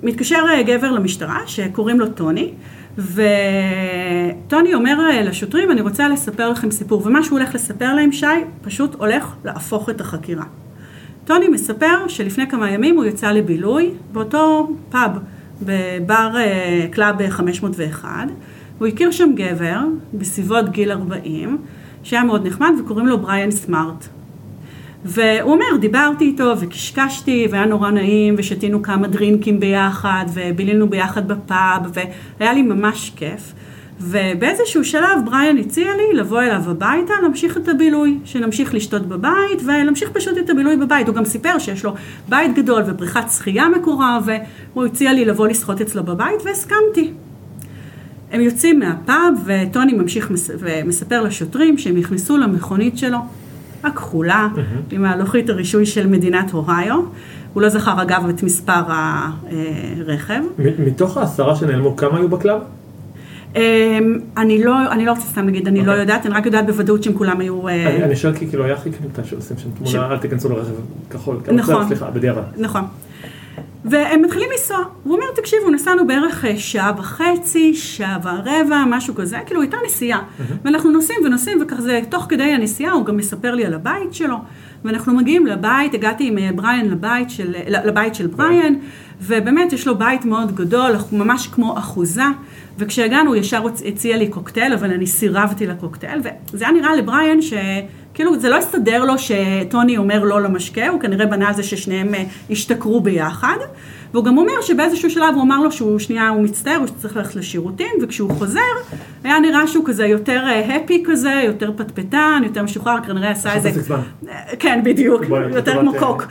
מתקשר 0.02 0.44
אה, 0.54 0.62
גבר 0.62 0.90
למשטרה 0.90 1.40
שקוראים 1.46 2.00
לו 2.00 2.08
טוני, 2.08 2.52
וטוני 2.98 4.74
אומר 4.74 4.98
אה, 5.10 5.22
לשוטרים, 5.22 5.70
אני 5.70 5.80
רוצה 5.80 6.08
לספר 6.08 6.48
לכם 6.50 6.70
סיפור, 6.70 7.06
ומה 7.06 7.22
שהוא 7.22 7.38
הולך 7.38 7.54
לספר 7.54 7.94
להם, 7.94 8.12
שי, 8.12 8.26
פשוט 8.62 8.94
הולך 8.94 9.34
להפוך 9.44 9.90
את 9.90 10.00
החקירה. 10.00 10.44
טוני 11.24 11.48
מספר 11.48 12.08
שלפני 12.08 12.50
כמה 12.50 12.70
ימים 12.70 12.96
הוא 12.96 13.04
יצא 13.04 13.30
לבילוי 13.30 13.90
באותו 14.12 14.70
פאב, 14.90 15.10
בבר 15.62 16.30
אה, 16.36 16.86
Club 16.90 17.28
501, 17.30 18.08
הוא 18.78 18.88
הכיר 18.88 19.10
שם 19.10 19.30
גבר 19.34 19.78
בסביבות 20.14 20.68
גיל 20.68 20.92
40, 20.92 21.58
שהיה 22.02 22.24
מאוד 22.24 22.46
נחמד 22.46 22.72
וקוראים 22.80 23.06
לו 23.06 23.18
בריאן 23.18 23.50
סמארט. 23.50 24.08
והוא 25.04 25.52
אומר, 25.52 25.76
דיברתי 25.80 26.24
איתו 26.24 26.54
וקשקשתי 26.60 27.46
והיה 27.50 27.66
נורא 27.66 27.90
נעים 27.90 28.34
ושתינו 28.38 28.82
כמה 28.82 29.08
דרינקים 29.08 29.60
ביחד 29.60 30.24
ובילינו 30.34 30.88
ביחד 30.88 31.28
בפאב 31.28 31.90
והיה 32.38 32.52
לי 32.52 32.62
ממש 32.62 33.12
כיף. 33.16 33.52
ובאיזשהו 34.00 34.84
שלב 34.84 35.18
בריאן 35.24 35.58
הציע 35.58 35.88
לי 35.96 36.18
לבוא 36.18 36.42
אליו 36.42 36.62
הביתה, 36.70 37.14
להמשיך 37.22 37.56
את 37.56 37.68
הבילוי, 37.68 38.18
שנמשיך 38.24 38.74
לשתות 38.74 39.06
בבית 39.06 39.62
ולהמשיך 39.64 40.10
פשוט 40.10 40.38
את 40.38 40.50
הבילוי 40.50 40.76
בבית. 40.76 41.08
הוא 41.08 41.14
גם 41.16 41.24
סיפר 41.24 41.58
שיש 41.58 41.84
לו 41.84 41.94
בית 42.28 42.54
גדול 42.54 42.82
ובריכת 42.86 43.24
שחייה 43.30 43.68
מקורה 43.68 44.18
והוא 44.24 44.84
הציע 44.84 45.12
לי 45.12 45.24
לבוא 45.24 45.48
לשחות 45.48 45.80
אצלו 45.80 46.02
בבית 46.04 46.42
והסכמתי. 46.44 47.12
הם 48.32 48.40
יוצאים 48.40 48.78
מהפאב 48.78 49.34
וטוני 49.44 49.92
ממשיך 49.92 50.30
מס- 50.30 50.50
ומספר 50.58 51.22
לשוטרים 51.22 51.78
שהם 51.78 51.96
נכנסו 51.96 52.36
למכונית 52.38 52.98
שלו 52.98 53.18
הכחולה, 53.82 54.48
עם 54.90 55.04
הלוחית 55.04 55.50
הרישוי 55.50 55.86
של 55.86 56.06
מדינת 56.06 56.50
הוהיו. 56.50 57.00
הוא 57.54 57.62
לא 57.62 57.68
זכר 57.68 58.02
אגב 58.02 58.28
את 58.28 58.42
מספר 58.42 58.72
הרכב. 58.86 60.40
מ- 60.58 60.86
מתוך 60.86 61.16
העשרה 61.16 61.56
שנעלמו, 61.56 61.96
כמה 61.96 62.18
היו 62.18 62.28
ב 62.28 62.33
Club? 62.33 62.60
אמ, 63.56 63.60
אני 64.36 64.64
לא, 64.64 64.92
אני 64.92 65.04
לא 65.06 65.10
רוצה 65.10 65.22
סתם 65.22 65.46
להגיד, 65.46 65.68
אני 65.68 65.78
לא 65.78 65.82
אוקיי. 65.82 66.00
יודעת, 66.00 66.26
אני 66.26 66.34
רק 66.34 66.46
יודעת 66.46 66.66
בוודאות 66.66 67.02
שהם 67.02 67.12
כולם 67.12 67.40
היו... 67.40 67.68
אה, 67.68 68.04
אני 68.04 68.16
שואל 68.16 68.34
כי 68.34 68.48
כאילו 68.48 68.64
היה 68.64 68.74
הכי 68.74 68.90
קטנטה 68.90 69.24
שעושים 69.24 69.56
שם 69.58 69.68
תמונה, 69.70 70.10
אל 70.12 70.18
תיכנסו 70.18 70.48
לרכב 70.48 70.70
כחול. 71.10 71.36
נכון. 71.52 71.86
סליחה, 71.88 72.10
בדיעבד. 72.10 72.42
נכון. 72.56 72.82
והם 73.84 74.22
מתחילים 74.22 74.48
לנסוע. 74.52 74.78
הוא 75.02 75.14
אומר, 75.14 75.26
תקשיבו, 75.36 75.70
נסענו 75.70 76.06
בערך 76.06 76.44
אה, 76.44 76.56
שעה 76.58 76.92
וחצי, 76.98 77.74
שעה 77.74 78.18
ורבע, 78.22 78.84
משהו 78.86 79.14
כזה, 79.14 79.38
כאילו 79.46 79.60
הייתה 79.60 79.76
נסיעה. 79.86 80.22
ואנחנו 80.64 80.90
נוסעים 80.90 81.18
ונוסעים, 81.24 81.58
וכזה, 81.62 82.00
תוך 82.08 82.26
כדי 82.28 82.42
הנסיעה 82.44 82.92
הוא 82.92 83.04
גם 83.06 83.16
מספר 83.16 83.54
לי 83.54 83.64
על 83.66 83.74
הבית 83.74 84.14
שלו. 84.14 84.36
ואנחנו 84.84 85.14
מגיעים 85.14 85.46
לבית, 85.46 85.94
הגעתי 85.94 86.28
עם 86.28 86.38
אה, 86.38 86.50
בריאן 86.54 86.86
לבית 86.86 87.30
של, 87.30 87.50
ל- 87.68 87.88
לבית 87.88 88.14
של 88.14 88.26
בריאן, 88.26 88.74
ובאמת 89.20 89.72
יש 89.72 89.86
לו 89.86 89.98
בית 89.98 90.24
מאוד 90.24 90.54
גדול, 90.54 90.92
ממש 91.12 91.46
כמו 91.46 91.78
אחוזה. 91.78 92.22
וכשהגענו 92.78 93.28
הוא 93.28 93.36
ישר 93.36 93.62
הציע 93.86 94.16
לי 94.16 94.28
קוקטייל, 94.28 94.72
אבל 94.72 94.90
אני 94.90 95.06
סירבתי 95.06 95.66
לקוקטייל, 95.66 96.20
וזה 96.52 96.64
היה 96.64 96.72
נראה 96.72 96.96
לבריאן 96.96 97.42
ש... 97.42 97.52
כאילו 98.14 98.38
זה 98.40 98.48
לא 98.48 98.56
הסתדר 98.56 99.04
לו 99.04 99.14
שטוני 99.18 99.96
אומר 99.96 100.24
לא 100.24 100.40
למשקה, 100.42 100.88
הוא 100.88 101.00
כנראה 101.00 101.26
בנה 101.26 101.48
על 101.48 101.54
זה 101.54 101.62
ששניהם 101.62 102.14
אה, 102.14 102.24
השתכרו 102.50 103.00
ביחד. 103.00 103.56
והוא 104.12 104.24
גם 104.24 104.38
אומר 104.38 104.52
שבאיזשהו 104.62 105.10
שלב 105.10 105.34
הוא 105.34 105.42
אמר 105.42 105.60
לו 105.60 105.72
שהוא 105.72 105.98
שנייה, 105.98 106.28
הוא 106.28 106.42
מצטער, 106.42 106.76
הוא 106.76 106.86
צריך 106.86 107.16
ללכת 107.16 107.36
לשירותים, 107.36 107.88
וכשהוא 108.02 108.30
חוזר, 108.30 108.60
היה 109.24 109.40
נראה 109.40 109.66
שהוא 109.66 109.84
כזה 109.86 110.06
יותר 110.06 110.44
הפי 110.84 111.02
כזה, 111.06 111.42
יותר 111.44 111.72
פטפטן, 111.76 112.42
יותר 112.44 112.62
משוחרר, 112.62 112.96
כנראה 113.06 113.30
עשה 113.30 113.54
איזה... 113.54 113.70
אה, 114.28 114.34
כן, 114.58 114.80
בדיוק, 114.84 115.22
יותר 115.54 115.80
כמו 115.80 115.94
אה, 115.94 115.98
קוק. 116.00 116.26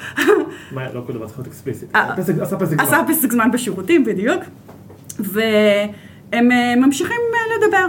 מה, 0.72 0.82
לא 0.94 1.02
כל 1.08 1.14
דבר 1.14 1.26
צריך 1.26 1.38
להיות 1.40 1.48
אקספליסיט. 1.48 1.96
אה, 1.96 2.16
פסק- 2.18 2.40
עשה 2.42 2.58
פסק 2.58 2.80
עשה 2.80 2.90
זמן. 2.90 3.14
פסק 3.14 3.32
זמן 3.32 3.52
בשירותים, 3.52 4.06
בדיוק. 4.06 4.44
והם 5.20 6.52
אה, 6.52 6.74
ממשיכים 6.78 7.18
אה, 7.34 7.68
לדבר. 7.68 7.88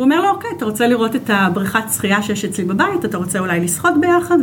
הוא 0.00 0.04
אומר 0.04 0.20
לו, 0.20 0.28
אוקיי, 0.30 0.50
אתה 0.56 0.64
רוצה 0.64 0.86
לראות 0.86 1.16
את 1.16 1.30
הבריכת 1.32 1.82
שחייה 1.96 2.22
שיש 2.22 2.44
אצלי 2.44 2.64
בבית? 2.64 3.04
אתה 3.04 3.18
רוצה 3.18 3.38
אולי 3.38 3.60
לשחות 3.60 3.92
ביחד? 4.00 4.38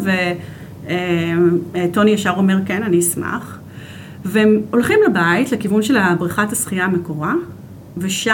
וטוני 1.74 2.12
ישר 2.12 2.34
אומר, 2.38 2.58
כן, 2.66 2.84
אני 2.84 3.00
אשמח. 3.00 3.60
והם 4.26 4.62
הולכים 4.72 5.00
לבית, 5.10 5.52
לכיוון 5.52 5.82
של 5.82 5.98
הבריכת 5.98 6.52
השחייה 6.52 6.86
המקורה, 6.86 7.34
ושי 7.98 8.30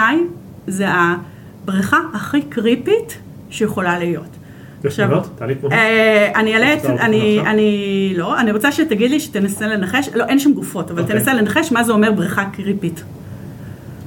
זה 0.66 0.86
הבריכה 0.88 1.98
הכי 2.14 2.42
קריפית 2.42 3.18
שיכולה 3.50 3.98
להיות. 3.98 4.22
יש 4.24 4.86
עכשיו, 4.86 5.06
תמונות? 5.06 5.28
תעלי 5.36 5.54
תמונות. 5.54 5.78
אה, 5.78 6.32
אני 6.34 6.54
אעלה 6.54 6.74
את, 6.74 6.84
אני, 7.46 8.14
לא, 8.16 8.40
אני 8.40 8.52
רוצה 8.52 8.72
שתגיד 8.72 9.10
לי 9.10 9.20
שתנסה 9.20 9.66
לנחש, 9.66 10.08
לא, 10.14 10.24
אין 10.24 10.38
שם 10.38 10.52
גופות, 10.52 10.90
אבל 10.90 11.02
אוקיי. 11.02 11.18
תנסה 11.18 11.34
לנחש 11.34 11.72
מה 11.72 11.84
זה 11.84 11.92
אומר 11.92 12.12
בריכה 12.12 12.44
קריפית. 12.52 13.04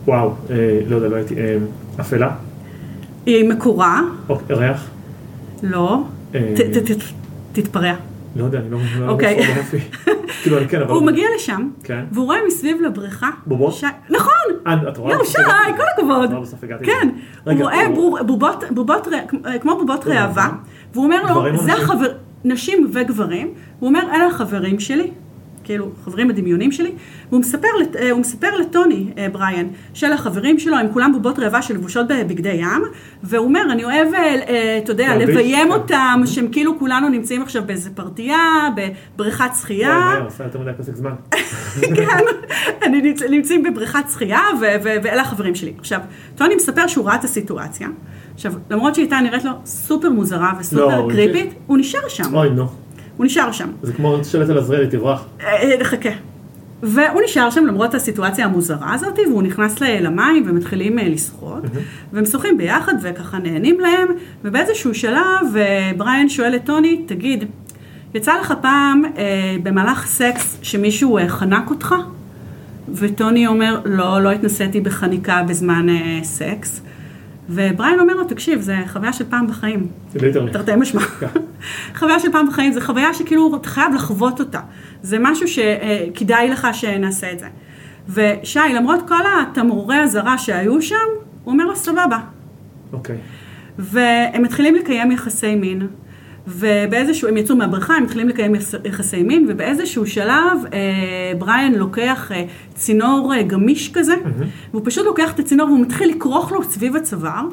וואו, 0.05 0.33
אה, 0.49 0.79
לא 0.87 0.95
יודע, 0.95 1.07
לא 1.07 1.15
הייתי. 1.15 1.35
אה, 1.37 1.57
אפלה? 1.99 2.29
היא 3.27 3.49
מקורה, 3.49 4.01
או, 4.29 4.37
ריח? 4.49 4.87
לא, 5.63 6.01
אה, 6.35 6.53
תתפרע. 7.53 7.93
לא 8.35 8.43
יודע, 8.43 8.59
אני 8.59 8.71
לא 8.71 8.77
לא 8.99 9.09
אוקיי. 9.09 9.39
כאילו, 10.43 10.57
אני 10.57 10.67
כן, 10.67 10.81
אבל... 10.81 10.91
הוא 10.91 11.05
מגיע 11.05 11.27
לשם, 11.35 11.69
כן. 11.83 12.05
והוא 12.11 12.25
רואה 12.25 12.37
מסביב 12.47 12.81
לבריכה, 12.81 13.29
בובות? 13.45 13.73
נכון, 14.09 14.33
אה, 14.67 14.89
את 14.89 14.97
רואה? 14.97 15.11
יואו 15.11 15.21
בסוף 15.21 15.35
שי. 15.37 15.43
כל 15.77 15.83
הכבוד, 15.97 16.31
לא. 16.31 16.77
כן, 16.83 17.09
הוא 17.43 17.53
רואה 17.61 17.89
בובות, 18.25 18.63
בובות, 18.71 19.07
כמו 19.61 19.77
בובות 19.77 20.07
ראווה. 20.07 20.25
ראווה, 20.25 20.49
והוא 20.93 21.05
אומר 21.05 21.23
לו, 21.23 21.57
זה 21.57 21.63
נשים?" 21.63 21.83
החבר, 21.83 22.11
נשים 22.43 22.89
וגברים, 22.93 23.53
הוא 23.79 23.87
אומר, 23.87 24.01
אלה 24.13 24.25
החברים 24.25 24.79
שלי, 24.79 25.11
כאילו, 25.67 25.89
חברים 26.05 26.29
הדמיונים 26.29 26.71
שלי, 26.71 26.91
והוא 27.29 27.41
מספר, 27.41 27.67
אה, 27.99 28.11
הוא 28.11 28.19
מספר 28.19 28.55
לטוני 28.55 29.07
אה, 29.17 29.27
בריאן, 29.31 29.67
של 29.93 30.11
החברים 30.13 30.59
שלו, 30.59 30.77
הם 30.77 30.87
כולם 30.93 31.11
בובות 31.13 31.39
ראווה 31.39 31.61
שלבושות 31.61 32.07
בבגדי 32.07 32.49
ים, 32.49 32.83
והוא 33.23 33.45
אומר, 33.45 33.61
אני 33.71 33.83
אוהב, 33.83 34.13
אה, 34.13 34.79
אתה 34.83 34.91
יודע, 34.91 35.15
לביים 35.17 35.67
כן. 35.67 35.71
אותם, 35.71 36.21
שהם 36.25 36.47
כאילו 36.51 36.79
כולנו 36.79 37.09
נמצאים 37.09 37.41
עכשיו 37.41 37.63
באיזה 37.65 37.89
פרטייה, 37.89 38.39
בבריכת 39.15 39.49
שחייה. 39.61 39.89
וואי, 39.89 40.13
מאיר, 40.13 40.23
עושה 40.25 40.43
יותר 40.43 40.59
מדי 40.59 40.71
פסק 40.77 40.95
זמן. 40.95 41.13
כן, 41.97 42.17
אני 42.83 43.01
נמצ- 43.13 43.29
נמצאים 43.29 43.63
בבריכת 43.63 44.03
שחייה, 44.13 44.41
ואלה 44.59 45.21
החברים 45.21 45.55
שלי. 45.55 45.73
עכשיו, 45.79 45.99
טוני 46.35 46.55
מספר 46.55 46.87
שהוא 46.87 47.05
ראה 47.05 47.15
את 47.15 47.23
הסיטואציה. 47.23 47.87
עכשיו, 48.33 48.53
למרות 48.69 48.95
שהיא 48.95 49.03
הייתה 49.03 49.19
נראית 49.19 49.43
לו 49.43 49.51
סופר 49.65 50.09
מוזרה 50.09 50.51
לא, 50.53 50.59
וסופר 50.59 50.95
הוא 50.95 51.11
קריפית, 51.11 51.53
הוא 51.67 51.77
נשאר 51.77 52.07
שם. 52.07 52.35
אוי, 52.35 52.49
נו. 52.49 52.86
הוא 53.17 53.25
נשאר 53.25 53.51
שם. 53.51 53.69
זה 53.81 53.93
כמו 53.93 54.23
שלט 54.23 54.49
על 54.49 54.57
עזריאלי, 54.57 54.87
תברח. 54.87 55.25
אה, 55.41 55.71
אה, 55.79 55.83
חכה. 55.83 56.09
והוא 56.83 57.21
נשאר 57.25 57.49
שם 57.49 57.65
למרות 57.65 57.95
הסיטואציה 57.95 58.45
המוזרה 58.45 58.93
הזאת, 58.93 59.19
והוא 59.29 59.43
נכנס 59.43 59.81
למים 59.81 60.43
ומתחילים 60.47 60.99
אה, 60.99 61.09
לשחות, 61.09 61.63
והם 62.13 62.25
שוחים 62.25 62.57
ביחד 62.57 62.93
וככה 63.01 63.37
נהנים 63.37 63.79
להם, 63.79 64.07
ובאיזשהו 64.43 64.95
שלב 64.95 65.55
בריאן 65.97 66.29
שואל 66.29 66.55
את 66.55 66.65
טוני, 66.65 67.03
תגיד, 67.05 67.43
יצא 68.13 68.39
לך 68.39 68.53
פעם 68.61 69.03
אה, 69.17 69.55
במהלך 69.63 70.05
סקס 70.05 70.57
שמישהו 70.61 71.17
אה, 71.17 71.29
חנק 71.29 71.69
אותך? 71.69 71.95
וטוני 72.93 73.47
אומר, 73.47 73.79
לא, 73.85 74.21
לא 74.21 74.31
התנסיתי 74.31 74.81
בחניקה 74.81 75.43
בזמן 75.47 75.89
אה, 75.89 76.19
סקס. 76.23 76.81
ובריאן 77.49 77.99
אומר 77.99 78.13
לו, 78.13 78.23
תקשיב, 78.23 78.61
זה 78.61 78.75
חוויה 78.87 79.13
של 79.13 79.23
פעם 79.29 79.47
בחיים. 79.47 79.87
תרתי 80.51 80.71
משמע. 80.75 81.01
חוויה 81.99 82.19
של 82.19 82.31
פעם 82.31 82.47
בחיים, 82.47 82.71
זה 82.71 82.81
חוויה 82.81 83.13
שכאילו 83.13 83.55
אתה 83.55 83.69
חייב 83.69 83.93
לחוות 83.93 84.39
אותה. 84.39 84.59
זה 85.01 85.17
משהו 85.19 85.47
שכדאי 85.47 86.49
לך 86.49 86.67
שנעשה 86.73 87.31
את 87.31 87.39
זה. 87.39 87.47
ושי, 88.09 88.59
למרות 88.75 89.07
כל 89.07 89.23
התמרורי 89.41 89.99
אזהרה 89.99 90.37
שהיו 90.37 90.81
שם, 90.81 90.95
הוא 91.43 91.53
אומר 91.53 91.65
לו, 91.65 91.75
סבבה. 91.75 92.19
אוקיי. 92.93 93.17
והם 93.79 94.43
מתחילים 94.43 94.75
לקיים 94.75 95.11
יחסי 95.11 95.55
מין. 95.55 95.87
ובאיזשהו, 96.47 97.27
הם 97.27 97.37
יצאו 97.37 97.55
מהבריכה, 97.55 97.93
הם 97.95 98.03
מתחילים 98.03 98.29
לקיים 98.29 98.55
יחס- 98.55 98.75
יחסי 98.85 99.23
מין, 99.23 99.45
ובאיזשהו 99.49 100.05
שלב 100.05 100.65
אה, 100.73 100.79
בריאן 101.37 101.73
לוקח 101.75 102.31
אה, 102.31 102.43
צינור 102.75 103.33
אה, 103.35 103.43
גמיש 103.43 103.91
כזה, 103.93 104.15
והוא 104.71 104.81
פשוט 104.85 105.05
לוקח 105.05 105.31
את 105.33 105.39
הצינור 105.39 105.67
והוא 105.67 105.79
מתחיל 105.81 106.09
לכרוך 106.09 106.51
לו 106.51 106.63
סביב 106.63 106.95
הצוואר, 106.95 107.45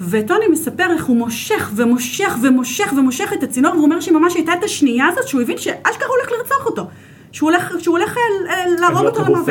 וטוני 0.00 0.44
מספר 0.52 0.92
איך 0.92 1.04
הוא 1.04 1.16
מושך 1.16 1.70
ומושך 1.76 2.36
ומושך 2.42 2.92
ומושך 2.96 3.32
את 3.38 3.42
הצינור, 3.42 3.72
והוא 3.72 3.84
אומר 3.84 4.00
שממש 4.00 4.34
הייתה 4.34 4.52
את 4.58 4.64
השנייה 4.64 5.06
הזאת 5.06 5.28
שהוא 5.28 5.40
הבין 5.40 5.58
שאשכרה 5.58 6.08
הולך 6.08 6.32
לרצוח 6.38 6.66
אותו. 6.66 6.86
שהוא 7.32 7.50
הולך, 7.50 7.72
שהוא 7.78 7.98
הולך 7.98 8.16
אה, 8.16 8.22
אה, 8.54 8.64
להרוג 8.80 9.06
אותו 9.06 9.20
לא 9.20 9.26
למוות. 9.28 9.46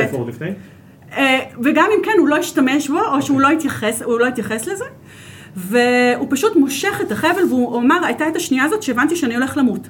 אה, 1.17 1.39
וגם 1.63 1.87
אם 1.97 2.03
כן, 2.05 2.11
הוא 2.19 2.27
לא 2.27 2.37
השתמש 2.37 2.89
בו, 2.89 2.99
או 3.11 3.21
שהוא 3.21 3.41
לא 3.41 3.49
התייחס, 3.49 4.01
הוא 4.01 4.19
לא 4.19 4.25
התייחס 4.25 4.67
לזה. 4.67 4.85
והוא 5.57 6.27
פשוט 6.29 6.55
מושך 6.55 7.01
את 7.01 7.11
החבל, 7.11 7.43
והוא 7.49 7.79
אמר, 7.79 8.05
הייתה 8.05 8.27
את 8.27 8.35
השנייה 8.35 8.63
הזאת 8.63 8.83
שהבנתי 8.83 9.15
שאני 9.15 9.35
הולך 9.35 9.57
למות. 9.57 9.89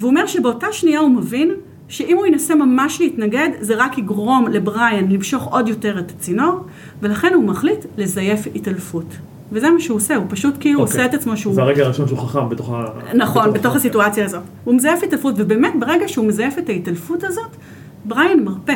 והוא 0.00 0.10
אומר 0.10 0.26
שבאותה 0.26 0.66
שנייה 0.72 1.00
הוא 1.00 1.10
מבין 1.10 1.54
שאם 1.88 2.16
הוא 2.16 2.26
ינסה 2.26 2.54
ממש 2.54 3.00
להתנגד, 3.00 3.48
זה 3.60 3.74
רק 3.76 3.98
יגרום 3.98 4.48
לבריאן 4.48 5.10
למשוך 5.10 5.44
עוד 5.44 5.68
יותר 5.68 5.98
את 5.98 6.10
הצינור, 6.10 6.60
ולכן 7.02 7.34
הוא 7.34 7.44
מחליט 7.44 7.84
לזייף 7.96 8.46
התעלפות. 8.54 9.16
וזה 9.52 9.70
מה 9.70 9.80
שהוא 9.80 9.96
עושה, 9.96 10.16
הוא 10.16 10.26
פשוט 10.28 10.54
כאילו 10.60 10.80
אוקיי. 10.80 10.92
עושה 10.92 11.04
את 11.04 11.14
עצמו 11.14 11.36
שהוא... 11.36 11.54
זה 11.54 11.62
הרגע 11.62 11.84
הראשון 11.84 12.08
שהוא 12.08 12.18
חכם 12.18 12.48
בתוך 12.48 12.70
ה... 12.72 12.84
נכון, 13.14 13.52
בתוך 13.52 13.76
הסיטואציה 13.76 14.24
הזאת. 14.24 14.42
הוא 14.64 14.74
מזייף 14.74 15.02
התעלפות, 15.02 15.34
ובאמת 15.36 15.72
ברגע 15.78 16.08
שהוא 16.08 16.26
מזייף 16.26 16.58
את 16.58 16.68
ההתעלפות 16.68 17.24
הזאת, 17.24 17.56
בריין 18.04 18.44
מרפה. 18.44 18.72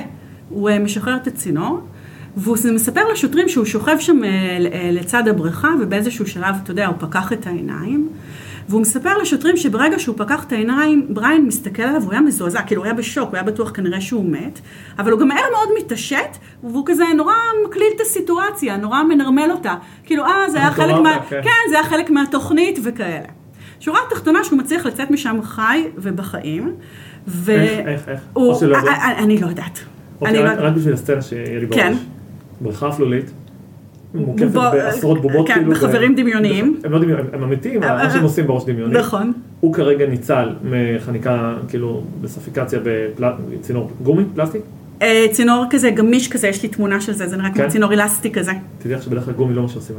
הוא 0.49 0.71
אה, 0.71 0.79
משחרר 0.79 1.17
את 1.17 1.27
הצינור, 1.27 1.81
והוא 2.37 2.57
מספר 2.75 3.13
לשוטרים 3.13 3.49
שהוא 3.49 3.65
שוכב 3.65 3.97
שם 3.99 4.25
אה, 4.25 4.59
לצד 4.93 5.29
הבריכה, 5.29 5.69
ובאיזשהו 5.81 6.27
שלב, 6.27 6.55
אתה 6.63 6.71
יודע, 6.71 6.87
הוא 6.87 6.97
פקח 6.99 7.33
את 7.33 7.47
העיניים. 7.47 8.09
והוא 8.69 8.81
מספר 8.81 9.19
לשוטרים 9.19 9.57
שברגע 9.57 9.99
שהוא 9.99 10.15
פקח 10.19 10.45
את 10.45 10.53
העיניים, 10.53 11.07
בריין 11.09 11.47
מסתכל 11.47 11.83
עליו, 11.83 12.03
הוא 12.03 12.13
היה 12.13 12.21
מזועזע, 12.21 12.63
כאילו 12.63 12.81
הוא 12.81 12.85
היה 12.87 12.95
בשוק, 12.95 13.29
הוא 13.29 13.35
היה 13.35 13.43
בטוח 13.43 13.71
כנראה 13.75 14.01
שהוא 14.01 14.25
מת, 14.31 14.61
אבל 14.99 15.13
הוא 15.13 15.21
גם 15.21 15.29
מהר 15.29 15.45
מאוד 15.53 15.69
מתעשת, 15.79 16.37
והוא 16.63 16.83
כזה 16.87 17.05
נורא 17.17 17.35
מקליל 17.67 17.87
את 17.97 18.01
הסיטואציה, 18.01 18.77
נורא 18.77 19.03
מנרמל 19.03 19.51
אותה. 19.51 19.75
כאילו, 20.05 20.25
אה, 20.25 20.51
זה 20.51 20.59
היה 20.59 20.71
חלק 20.71 20.95
מה... 21.03 21.19
כן. 21.29 21.41
כן, 21.43 21.71
זה 21.71 21.75
היה 21.75 21.85
חלק 21.85 22.11
מהתוכנית 22.11 22.79
וכאלה. 22.85 23.29
שורה 23.81 24.01
תחתונה 24.11 24.45
שהוא 24.45 24.59
מצליח 24.59 24.87
לצאת 24.87 25.11
משם 25.11 25.43
חי 25.43 25.85
ובחיים. 25.97 26.73
ו... 27.29 27.51
איך, 27.53 27.87
איך, 27.87 28.09
איך? 28.09 28.21
הוא... 28.33 28.53
או 28.53 28.55
שלא 28.61 28.77
יודע. 28.77 28.93
אני, 29.19 29.39
לא 29.39 29.47
יודעת. 29.47 29.79
אני 30.23 30.39
אוקיי, 30.39 30.57
לא 30.57 30.67
רק- 30.67 30.75
בשביל 30.75 30.95
הסצנה 30.95 31.23
שיהיה 31.23 31.61
לי 31.61 31.67
כן. 31.71 31.93
בריכה 32.63 32.89
אפלולית. 32.89 33.31
מוקפת 34.15 34.55
בעשרות 34.55 35.23
בובות 35.23 35.49
כן, 35.49 35.55
כאילו. 35.55 35.71
בחברים 35.71 36.15
ב- 36.17 36.21
דמיוניים. 36.21 36.81
הם 36.85 36.93
לא 36.93 36.99
דמיוניים, 36.99 37.27
הם 37.33 37.43
אמיתיים, 37.43 37.83
אה, 37.83 38.05
מה 38.05 38.11
שהם 38.11 38.23
עושים 38.23 38.47
בראש 38.47 38.65
דמיוני. 38.65 38.99
נכון. 38.99 39.33
הוא 39.61 39.75
כרגע 39.75 40.07
ניצל 40.07 40.49
מחניקה, 40.65 41.55
כאילו, 41.69 42.03
בספיקציה 42.21 42.81
בצינור 43.51 43.91
גומי, 44.03 44.25
פלסטיק. 44.35 44.63
אה, 45.03 45.27
צינור 45.33 45.65
כזה 45.71 45.91
גמיש 45.91 46.29
כזה, 46.29 46.49
יש 46.49 46.63
לי 46.63 46.69
תמונה 46.69 47.01
של 47.01 47.13
זה, 47.13 47.29
זה 47.29 47.37
נראה 47.37 47.51
כן? 47.51 47.63
כמו 47.63 47.71
צינור 47.71 47.93
אלסטי 47.93 48.33
כזה. 48.33 48.53
תדעי 48.79 48.97
לך 48.97 49.03
שבדרך 49.03 49.25
כלל 49.25 49.35
גומי 49.35 49.55
לא 49.55 49.63
מה 49.63 49.69
שעושים. 49.69 49.97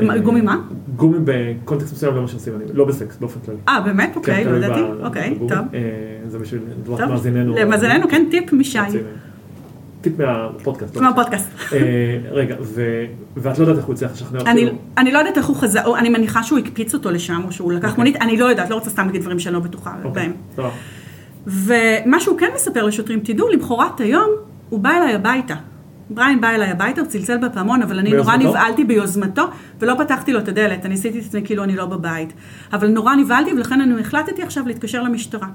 מה, 0.00 0.18
גומי 0.18 0.40
מה? 0.40 0.56
גומי 0.96 1.18
בקונטקסט 1.24 1.92
מסוים 1.92 2.14
לא 2.14 2.22
מה 2.22 2.28
שעושים 2.28 2.52
אני, 2.56 2.64
לא 2.74 2.84
בסקס, 2.84 3.16
באופן 3.20 3.40
כללי. 3.40 3.58
אה, 3.68 3.80
באמת? 3.80 4.12
אוקיי, 4.16 4.44
כן, 4.44 4.50
לא 4.50 4.66
תלוי 4.66 4.66
ידעתי. 4.66 5.02
אוקיי. 5.02 5.34
טוב. 5.38 5.58
אה, 5.74 5.80
זה 6.28 6.38
בשביל 6.38 6.60
טוב. 6.86 7.04
מאזיננו. 7.04 7.54
למאזיננו, 7.56 8.08
כן, 8.08 8.24
טיפ 8.30 8.52
משי. 8.52 8.78
טיפ 10.00 10.18
מהפודקאסט. 10.18 10.96
לא 10.96 11.02
מהפודקאסט. 11.02 11.48
אה, 11.72 11.78
רגע, 12.30 12.56
ואת 13.36 13.58
לא 13.58 13.62
יודעת 13.62 13.76
איך 13.76 13.84
הוא 13.84 13.94
הצליח 13.94 14.12
לשכנע 14.12 14.44
כאילו. 14.44 14.72
אני 14.98 15.12
לא 15.12 15.18
יודעת 15.18 15.36
איך 15.36 15.46
הוא 15.46 15.56
חזר, 15.56 15.98
אני 15.98 16.08
מניחה 16.08 16.42
שהוא 16.42 16.58
הקפיץ 16.58 16.94
אותו 16.94 17.10
לשם, 17.10 17.40
או 17.46 17.52
שהוא 17.52 17.72
לקח 17.72 17.88
אוקיי. 17.88 17.96
מונית, 17.96 18.16
אני 18.16 18.36
לא 18.36 18.44
יודעת, 18.44 18.70
לא 18.70 18.74
רוצה 18.74 18.90
סתם 18.90 19.06
להגיד 19.06 19.20
דברים 19.20 19.38
שאני 19.38 19.54
לא 19.54 19.60
בטוחה 19.60 19.94
אוקיי, 20.04 20.32
בהם. 20.56 20.70
ומה 21.46 22.20
שהוא 22.20 22.38
כן 22.38 22.48
מספר 22.54 22.84
לשוטרים, 22.84 23.20
תדעו, 23.20 23.48
למחרת 23.48 24.00
היום 24.00 24.30
הוא 24.68 24.80
בא 24.80 24.90
אליי 24.90 25.14
הביתה. 25.14 25.54
בריין 26.10 26.40
בא 26.40 26.48
אליי 26.48 26.70
הביתה, 26.70 27.00
הוא 27.00 27.08
צלצל 27.08 27.36
בפעמון, 27.36 27.82
אבל 27.82 27.98
אני 27.98 28.12
נורא? 28.12 28.36
נבהלתי 28.36 28.84
ביוזמתו, 28.84 29.42
ולא 29.80 29.94
פתחתי 29.98 30.32
לו 30.32 30.38
את 30.38 30.48
הדלת, 30.48 30.86
אני 30.86 30.94
עשיתי 30.94 31.18
את 31.18 31.24
עצמי 31.24 31.42
כאילו 31.44 31.64
אני 31.64 31.76
לא 31.76 31.86
בבית. 31.86 32.32
אבל 32.72 32.88
נורא 32.88 33.14
נבהלתי, 33.14 33.52
ולכן 33.52 33.80
אני 33.80 34.00
החלטתי 34.00 34.42
עכשיו 34.42 34.66
להתקשר 34.66 35.02
למשטרה. 35.02 35.46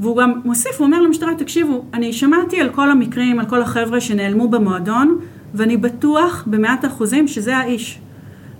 והוא 0.00 0.16
גם 0.16 0.40
מוסיף, 0.44 0.78
הוא 0.78 0.86
אומר 0.86 1.02
למשטרה, 1.02 1.34
תקשיבו, 1.34 1.84
אני 1.94 2.12
שמעתי 2.12 2.60
על 2.60 2.68
כל 2.68 2.90
המקרים, 2.90 3.40
על 3.40 3.46
כל 3.46 3.62
החבר'ה 3.62 4.00
שנעלמו 4.00 4.48
במועדון, 4.48 5.18
ואני 5.54 5.76
בטוח 5.76 6.44
במאת 6.46 6.84
אחוזים 6.84 7.28
שזה 7.28 7.56
האיש. 7.56 7.98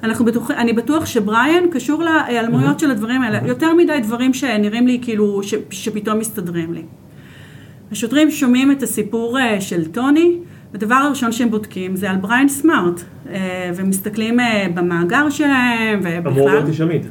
אנחנו 0.03 0.25
בטוח, 0.25 0.51
אני 0.51 0.73
בטוח 0.73 1.07
שבריאן 1.07 1.65
קשור 1.71 2.03
להיעלמויות 2.03 2.81
של 2.81 2.91
הדברים 2.91 3.23
האלה. 3.23 3.41
יותר 3.47 3.75
מדי 3.75 4.01
דברים 4.03 4.35
שנראים 4.35 4.87
לי 4.87 4.99
כאילו, 5.03 5.43
ש, 5.43 5.55
שפתאום 5.71 6.19
מסתדרים 6.19 6.73
לי. 6.73 6.83
השוטרים 7.93 8.31
שומעים 8.31 8.71
את 8.71 8.83
הסיפור 8.83 9.39
אה, 9.39 9.61
של 9.61 9.85
טוני, 9.85 10.39
הדבר 10.75 10.95
הראשון 10.95 11.33
שהם 11.33 11.51
בודקים 11.51 11.97
זה 11.97 12.11
על 12.11 12.17
בריין 12.17 12.49
סמארט, 12.49 13.01
אה, 13.31 13.71
ומסתכלים 13.77 14.41
אה, 14.41 14.67
במאגר 14.75 15.31
שלהם, 15.31 16.07
אמור 16.07 16.21
ובכלל, 16.21 16.45
להיות 16.45 16.69
איש 16.69 16.81
עמיד. 16.81 17.07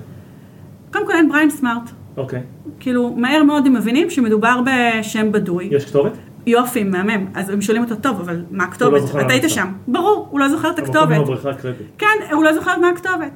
קודם 0.94 1.08
כל 1.08 1.14
אין 1.14 1.30
בריין 1.30 1.50
סמארט. 1.50 1.92
אוקיי. 2.18 2.42
כאילו, 2.80 3.14
מהר 3.18 3.44
מאוד 3.44 3.68
הם 3.68 3.74
מבינים 3.74 4.10
שמדובר 4.10 4.60
בשם 4.66 5.32
בדוי. 5.32 5.70
יש 5.72 5.86
כתובת? 5.86 6.12
יופי, 6.48 6.84
מהמם. 6.84 7.26
אז 7.34 7.50
הם 7.50 7.62
שואלים 7.62 7.84
אותו, 7.84 7.96
טוב, 7.96 8.20
אבל 8.20 8.42
מה 8.52 8.64
הכתובת? 8.64 9.02
זוכר 9.02 9.22
אתה 9.22 9.34
היית. 9.34 9.50
שם. 9.50 9.68
ברור, 9.88 10.28
הוא 10.32 10.40
לא 10.40 10.50
זוכר 10.50 10.70
את 10.70 10.80
הכתובת. 10.80 11.18
כן, 11.98 12.08
הוא 12.32 12.44
לא 12.44 12.54
זוכר 12.54 12.80
מה 12.80 12.90
הכתובת. 12.90 13.32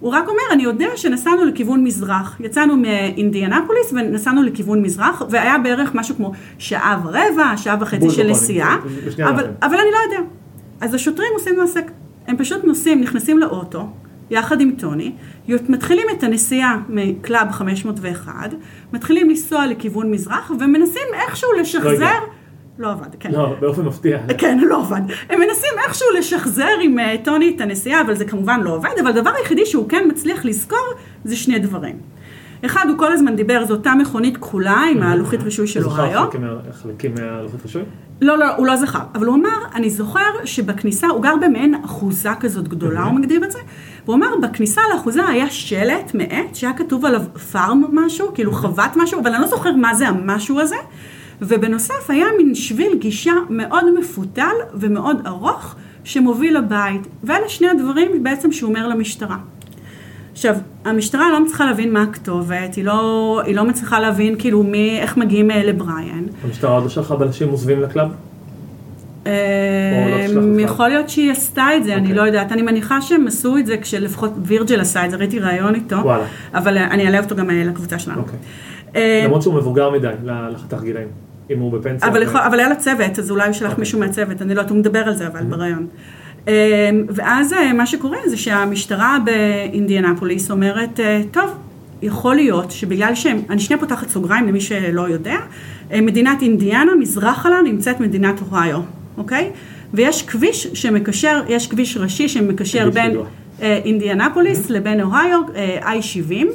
הוא 0.00 0.12
רק 0.12 0.28
אומר, 0.28 0.42
אני 0.52 0.62
יודע 0.62 0.86
שנסענו 0.96 1.44
לכיוון 1.44 1.84
מזרח. 1.84 2.36
יצאנו 2.40 2.76
מאינדיאנפוליס 2.76 3.92
ונסענו 3.92 4.42
לכיוון 4.42 4.82
מזרח, 4.82 5.22
והיה 5.30 5.58
בערך 5.58 5.94
משהו 5.94 6.16
כמו 6.16 6.32
שעה 6.58 7.00
ורבע, 7.04 7.56
שעה 7.56 7.76
וחצי 7.80 8.10
של. 8.10 8.30
נסיעה. 8.30 8.76
אבל. 9.18 9.44
אבל 9.62 9.74
אני 9.74 9.90
לא 9.92 9.98
יודע. 10.04 10.28
אז 10.80 10.94
השוטרים 10.94 11.28
עושים 11.34 11.58
מעשה, 11.58 11.80
הם 12.26 12.36
פשוט 12.36 12.64
נוסעים, 12.64 13.00
נכנסים 13.00 13.38
לאוטו, 13.38 13.86
יחד 14.30 14.60
עם 14.60 14.70
טוני, 14.78 15.12
מתחילים 15.48 16.06
את 16.18 16.22
הנסיעה 16.22 16.80
מקלאב 16.88 17.50
501, 17.50 18.32
מתחילים 18.92 19.30
לנסוע 19.30 19.66
לכיוון 19.66 20.10
מזרח, 20.10 20.50
ומנסים 20.60 21.08
איכשהו 21.14 21.52
לא 21.52 21.60
לשחזר... 21.60 21.90
הגיע. 21.90 22.10
לא 22.78 22.90
עבד, 22.90 23.08
כן. 23.20 23.30
לא, 23.32 23.54
באופן 23.60 23.82
מפתיע. 23.82 24.18
כן, 24.38 24.58
לא 24.58 24.80
עבד. 24.80 25.00
הם 25.28 25.40
מנסים 25.40 25.70
איכשהו 25.84 26.06
לשחזר 26.18 26.68
עם 26.80 26.98
אה, 26.98 27.14
טוני 27.24 27.52
את 27.56 27.60
הנסיעה, 27.60 28.00
אבל 28.00 28.14
זה 28.14 28.24
כמובן 28.24 28.60
לא 28.60 28.70
עובד, 28.70 28.90
אבל 29.00 29.08
הדבר 29.08 29.30
היחידי 29.38 29.66
שהוא 29.66 29.88
כן 29.88 30.04
מצליח 30.08 30.44
לזכור 30.44 30.86
זה 31.24 31.36
שני 31.36 31.58
דברים. 31.58 31.98
אחד, 32.66 32.86
הוא 32.88 32.98
כל 32.98 33.12
הזמן 33.12 33.36
דיבר, 33.36 33.64
זו 33.68 33.74
אותה 33.74 33.94
מכונית 33.94 34.36
כחולה 34.36 34.82
עם 34.92 35.02
הלוחית 35.02 35.42
רישוי 35.42 35.66
של 35.66 35.84
אוהיו. 35.84 36.20
חלקים 36.20 36.40
מה- 36.40 36.72
חלקים 36.82 37.14
מהלוחית 37.14 37.62
רישוי? 37.62 37.82
לא, 38.22 38.38
לא, 38.38 38.54
הוא 38.56 38.66
לא 38.66 38.76
זכר, 38.76 38.98
אבל 39.14 39.26
הוא 39.26 39.34
אמר, 39.34 39.48
אני 39.74 39.90
זוכר 39.90 40.20
שבכניסה, 40.44 41.06
הוא 41.06 41.22
גר 41.22 41.34
במעין 41.40 41.74
אחוזה 41.84 42.28
כזאת 42.40 42.68
גדולה, 42.68 43.02
הוא 43.02 43.14
מגדיר 43.14 43.44
את 43.44 43.50
זה, 43.52 43.58
והוא 44.04 44.16
אמר, 44.16 44.26
בכניסה 44.42 44.80
לאחוזה 44.94 45.26
היה 45.28 45.50
שלט 45.50 46.14
מעט 46.14 46.54
שהיה 46.54 46.72
כתוב 46.72 47.04
עליו 47.04 47.22
פארם 47.52 47.84
משהו, 47.92 48.34
כאילו 48.34 48.52
חוות 48.52 48.90
משהו, 48.96 49.20
אבל 49.20 49.32
אני 49.32 49.42
לא 49.42 49.48
זוכר 49.48 49.72
מה 49.76 49.94
זה 49.94 50.08
המשהו 50.08 50.60
הזה, 50.60 50.76
ובנוסף 51.42 52.10
היה 52.10 52.26
מין 52.36 52.54
שביל 52.54 52.94
גישה 52.98 53.32
מאוד 53.50 53.98
מפותל 53.98 54.54
ומאוד 54.74 55.26
ארוך 55.26 55.74
שמוביל 56.04 56.56
לבית, 56.58 57.06
ואלה 57.24 57.48
שני 57.48 57.68
הדברים 57.68 58.22
בעצם 58.22 58.52
שהוא 58.52 58.68
אומר 58.68 58.88
למשטרה. 58.88 59.36
עכשיו, 60.32 60.56
המשטרה 60.84 61.30
לא 61.32 61.44
מצליחה 61.44 61.64
להבין 61.64 61.92
מה 61.92 62.02
הכתובת, 62.02 62.74
היא 62.74 62.84
לא, 62.84 63.42
היא 63.44 63.56
לא 63.56 63.64
מצליחה 63.64 64.00
להבין 64.00 64.34
כאילו 64.38 64.62
מי, 64.62 64.98
איך 65.00 65.16
מגיעים 65.16 65.50
אה, 65.50 65.64
לבריאן. 65.64 66.24
המשטרה 66.44 66.74
עוד 66.74 66.82
לא 66.82 66.88
שלחה 66.88 67.16
בלשים 67.16 67.48
מוזבים 67.48 67.80
לקלאב? 67.80 68.08
או 69.26 69.30
לא. 70.34 70.60
יכול 70.60 70.88
להיות 70.88 71.08
שהיא 71.08 71.32
עשתה 71.32 71.66
את 71.76 71.84
זה, 71.84 71.94
אני 71.94 72.00
אוקיי. 72.00 72.14
לא 72.14 72.22
יודעת. 72.22 72.52
אני 72.52 72.62
מניחה 72.62 73.02
שהם 73.02 73.26
עשו 73.26 73.56
את 73.56 73.66
זה 73.66 73.76
כשלפחות 73.76 74.32
וירג'ל 74.44 74.80
עשה 74.80 75.04
את 75.04 75.10
זה, 75.10 75.16
ראיתי 75.16 75.38
ראיון 75.38 75.74
איתו. 75.74 75.96
אבל 76.54 76.76
אה, 76.78 76.84
אני 76.90 77.06
אעלה 77.06 77.20
אותו 77.20 77.36
גם 77.36 77.50
אה, 77.50 77.64
לקבוצה 77.64 77.98
שלנו. 77.98 78.20
אוקיי. 78.20 78.38
אה, 78.96 79.22
למרות 79.24 79.42
שהוא 79.42 79.54
מבוגר 79.54 79.90
מדי 79.90 80.08
לחתך 80.24 80.82
גילאים. 80.82 81.08
אם 81.50 81.58
הוא 81.58 81.72
בפנסיה. 81.72 82.08
אבל, 82.08 82.58
היה 82.58 82.68
לו 82.68 82.74
צוות, 82.78 83.18
אז 83.18 83.30
אולי 83.30 83.44
הוא 83.44 83.52
שלח 83.52 83.70
אוקיי. 83.70 83.82
מישהו 83.82 84.00
מהצוות, 84.00 84.42
אני 84.42 84.54
לא 84.54 84.60
יודעת, 84.60 84.70
הוא 84.70 84.78
מדבר 84.78 84.98
על 84.98 85.14
זה 85.14 85.26
אבל 85.26 85.42
בריאיון. 85.42 85.86
אמ, 86.48 86.52
ואז 87.08 87.52
אה, 87.52 87.72
מה 87.72 87.86
שקורה 87.86 88.18
זה 88.26 88.36
שהמשטרה 88.36 89.18
באינדיאנפוליס 89.24 90.50
אומרת, 90.50 91.00
אה, 91.00 91.22
טוב, 91.30 91.50
יכול 92.02 92.34
להיות 92.34 92.70
שבגלל 92.70 93.14
שהם, 93.14 93.40
אני 93.50 93.60
שנייה 93.60 93.80
פותחת 93.80 94.08
סוגריים 94.08 94.48
למי 94.48 94.60
שלא 94.60 95.08
יודע, 95.08 95.36
אה, 95.92 96.00
מדינת 96.00 96.42
אינדיאנה, 96.42 96.94
מזרחה 96.94 97.48
לה 97.48 97.62
נמצאת 97.64 98.00
מדינת 98.00 98.40
אוהיו, 98.52 98.80
אוקיי? 99.18 99.50
ויש 99.94 100.22
כביש 100.22 100.66
שמקשר, 100.74 101.42
יש 101.48 101.66
כביש 101.66 101.96
ראשי 101.96 102.28
שמקשר 102.28 102.90
בין. 102.90 103.16
אה, 103.62 103.80
אינדיאנפוליס 103.84 104.70
לבין 104.70 105.00
אוהיו, 105.00 105.40
אה, 105.56 105.94
I-70, 105.94 106.46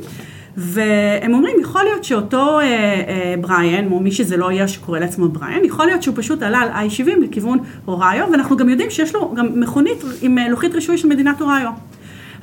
והם 0.58 1.34
אומרים, 1.34 1.56
יכול 1.62 1.84
להיות 1.84 2.04
שאותו 2.04 2.60
אה, 2.60 2.64
אה, 2.64 3.36
בריאן, 3.42 3.92
או 3.92 4.00
מי 4.00 4.12
שזה 4.12 4.38
לא 4.38 4.52
יהיה 4.52 4.68
שקורא 4.68 5.00
לעצמו 5.00 5.30
בריאן, 5.30 5.66
יכול 5.66 5.86
להיות 5.86 6.04
שהוא 6.04 6.16
פשוט 6.18 6.44
עלה 6.44 6.60
על 6.60 6.70
I-70 6.70 7.20
לכיוון 7.22 7.60
אוהיו, 7.88 8.32
ואנחנו 8.32 8.58
גם 8.58 8.70
יודעים 8.70 8.90
שיש 8.90 9.16
לו 9.16 9.34
גם 9.36 9.60
מכונית 9.60 10.04
עם 10.22 10.38
אה, 10.38 10.50
לוחית 10.50 10.76
רישוי 10.76 10.98
של 10.98 11.08
מדינת 11.08 11.42
אוהיו. 11.42 11.70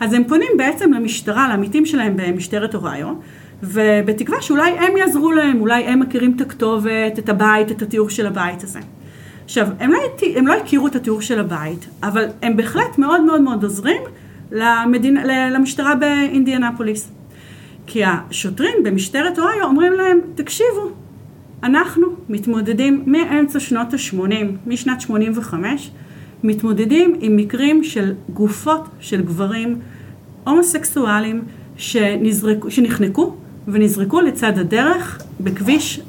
אז 0.00 0.12
הם 0.12 0.24
פונים 0.24 0.50
בעצם 0.56 0.92
למשטרה, 0.92 1.48
לעמיתים 1.48 1.86
שלהם 1.86 2.14
במשטרת 2.16 2.74
אוהיו, 2.74 3.08
ובתקווה 3.62 4.42
שאולי 4.42 4.70
הם 4.70 4.96
יעזרו 4.96 5.32
להם, 5.32 5.60
אולי 5.60 5.84
הם 5.84 6.00
מכירים 6.00 6.32
את 6.36 6.40
הכתובת, 6.40 7.18
את 7.18 7.28
הבית, 7.28 7.70
את 7.70 7.82
התיאור 7.82 8.10
של 8.10 8.26
הבית 8.26 8.64
הזה. 8.64 8.80
עכשיו, 9.44 9.68
הם 9.80 9.92
לא, 9.92 9.98
הם 10.36 10.46
לא 10.46 10.52
הכירו 10.52 10.86
את 10.86 10.96
התיאור 10.96 11.20
של 11.20 11.40
הבית, 11.40 11.86
אבל 12.02 12.24
הם 12.42 12.56
בהחלט 12.56 12.98
מאוד 12.98 13.22
מאוד 13.22 13.40
מאוד 13.40 13.62
עוזרים 13.62 14.02
למדינ... 14.52 15.16
למשטרה 15.52 15.94
באינדיאנפוליס. 15.94 17.21
כי 17.86 18.02
השוטרים 18.04 18.74
במשטרת 18.84 19.38
אוהיו 19.38 19.64
אומרים 19.64 19.92
להם, 19.92 20.20
תקשיבו, 20.34 20.90
אנחנו 21.62 22.06
מתמודדים 22.28 23.02
מאמצע 23.06 23.60
שנות 23.60 23.94
ה-80, 23.94 24.44
משנת 24.66 25.00
85, 25.00 25.90
מתמודדים 26.44 27.16
עם 27.20 27.36
מקרים 27.36 27.84
של 27.84 28.12
גופות 28.32 28.88
של 29.00 29.22
גברים 29.22 29.78
הומוסקסואלים 30.44 31.42
שנזרקו, 31.76 32.70
שנחנקו 32.70 33.36
ונזרקו 33.68 34.20
לצד 34.20 34.58
הדרך 34.58 35.18
בכביש 35.40 36.00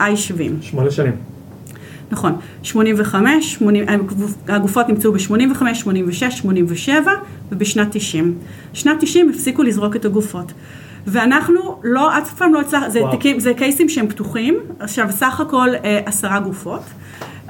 I-70. 0.00 0.62
שמונה 0.62 0.90
שנים. 0.90 1.12
נכון, 2.10 2.36
85, 2.62 3.54
80, 3.54 3.84
הגופות 4.48 4.88
נמצאו 4.88 5.12
ב-85, 5.12 5.74
86, 5.74 6.38
87 6.38 7.12
ובשנת 7.52 7.88
90. 7.90 8.38
שנת 8.72 8.96
90 9.00 9.30
הפסיקו 9.30 9.62
לזרוק 9.62 9.96
את 9.96 10.04
הגופות. 10.04 10.52
ואנחנו 11.06 11.80
לא, 11.84 12.18
אף 12.18 12.34
פעם 12.34 12.54
לא 12.54 12.60
הצלחנו, 12.60 12.90
זה, 12.90 13.00
זה 13.38 13.54
קייסים 13.54 13.88
שהם 13.88 14.08
פתוחים, 14.08 14.58
עכשיו 14.80 15.06
סך 15.10 15.40
הכל 15.40 15.68
אה, 15.84 16.00
עשרה 16.06 16.40
גופות. 16.40 16.82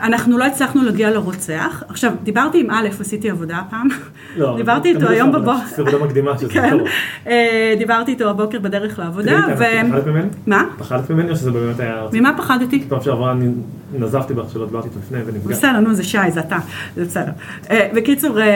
אנחנו 0.02 0.38
לא 0.38 0.44
הצלחנו 0.44 0.82
להגיע 0.82 1.10
לרוצח. 1.10 1.82
עכשיו, 1.88 2.12
דיברתי 2.22 2.60
עם 2.60 2.70
א', 2.70 2.88
עשיתי 3.00 3.30
עבודה 3.30 3.56
הפעם. 3.56 3.88
לא, 4.36 4.56
דיברתי 4.56 4.88
איתו 4.88 5.08
היום 5.08 5.32
בבוקר. 5.32 5.66
זה 5.76 5.82
עבודה 5.82 6.04
מקדימה 6.04 6.38
שזה 6.38 6.52
כן. 6.52 6.70
טוב. 6.70 6.88
אה, 7.26 7.74
דיברתי 7.78 8.10
איתו 8.10 8.30
הבוקר 8.30 8.58
בדרך 8.58 8.98
לעבודה. 8.98 9.40
תגידי, 9.46 9.90
פחדת 9.90 10.06
ממני? 10.06 10.28
מה? 10.46 10.64
פחדת 10.78 11.10
ממני 11.10 11.30
או 11.30 11.36
שזה 11.36 11.50
באמת 11.50 11.80
היה... 11.80 12.06
ממה 12.12 12.36
פחדתי? 12.36 12.84
פעם 12.88 13.00
שעברה 13.00 13.32
אני 13.32 13.48
נזפתי 13.98 14.34
בך 14.34 14.50
שלא 14.52 14.66
דיברתי 14.66 14.88
לפני 14.98 15.18
ונפגעתי. 15.18 15.48
בסדר, 15.48 15.80
נו, 15.80 15.94
זה 15.94 16.04
שי, 16.04 16.18
זה 16.30 16.40
אתה, 16.40 16.58
זה 16.96 17.04
בסדר. 17.04 17.32
אה, 17.70 17.88
בקיצור, 17.94 18.40
אה, 18.40 18.46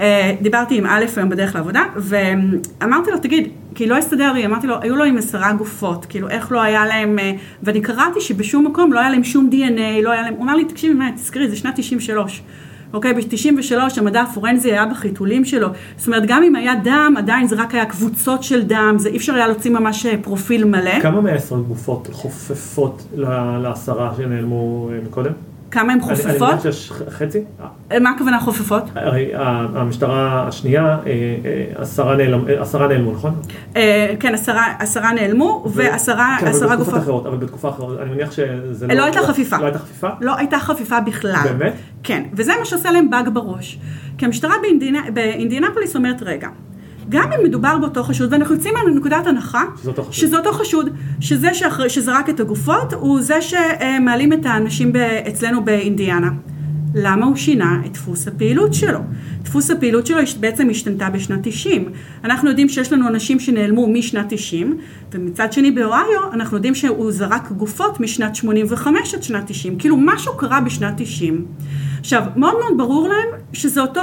אה, 0.00 0.34
דיברתי 0.42 0.78
עם 0.78 0.86
א' 0.86 1.04
היום 1.16 1.28
בדרך 1.28 1.54
לעבודה, 1.54 1.82
ואמרתי 1.96 3.10
לו, 3.10 3.18
תגיד, 3.18 3.48
כי 3.74 3.86
לא 3.86 3.96
הסתדר 3.96 4.32
לי, 4.32 4.46
אמרתי 4.46 4.66
לו, 4.66 4.74
היו 4.80 4.96
לו 4.96 5.04
עם 5.04 5.18
עשרה 5.18 5.52
גופות, 5.52 6.06
כאילו 6.08 6.28
איך 6.28 6.52
לא 6.52 6.62
היה 6.62 6.86
להם, 6.86 7.18
ואני 7.62 7.80
קראתי 7.80 8.20
שבשום 8.20 8.66
מקום 8.66 8.92
לא 8.92 9.00
היה 9.00 9.10
להם 9.10 9.24
שום 9.24 9.50
DNA, 9.52 10.02
לא 10.02 10.10
היה 10.10 10.22
להם, 10.22 10.34
הוא 10.34 10.44
אמר 10.44 10.54
לי, 10.54 10.64
תקשיבי, 10.64 10.94
מה, 10.94 11.12
תזכרי, 11.12 11.48
זה 11.48 11.56
שנת 11.56 11.74
93. 11.76 12.42
אוקיי, 12.96 13.14
ב-93 13.14 13.74
המדע 13.96 14.22
הפורנזי 14.22 14.72
היה 14.72 14.86
בחיתולים 14.86 15.44
שלו, 15.44 15.68
זאת 15.96 16.06
אומרת 16.06 16.22
גם 16.26 16.42
אם 16.42 16.56
היה 16.56 16.72
דם, 16.84 17.14
עדיין 17.18 17.46
זה 17.46 17.56
רק 17.56 17.74
היה 17.74 17.86
קבוצות 17.86 18.42
של 18.42 18.62
דם, 18.62 18.94
זה 18.98 19.08
אי 19.08 19.16
אפשר 19.16 19.34
היה 19.34 19.46
להוציא 19.46 19.70
ממש 19.70 20.06
פרופיל 20.22 20.64
מלא. 20.64 21.00
כמה 21.00 21.20
מעשרות 21.20 21.68
גופות 21.68 22.08
חופפות 22.12 23.02
לעשרה 23.62 24.14
שנעלמו 24.16 24.90
מקודם? 25.06 25.32
כמה 25.76 25.92
הן 25.92 26.00
חופפות? 26.00 26.50
אני 26.52 26.60
שיש 26.60 26.92
חצי. 27.08 27.44
מה 28.00 28.10
הכוונה 28.10 28.40
חופפות? 28.40 28.84
הרי 28.94 29.30
המשטרה 29.34 30.48
השנייה, 30.48 30.98
עשרה 31.74 32.16
נעלמו, 32.88 33.12
נכון? 33.12 33.34
כן, 34.20 34.34
עשרה 34.78 35.12
נעלמו, 35.12 35.64
ועשרה 35.74 36.36
גופות. 36.42 36.70
בתקופות 36.70 37.02
אחרות, 37.02 37.26
אבל 37.26 37.36
בתקופה 37.36 37.68
אחרת, 37.68 38.00
אני 38.02 38.10
מניח 38.10 38.32
שזה 38.32 38.86
לא... 38.86 38.94
לא 38.94 39.04
הייתה 39.04 39.20
חפיפה. 39.20 39.56
לא 39.58 39.64
הייתה 39.64 39.78
חפיפה? 39.78 40.08
לא 40.20 40.36
הייתה 40.36 40.58
חפיפה 40.58 41.00
בכלל. 41.00 41.46
באמת? 41.58 41.72
כן, 42.02 42.22
וזה 42.32 42.52
מה 42.58 42.64
שעושה 42.64 42.90
להם 42.90 43.10
באג 43.10 43.28
בראש. 43.28 43.78
כי 44.18 44.24
המשטרה 44.24 44.54
באינדיאנפוליס 45.14 45.96
אומרת, 45.96 46.22
רגע, 46.22 46.48
גם 47.08 47.32
אם 47.32 47.44
מדובר 47.44 47.78
באותו 47.78 48.02
חשוד, 48.02 48.32
ואנחנו 48.32 48.54
יוצאים 48.54 48.74
מנקודת 48.86 49.26
הנחה, 49.26 49.64
שזה 50.10 50.36
אותו 50.36 50.52
חשוד, 50.52 50.88
שזה 51.20 51.54
שאחרי, 51.54 51.90
שזרק 51.90 52.30
את 52.30 52.40
הגופות, 52.40 52.92
הוא 52.92 53.20
זה 53.20 53.38
שמעלים 53.42 54.32
את 54.32 54.46
האנשים 54.46 54.92
אצלנו 55.28 55.64
באינדיאנה. 55.64 56.30
למה 56.98 57.26
הוא 57.26 57.36
שינה 57.36 57.82
את 57.86 57.92
דפוס 57.92 58.28
הפעילות 58.28 58.74
שלו? 58.74 58.98
דפוס 59.42 59.70
הפעילות 59.70 60.06
שלו 60.06 60.18
בעצם 60.40 60.68
השתנתה 60.70 61.10
בשנת 61.10 61.38
90. 61.42 61.88
אנחנו 62.24 62.48
יודעים 62.48 62.68
שיש 62.68 62.92
לנו 62.92 63.08
אנשים 63.08 63.40
שנעלמו 63.40 63.92
משנת 63.92 64.26
90, 64.28 64.78
ומצד 65.12 65.52
שני 65.52 65.70
באוהיו 65.70 66.32
אנחנו 66.32 66.56
יודעים 66.56 66.74
שהוא 66.74 67.12
זרק 67.12 67.52
גופות 67.52 68.00
משנת 68.00 68.34
85 68.36 69.14
עד 69.14 69.22
שנת 69.22 69.44
90. 69.46 69.78
כאילו 69.78 69.96
משהו 69.96 70.36
קרה 70.36 70.60
בשנת 70.60 70.94
90. 70.96 71.44
עכשיו, 72.00 72.22
מאוד 72.36 72.54
מאוד 72.60 72.78
ברור 72.78 73.08
להם 73.08 73.40
שזה 73.52 73.80
אותו, 73.80 74.02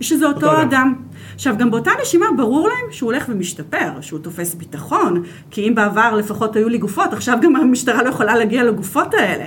שזה 0.00 0.26
אותו, 0.26 0.46
אותו 0.46 0.62
אדם. 0.62 0.94
עכשיו, 1.34 1.56
גם 1.56 1.70
באותה 1.70 1.90
נשימה 2.02 2.26
ברור 2.36 2.68
להם 2.68 2.92
שהוא 2.92 3.12
הולך 3.12 3.24
ומשתפר, 3.28 4.00
שהוא 4.00 4.20
תופס 4.20 4.54
ביטחון, 4.54 5.22
כי 5.50 5.68
אם 5.68 5.74
בעבר 5.74 6.16
לפחות 6.16 6.56
היו 6.56 6.68
לי 6.68 6.78
גופות, 6.78 7.12
עכשיו 7.12 7.38
גם 7.42 7.56
המשטרה 7.56 8.02
לא 8.02 8.08
יכולה 8.08 8.36
להגיע 8.36 8.64
לגופות 8.64 9.14
האלה. 9.14 9.44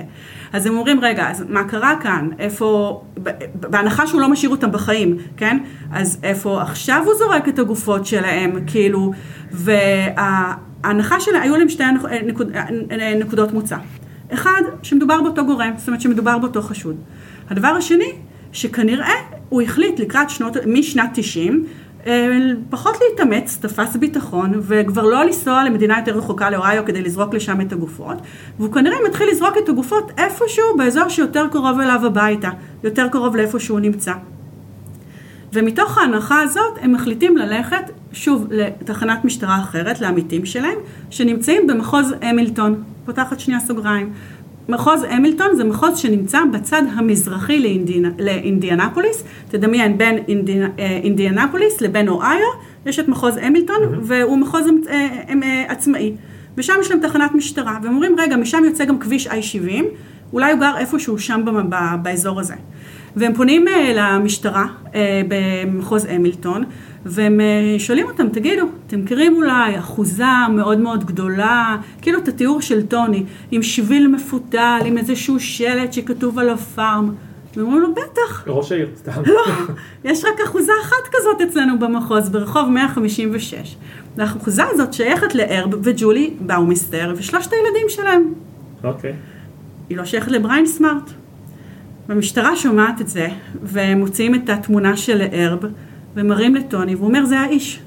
אז 0.52 0.66
הם 0.66 0.76
אומרים, 0.76 1.00
רגע, 1.00 1.30
אז 1.30 1.44
מה 1.48 1.64
קרה 1.64 1.94
כאן? 2.00 2.28
איפה, 2.38 3.02
בהנחה 3.54 4.06
שהוא 4.06 4.20
לא 4.20 4.28
משאיר 4.28 4.50
אותם 4.50 4.72
בחיים, 4.72 5.16
כן? 5.36 5.58
אז 5.92 6.18
איפה 6.22 6.62
עכשיו 6.62 7.02
הוא 7.04 7.14
זורק 7.14 7.48
את 7.48 7.58
הגופות 7.58 8.06
שלהם, 8.06 8.64
כאילו, 8.66 9.12
וההנחה 9.50 11.20
שלהם, 11.20 11.42
היו 11.42 11.56
להם 11.56 11.68
שתי 11.68 11.84
נקוד, 12.26 12.52
נקודות 13.20 13.52
מוצא. 13.52 13.76
אחד, 14.32 14.62
שמדובר 14.82 15.22
באותו 15.22 15.46
גורם, 15.46 15.72
זאת 15.76 15.88
אומרת 15.88 16.00
שמדובר 16.00 16.38
באותו 16.38 16.62
חשוד. 16.62 16.96
הדבר 17.50 17.68
השני, 17.68 18.12
שכנראה 18.52 19.14
הוא 19.48 19.62
החליט 19.62 20.00
לקראת 20.00 20.30
שנות, 20.30 20.56
משנת 20.66 21.10
90, 21.14 21.64
פחות 22.70 22.94
להתאמץ, 23.10 23.58
תפס 23.60 23.96
ביטחון, 23.96 24.52
וכבר 24.60 25.02
לא 25.02 25.24
לנסוע 25.24 25.64
למדינה 25.64 25.98
יותר 25.98 26.18
רחוקה 26.18 26.50
לאוהיו 26.50 26.84
כדי 26.84 27.02
לזרוק 27.02 27.34
לשם 27.34 27.60
את 27.60 27.72
הגופות, 27.72 28.16
והוא 28.58 28.72
כנראה 28.72 28.96
מתחיל 29.08 29.30
לזרוק 29.30 29.54
את 29.64 29.68
הגופות 29.68 30.12
איפשהו 30.18 30.76
באזור 30.76 31.08
שיותר 31.08 31.46
קרוב 31.52 31.80
אליו 31.80 32.06
הביתה, 32.06 32.50
יותר 32.84 33.08
קרוב 33.08 33.36
לאיפה 33.36 33.60
שהוא 33.60 33.80
נמצא. 33.80 34.12
ומתוך 35.52 35.98
ההנחה 35.98 36.40
הזאת 36.40 36.78
הם 36.80 36.92
מחליטים 36.92 37.36
ללכת 37.36 37.90
שוב 38.12 38.46
לתחנת 38.50 39.24
משטרה 39.24 39.60
אחרת, 39.60 40.00
לעמיתים 40.00 40.46
שלהם, 40.46 40.78
שנמצאים 41.10 41.66
במחוז 41.66 42.14
המילטון, 42.22 42.82
פותחת 43.04 43.40
שנייה 43.40 43.60
סוגריים. 43.60 44.12
מחוז 44.68 45.04
המילטון 45.08 45.56
זה 45.56 45.64
מחוז 45.64 45.98
שנמצא 45.98 46.40
בצד 46.52 46.82
המזרחי 46.94 47.60
לאינדיאנ... 47.60 48.12
לאינדיאנפוליס, 48.18 49.24
תדמיין 49.48 49.98
בין 49.98 50.18
אינדיאנ... 50.28 50.70
אה, 50.78 51.00
אינדיאנפוליס 51.02 51.80
לבין 51.80 52.08
אוהיו, 52.08 52.46
יש 52.86 52.98
את 52.98 53.08
מחוז 53.08 53.36
המילטון 53.36 53.76
mm-hmm. 53.76 53.96
והוא 54.02 54.38
מחוז 54.38 54.66
אה, 54.88 55.08
אה, 55.42 55.64
עצמאי, 55.68 56.12
ושם 56.56 56.74
יש 56.80 56.90
להם 56.90 57.00
תחנת 57.00 57.34
משטרה, 57.34 57.78
והם 57.82 57.92
אומרים 57.94 58.16
רגע 58.18 58.36
משם 58.36 58.64
יוצא 58.64 58.84
גם 58.84 58.98
כביש 58.98 59.26
I-70, 59.26 59.84
אולי 60.32 60.52
הוא 60.52 60.60
גר 60.60 60.76
איפשהו 60.78 61.18
שם 61.18 61.44
באזור 62.02 62.40
הזה. 62.40 62.54
והם 63.16 63.34
פונים 63.34 63.64
למשטרה 63.94 64.66
במחוז 65.28 66.04
המילטון, 66.04 66.64
והם 67.06 67.40
שואלים 67.78 68.06
אותם, 68.06 68.28
תגידו, 68.28 68.62
אתם 68.86 69.00
מכירים 69.00 69.36
אולי 69.36 69.78
אחוזה 69.78 70.24
מאוד 70.50 70.78
מאוד 70.78 71.04
גדולה, 71.04 71.76
כאילו 72.02 72.18
את 72.18 72.28
התיאור 72.28 72.60
של 72.60 72.86
טוני, 72.86 73.24
עם 73.50 73.62
שביל 73.62 74.08
מפותל, 74.08 74.80
עם 74.84 74.98
איזשהו 74.98 75.40
שלט 75.40 75.92
שכתוב 75.92 76.38
עליו 76.38 76.58
פארם. 76.58 77.14
והם 77.56 77.66
אומרים 77.66 77.82
לו, 77.82 77.94
בטח. 77.94 78.44
ראש 78.46 78.72
העיר, 78.72 78.88
סתם. 78.96 79.22
לא, 79.26 79.44
יש 80.04 80.24
רק 80.24 80.40
אחוזה 80.44 80.72
אחת 80.82 81.08
כזאת 81.12 81.40
אצלנו 81.50 81.78
במחוז, 81.78 82.28
ברחוב 82.28 82.68
156. 82.68 83.76
והאחוזה 84.16 84.64
הזאת 84.64 84.92
שייכת 84.92 85.34
לארב 85.34 85.70
וג'ולי 85.82 86.30
באומיסטר 86.40 87.14
ושלושת 87.16 87.50
הילדים 87.52 87.88
שלהם. 87.88 88.32
אוקיי. 88.84 89.12
היא 89.88 89.96
לא 89.96 90.04
שייכת 90.04 90.30
לבריין 90.30 90.66
סמארט. 90.66 91.10
והמשטרה 92.08 92.56
שומעת 92.56 93.00
את 93.00 93.08
זה, 93.08 93.28
והם 93.62 93.98
מוציאים 93.98 94.34
את 94.34 94.48
התמונה 94.48 94.96
של 94.96 95.22
ארב, 95.32 95.58
ומראים 96.14 96.54
לטוני, 96.54 96.94
והוא 96.94 97.08
אומר, 97.08 97.24
זה 97.24 97.40
האיש. 97.40 97.80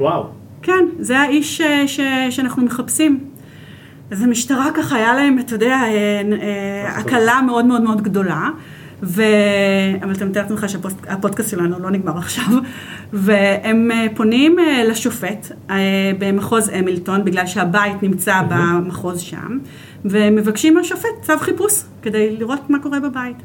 וואו. 0.00 0.26
כן, 0.62 0.84
זה 0.98 1.18
האיש 1.18 1.56
ש, 1.56 1.62
ש, 1.86 2.00
שאנחנו 2.30 2.64
מחפשים. 2.64 3.24
אז 4.10 4.22
המשטרה 4.22 4.70
ככה, 4.74 4.96
היה 4.96 5.14
להם, 5.14 5.38
אתה 5.38 5.54
יודע, 5.54 5.74
אה, 5.74 6.22
אה, 6.42 6.98
הקלה 6.98 7.40
מאוד 7.46 7.64
מאוד 7.64 7.82
מאוד 7.82 8.02
גדולה. 8.02 8.50
ו... 9.02 9.22
אבל 10.02 10.12
אתה 10.12 10.24
מתאר 10.24 10.42
לעצמך 10.42 10.66
שהפודקאסט 10.68 11.50
שלנו 11.50 11.78
לא 11.78 11.90
נגמר 11.90 12.18
עכשיו, 12.24 12.44
והם 13.12 13.90
אה, 13.90 14.06
פונים 14.14 14.56
לשופט 14.88 15.52
במחוז 16.18 16.68
המילטון, 16.68 17.24
בגלל 17.24 17.46
שהבית 17.46 18.02
נמצא 18.02 18.40
במחוז 18.48 19.20
שם, 19.20 19.58
ומבקשים 20.04 20.74
מהשופט 20.74 21.08
צו 21.22 21.38
חיפוש, 21.38 21.82
כדי 22.02 22.36
לראות 22.36 22.70
מה 22.70 22.78
קורה 22.78 23.00
בבית. 23.00 23.36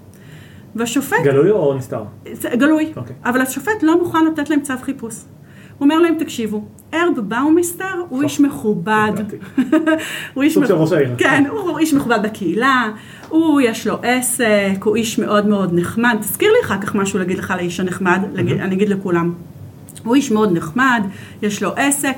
והשופט... 0.75 1.17
גלוי 1.23 1.51
או 1.51 1.73
נסתר? 1.73 2.03
גלוי, 2.53 2.91
okay. 2.95 2.97
אוקיי. 2.97 3.15
אבל 3.25 3.41
השופט 3.41 3.83
לא 3.83 3.99
מוכן 3.99 4.25
לתת 4.25 4.49
להם 4.49 4.61
צו 4.61 4.73
חיפוש. 4.81 5.15
הוא 5.77 5.85
אומר 5.85 5.99
להם, 5.99 6.15
תקשיבו, 6.19 6.63
ארב 6.93 7.19
באומיסטר 7.19 8.01
הוא 8.09 8.23
איש 8.23 8.39
מכובד. 8.39 9.11
הוא 10.33 10.43
איש 10.43 10.57
מכובד. 10.57 11.07
כן, 11.17 11.43
הוא 11.49 11.79
איש 11.79 11.93
מכובד 11.93 12.19
בקהילה, 12.23 12.89
הוא 13.29 13.61
יש 13.61 13.87
לו 13.87 13.97
עסק, 14.03 14.83
הוא 14.83 14.95
איש 14.95 15.19
מאוד 15.19 15.47
מאוד 15.47 15.69
נחמד. 15.73 16.17
תזכיר 16.19 16.51
לי 16.51 16.57
אחר 16.65 16.81
כך 16.81 16.95
משהו 16.95 17.19
להגיד 17.19 17.37
לך 17.37 17.51
על 17.51 17.59
האיש 17.59 17.79
הנחמד, 17.79 18.19
אני 18.35 18.75
אגיד 18.75 18.89
לכולם. 18.89 19.33
הוא 20.03 20.15
איש 20.15 20.31
מאוד 20.31 20.57
נחמד, 20.57 21.03
יש 21.41 21.63
לו 21.63 21.71
עסק. 21.75 22.15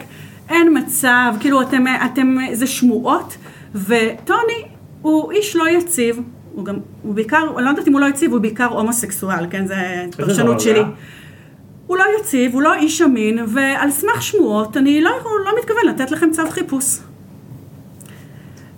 אין 0.50 0.78
מצב, 0.78 1.34
כאילו 1.40 1.62
אתם, 1.62 1.84
אתם, 2.06 2.36
זה 2.54 2.68
שמועות, 2.68 3.38
וטוני 3.76 4.66
הוא 5.02 5.32
איש 5.32 5.56
לא 5.56 5.70
יציב, 5.70 6.20
הוא 6.56 6.66
גם, 6.66 6.76
הוא 7.02 7.16
בעיקר, 7.16 7.44
אני 7.58 7.66
לא 7.66 7.70
יודעת 7.70 7.88
אם 7.88 7.94
הוא 7.94 8.02
לא 8.02 8.06
יציב, 8.06 8.32
הוא 8.32 8.42
בעיקר 8.42 8.66
הומוסקסואל, 8.66 9.46
כן, 9.50 9.68
זה 9.68 10.06
פרשנות 10.18 10.60
שלי. 10.60 10.82
הוא 11.88 11.98
לא 11.98 12.04
יציב, 12.20 12.54
הוא 12.54 12.62
לא 12.62 12.74
איש 12.74 13.02
אמין, 13.02 13.40
ועל 13.48 13.92
סמך 13.92 14.22
שמועות 14.22 14.78
אני 14.78 15.02
לא, 15.02 15.12
לא 15.46 15.52
מתכוון 15.60 15.86
לתת 15.88 16.12
לכם 16.12 16.32
צו 16.32 16.42
חיפוש. 16.50 17.00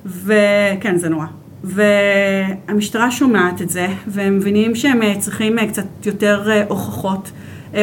וכן, 0.05 0.97
זה 0.97 1.09
נורא. 1.09 1.25
והמשטרה 1.63 3.11
שומעת 3.11 3.61
את 3.61 3.69
זה, 3.69 3.87
והם 4.07 4.37
מבינים 4.37 4.75
שהם 4.75 5.01
אה, 5.01 5.15
צריכים 5.19 5.59
אה, 5.59 5.67
קצת 5.67 6.05
יותר 6.05 6.51
אה, 6.51 6.63
הוכחות 6.67 7.31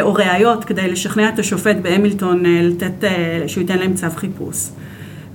או 0.01 0.15
ראיות 0.15 0.65
כדי 0.65 0.91
לשכנע 0.91 1.29
את 1.29 1.39
השופט 1.39 1.77
בהמילטון 1.83 2.43
לתת, 2.47 3.09
שהוא 3.47 3.63
ייתן 3.63 3.79
להם 3.79 3.95
צו 3.95 4.07
חיפוש. 4.17 4.69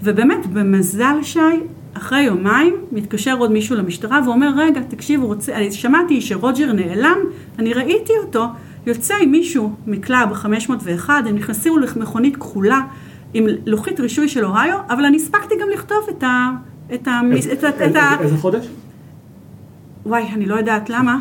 ובאמת, 0.03 0.45
במזל 0.45 1.15
שי, 1.21 1.39
אחרי 1.93 2.21
יומיים 2.21 2.75
מתקשר 2.91 3.36
עוד 3.38 3.52
מישהו 3.52 3.75
למשטרה 3.75 4.21
ואומר, 4.25 4.49
רגע, 4.58 4.82
תקשיב, 4.82 5.23
רוצה, 5.23 5.54
שמעתי 5.71 6.21
שרוג'ר 6.21 6.73
נעלם, 6.73 7.17
אני 7.60 7.73
ראיתי 7.73 8.13
אותו, 8.23 8.45
יוצא 8.86 9.13
עם 9.21 9.32
מישהו 9.32 9.71
מקלאב 9.88 10.34
501, 10.34 11.13
הם 11.28 11.36
נכנסו 11.36 11.78
למכונית 11.78 12.38
כחולה 12.38 12.82
עם 13.34 13.45
לוחית 13.65 13.99
רישוי 13.99 14.28
של 14.28 14.45
אוהיו, 14.45 14.78
אבל 14.89 15.06
אני 15.06 15.17
הספקתי 15.17 15.56
גם 15.62 15.67
לכתוב 15.73 15.97
את 16.10 16.23
ה... 16.23 16.49
את 16.93 17.08
ה... 17.08 17.21
איזה 18.21 18.38
חודש? 18.38 18.67
וואי, 20.09 20.29
אני 20.33 20.45
לא 20.45 20.55
יודעת 20.55 20.89
למה. 20.89 21.17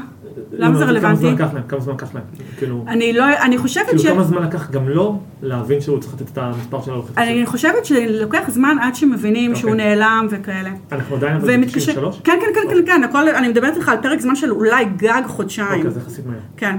למה 0.52 0.78
זה 0.78 0.84
רלוונטי? 0.84 1.26
כמה 1.68 1.80
זמן 1.80 1.94
לקח 1.94 2.14
להם? 2.14 2.24
כאילו... 2.58 2.84
אני 2.88 3.12
לא, 3.12 3.24
אני 3.42 3.58
חושבת 3.58 3.98
ש... 3.98 4.02
כאילו 4.02 4.14
כמה 4.14 4.24
זמן 4.24 4.42
לקח 4.42 4.70
גם 4.70 4.88
לו 4.88 5.20
להבין 5.42 5.80
שהוא 5.80 5.98
צריך 5.98 6.14
לתת 6.14 6.32
את 6.32 6.38
המספר 6.38 6.82
של 6.82 6.90
הלוחית? 6.90 7.18
אני 7.18 7.46
חושבת 7.46 7.84
שלוקח 7.84 8.50
זמן 8.50 8.76
עד 8.80 8.94
שמבינים 8.94 9.56
שהוא 9.56 9.70
אוקיי. 9.70 9.86
נעלם 9.86 10.26
וכאלה. 10.30 10.70
אנחנו 10.92 11.16
עדיין 11.16 11.36
אבל 11.36 11.56
ב-93? 11.56 12.00
כן, 12.24 12.38
כן, 12.40 12.60
כן, 12.70 12.84
כן, 12.86 13.04
הכל, 13.04 13.28
אני 13.28 13.48
מדברת 13.48 13.76
איתך 13.76 13.88
על 13.88 13.96
פרק 14.02 14.20
זמן 14.20 14.36
של 14.36 14.50
אולי 14.50 14.84
גג 14.96 15.22
חודשיים. 15.26 15.78
אוקיי, 15.78 15.90
זה 15.90 16.00
יחסית 16.00 16.26
מהר. 16.26 16.38
כן. 16.56 16.76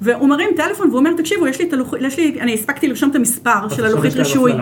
והוא 0.00 0.28
מרים 0.28 0.50
טלפון 0.56 0.88
והוא 0.88 0.98
אומר, 0.98 1.10
תקשיבו, 1.16 1.46
יש 1.46 1.58
לי 1.58 1.68
את 1.68 1.72
הלוחית, 1.72 2.36
אני 2.40 2.54
הספקתי 2.54 2.88
לרשום 2.88 3.10
את 3.10 3.16
המספר 3.16 3.68
של 3.68 3.84
הלוחית 3.84 4.14
רישוי. 4.14 4.52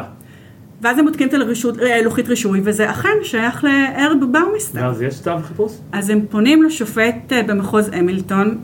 ואז 0.82 0.98
הם 0.98 1.04
בודקים 1.04 1.28
את 1.28 1.34
הלוחית 1.34 2.24
אה, 2.26 2.30
רישוי, 2.30 2.60
וזה 2.64 2.90
אכן 2.90 3.08
שייך 3.22 3.64
להרב 3.64 4.18
באומיסטר. 4.32 4.80
ואז 4.82 5.02
יש 5.02 5.20
צו 5.20 5.30
חיפוש? 5.42 5.72
אז 5.92 6.10
הם 6.10 6.20
פונים 6.30 6.62
לשופט 6.62 7.32
אה, 7.32 7.42
במחוז 7.42 7.90
המילטון, 7.92 8.58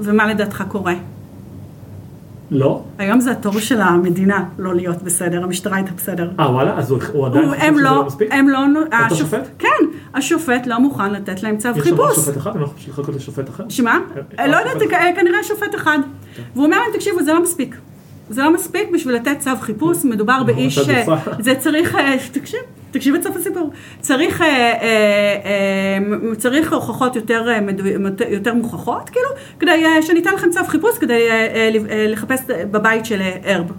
ומה 0.00 0.26
לדעתך 0.26 0.64
קורה? 0.68 0.94
לא. 2.50 2.82
היום 2.98 3.20
זה 3.20 3.30
התור 3.30 3.60
של 3.60 3.80
המדינה 3.80 4.44
לא 4.58 4.74
להיות 4.74 5.02
בסדר, 5.02 5.44
המשטרה 5.44 5.76
הייתה 5.76 5.90
בסדר. 5.96 6.30
אה 6.40 6.50
וואלה? 6.50 6.78
אז 6.78 6.90
הוא 6.90 7.26
עדיין 7.26 7.48
חושב 7.48 7.72
שזה 7.72 7.82
לא 7.82 8.06
מספיק? 8.06 8.28
הם 8.32 8.48
לא... 8.48 8.60
אותו 9.02 9.16
שופט? 9.16 9.48
כן, 9.58 9.68
השופט 10.14 10.66
לא 10.66 10.80
מוכן 10.80 11.12
לתת 11.12 11.42
להם 11.42 11.56
צו 11.56 11.68
חיפוש. 11.80 12.10
יש 12.10 12.16
שם 12.16 12.22
שופט 12.22 12.36
אחד? 12.36 12.50
הם 12.50 12.60
לא 12.60 12.64
יכולים 12.66 12.84
לחכות 12.88 13.08
לשופט 13.08 13.48
אחר? 13.48 13.64
שמה? 13.68 13.98
אה, 14.38 14.46
לא 14.46 14.56
יודעת, 14.56 14.90
כנראה 15.16 15.44
שופט 15.44 15.74
אחד. 15.74 15.98
כן. 16.36 16.42
והוא 16.54 16.64
אומר 16.64 16.78
להם, 16.78 16.90
תקשיבו, 16.94 17.22
זה 17.22 17.32
לא 17.32 17.42
מספיק. 17.42 17.76
זה 18.32 18.42
לא 18.42 18.54
מספיק 18.54 18.88
בשביל 18.94 19.14
לתת 19.14 19.38
צו 19.38 19.50
חיפוש, 19.60 20.04
מדובר 20.04 20.42
באיש, 20.42 20.78
זה 21.38 21.54
צריך, 21.54 21.96
אה, 21.96 22.16
תקשיב, 22.32 22.60
תקשיב 22.90 23.14
את 23.14 23.22
סוף 23.22 23.36
הסיפור, 23.36 23.70
צריך, 24.00 24.42
אה, 24.42 24.46
אה, 24.46 26.34
צריך 26.36 26.72
הוכחות 26.72 27.16
יותר, 27.16 27.48
יותר 28.28 28.54
מוכחות, 28.54 29.10
כאילו, 29.10 29.28
כדי 29.58 29.84
שניתן 30.02 30.34
לכם 30.34 30.50
צו 30.50 30.64
חיפוש 30.66 30.98
כדי 30.98 31.28
לחפש 32.08 32.40
בבית 32.48 33.06
של 33.06 33.20
ארב. 33.46 33.72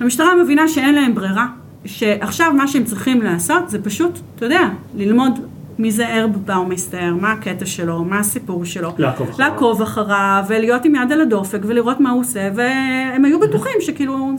המשטרה 0.00 0.34
מבינה 0.42 0.68
שאין 0.68 0.94
להם 0.94 1.14
ברירה, 1.14 1.46
שעכשיו 1.84 2.52
מה 2.52 2.68
שהם 2.68 2.84
צריכים 2.84 3.22
לעשות 3.22 3.70
זה 3.70 3.82
פשוט, 3.82 4.18
אתה 4.36 4.46
יודע, 4.46 4.68
ללמוד 4.96 5.38
מי 5.78 5.92
זה 5.92 6.08
ארב 6.08 6.30
באומסטר, 6.44 7.14
מה 7.20 7.32
הקטע 7.32 7.66
שלו, 7.66 8.04
מה 8.04 8.18
הסיפור 8.18 8.64
שלו. 8.64 8.92
לעקוב 8.98 9.28
אחריו. 9.28 9.48
לעקוב 9.48 9.82
אחריו, 9.82 10.44
ולהיות 10.48 10.84
עם 10.84 10.94
יד 10.94 11.12
על 11.12 11.20
הדופק, 11.20 11.58
ולראות 11.62 12.00
מה 12.00 12.10
הוא 12.10 12.20
עושה, 12.20 12.50
והם 12.54 13.24
היו 13.24 13.40
בטוחים 13.40 13.80
שכאילו. 13.80 14.36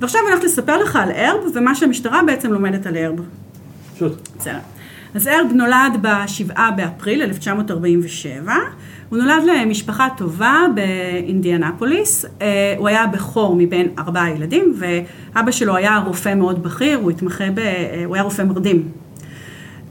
ועכשיו 0.00 0.20
אני 0.20 0.30
הולכת 0.30 0.44
לספר 0.44 0.82
לך 0.82 0.96
על 0.96 1.10
ארב, 1.10 1.40
ומה 1.54 1.74
שהמשטרה 1.74 2.20
בעצם 2.26 2.52
לומדת 2.52 2.86
על 2.86 2.96
ארב. 2.96 3.20
פשוט. 3.94 4.28
בסדר. 4.38 4.58
אז 5.14 5.28
ארב 5.28 5.46
נולד 5.54 5.98
ב-7 6.02 6.60
באפריל 6.76 7.22
1947. 7.22 8.54
הוא 9.08 9.18
נולד 9.18 9.42
למשפחה 9.44 10.08
טובה 10.16 10.66
באינדיאנפוליס, 10.74 12.24
אה, 12.42 12.74
הוא 12.78 12.88
היה 12.88 13.06
בכור 13.06 13.56
מבין 13.56 13.88
ארבעה 13.98 14.30
ילדים, 14.30 14.74
ואבא 14.78 15.50
שלו 15.50 15.76
היה 15.76 16.02
רופא 16.06 16.34
מאוד 16.34 16.62
בכיר, 16.62 16.98
הוא 16.98 17.10
התמחה 17.10 17.44
ב... 17.54 17.58
אה, 17.58 18.02
הוא 18.04 18.14
היה 18.14 18.22
רופא 18.22 18.42
מרדים. 18.42 18.88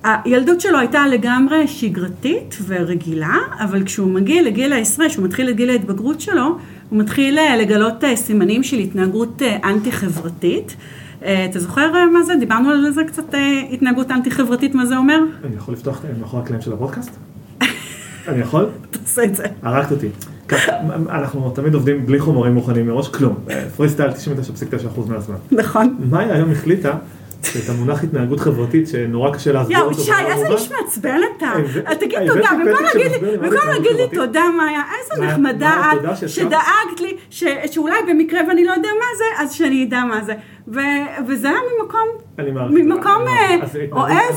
הילדות 0.04 0.62
שלו 0.62 0.80
הייתה 0.80 1.08
לגמרי 1.08 1.68
שגרתית 1.68 2.58
ורגילה, 2.68 3.38
אבל 3.60 3.84
כשהוא 3.84 4.12
מגיע 4.12 4.42
לגיל 4.42 4.74
העשרה, 4.74 5.10
כשהוא 5.10 5.26
מתחיל 5.26 5.50
את 5.50 5.56
גיל 5.56 5.70
ההתבגרות 5.70 6.22
שלו, 6.22 6.58
הוא 6.90 7.00
מתחיל 7.00 7.40
אה, 7.40 7.58
לגלות 7.58 8.04
אה, 8.04 8.16
סימנים 8.16 8.64
של 8.64 8.78
התנהגות 8.78 9.42
אה, 9.42 9.58
אנטי-חברתית. 9.64 10.76
אתה 11.50 11.60
זוכר 11.60 11.92
מה 12.14 12.24
זה? 12.24 12.36
דיברנו 12.40 12.70
על 12.70 12.92
זה 12.92 13.04
קצת, 13.04 13.34
התנהגות 13.72 14.12
אנטי-חברתית, 14.12 14.76
מה 14.76 14.86
זה 14.86 14.98
אומר? 14.98 15.20
אני 15.44 15.56
יכול 15.56 15.74
לפתוח 15.74 16.02
מאחורי 16.20 16.44
הקלעים 16.44 16.62
של 16.62 16.74
הפודקאסט? 16.74 17.12
אני 18.28 18.40
יכול? 18.42 18.66
תעשה 18.92 19.24
את 19.24 19.36
זה. 19.36 19.44
הרגת 19.62 19.92
אותי. 19.92 20.08
אנחנו 21.10 21.50
תמיד 21.50 21.74
עובדים 21.74 22.06
בלי 22.06 22.20
חומרים 22.20 22.54
מוכנים 22.54 22.88
מראש, 22.88 23.08
כלום. 23.08 23.36
פרי 23.76 23.90
סטייל 23.90 24.12
99.9% 24.12 25.10
מהזמן. 25.10 25.36
נכון. 25.52 25.98
מאיה 26.10 26.36
היום 26.36 26.52
החליטה 26.52 26.94
את 27.42 27.70
המונח 27.70 28.04
התנהגות 28.04 28.40
חברתית 28.40 28.88
שנורא 28.88 29.34
קשה 29.34 29.52
להסביר 29.52 29.80
אותו. 29.80 29.92
יואו, 29.92 30.04
שי, 30.06 30.26
איזה 30.26 30.48
איש 30.48 30.72
מעצבן 30.72 31.20
אתה. 31.38 31.54
תגיד 32.00 32.20
תודה, 32.28 32.50
במקום 33.42 33.68
להגיד 33.68 33.92
לי 33.96 34.08
תודה, 34.14 34.44
מאיה, 34.58 34.82
איזה 35.00 35.26
נחמדה 35.26 35.92
את, 35.94 36.30
שדאגת 36.30 37.00
לי, 37.00 37.18
שאולי 37.72 37.96
במקרה 38.10 38.40
ואני 38.48 38.66
לא 38.66 38.72
יודע 38.72 38.90
מה 39.00 39.18
זה, 39.18 39.44
אז 39.44 39.54
שאני 39.54 39.84
אדע 39.84 40.04
מה 40.04 40.22
זה. 40.22 40.34
וזה 41.28 41.50
היה 41.50 41.58
ממקום, 41.82 42.08
ממקום 42.70 43.28
אה, 43.28 43.56
אוהב 43.92 44.36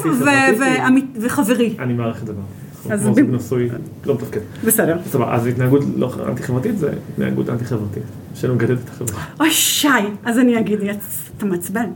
וחברי. 1.20 1.76
אני 1.78 1.92
מעריך 1.92 2.22
את 2.22 2.26
זה 2.26 2.32
מאוד. 2.32 2.69
אז 2.90 3.08
נשוי 3.18 3.68
לא 4.06 4.14
מתפקד. 4.14 4.40
בסדר. 4.64 4.98
סבבה, 5.06 5.34
אז 5.34 5.46
התנהגות 5.46 5.84
לא 5.96 6.14
אנטי 6.28 6.42
חברתית 6.42 6.78
זה 6.78 6.92
התנהגות 7.12 7.50
אנטי 7.50 7.64
חברתית, 7.64 8.02
שנוגדת 8.34 8.78
את 8.84 8.88
החברה. 8.88 9.24
אוי 9.40 9.50
שי, 9.50 9.88
אז 10.24 10.38
אני 10.38 10.60
אגיד, 10.60 10.78
אתה 11.36 11.46
מעצבן. 11.46 11.90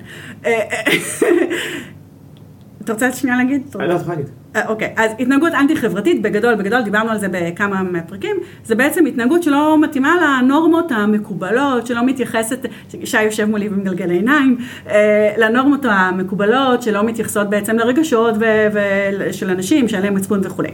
אתה 2.85 2.93
רוצה 2.93 3.13
שנייה 3.13 3.37
להגיד? 3.37 3.63
אני 3.79 3.89
לא, 3.89 3.95
יכולה 3.95 4.17
להגיד. 4.17 4.33
אה, 4.57 4.69
אוקיי, 4.69 4.95
אז 4.97 5.11
התנהגות 5.19 5.53
אנטי-חברתית, 5.53 6.23
בגדול, 6.23 6.55
בגדול, 6.55 6.83
דיברנו 6.83 7.11
על 7.11 7.19
זה 7.19 7.27
בכמה 7.31 7.83
מהפרקים, 7.83 8.37
זה 8.65 8.75
בעצם 8.75 9.07
התנהגות 9.07 9.43
שלא 9.43 9.81
מתאימה 9.81 10.15
לנורמות 10.43 10.93
המקובלות, 10.93 11.87
שלא 11.87 12.07
מתייחסת, 12.07 12.67
שי 13.05 13.23
יושב 13.23 13.45
מולי 13.45 13.69
ומגלגל 13.69 14.11
עיניים, 14.11 14.59
אה, 14.89 15.35
לנורמות 15.39 15.85
המקובלות, 15.85 16.83
שלא 16.83 17.05
מתייחסות 17.05 17.51
בעצם 17.51 17.77
לרגשות 17.77 18.35
של 19.33 19.51
אנשים, 19.51 19.89
שאין 19.89 20.03
להם 20.03 20.15
מצפון 20.15 20.41
וכולי. 20.43 20.71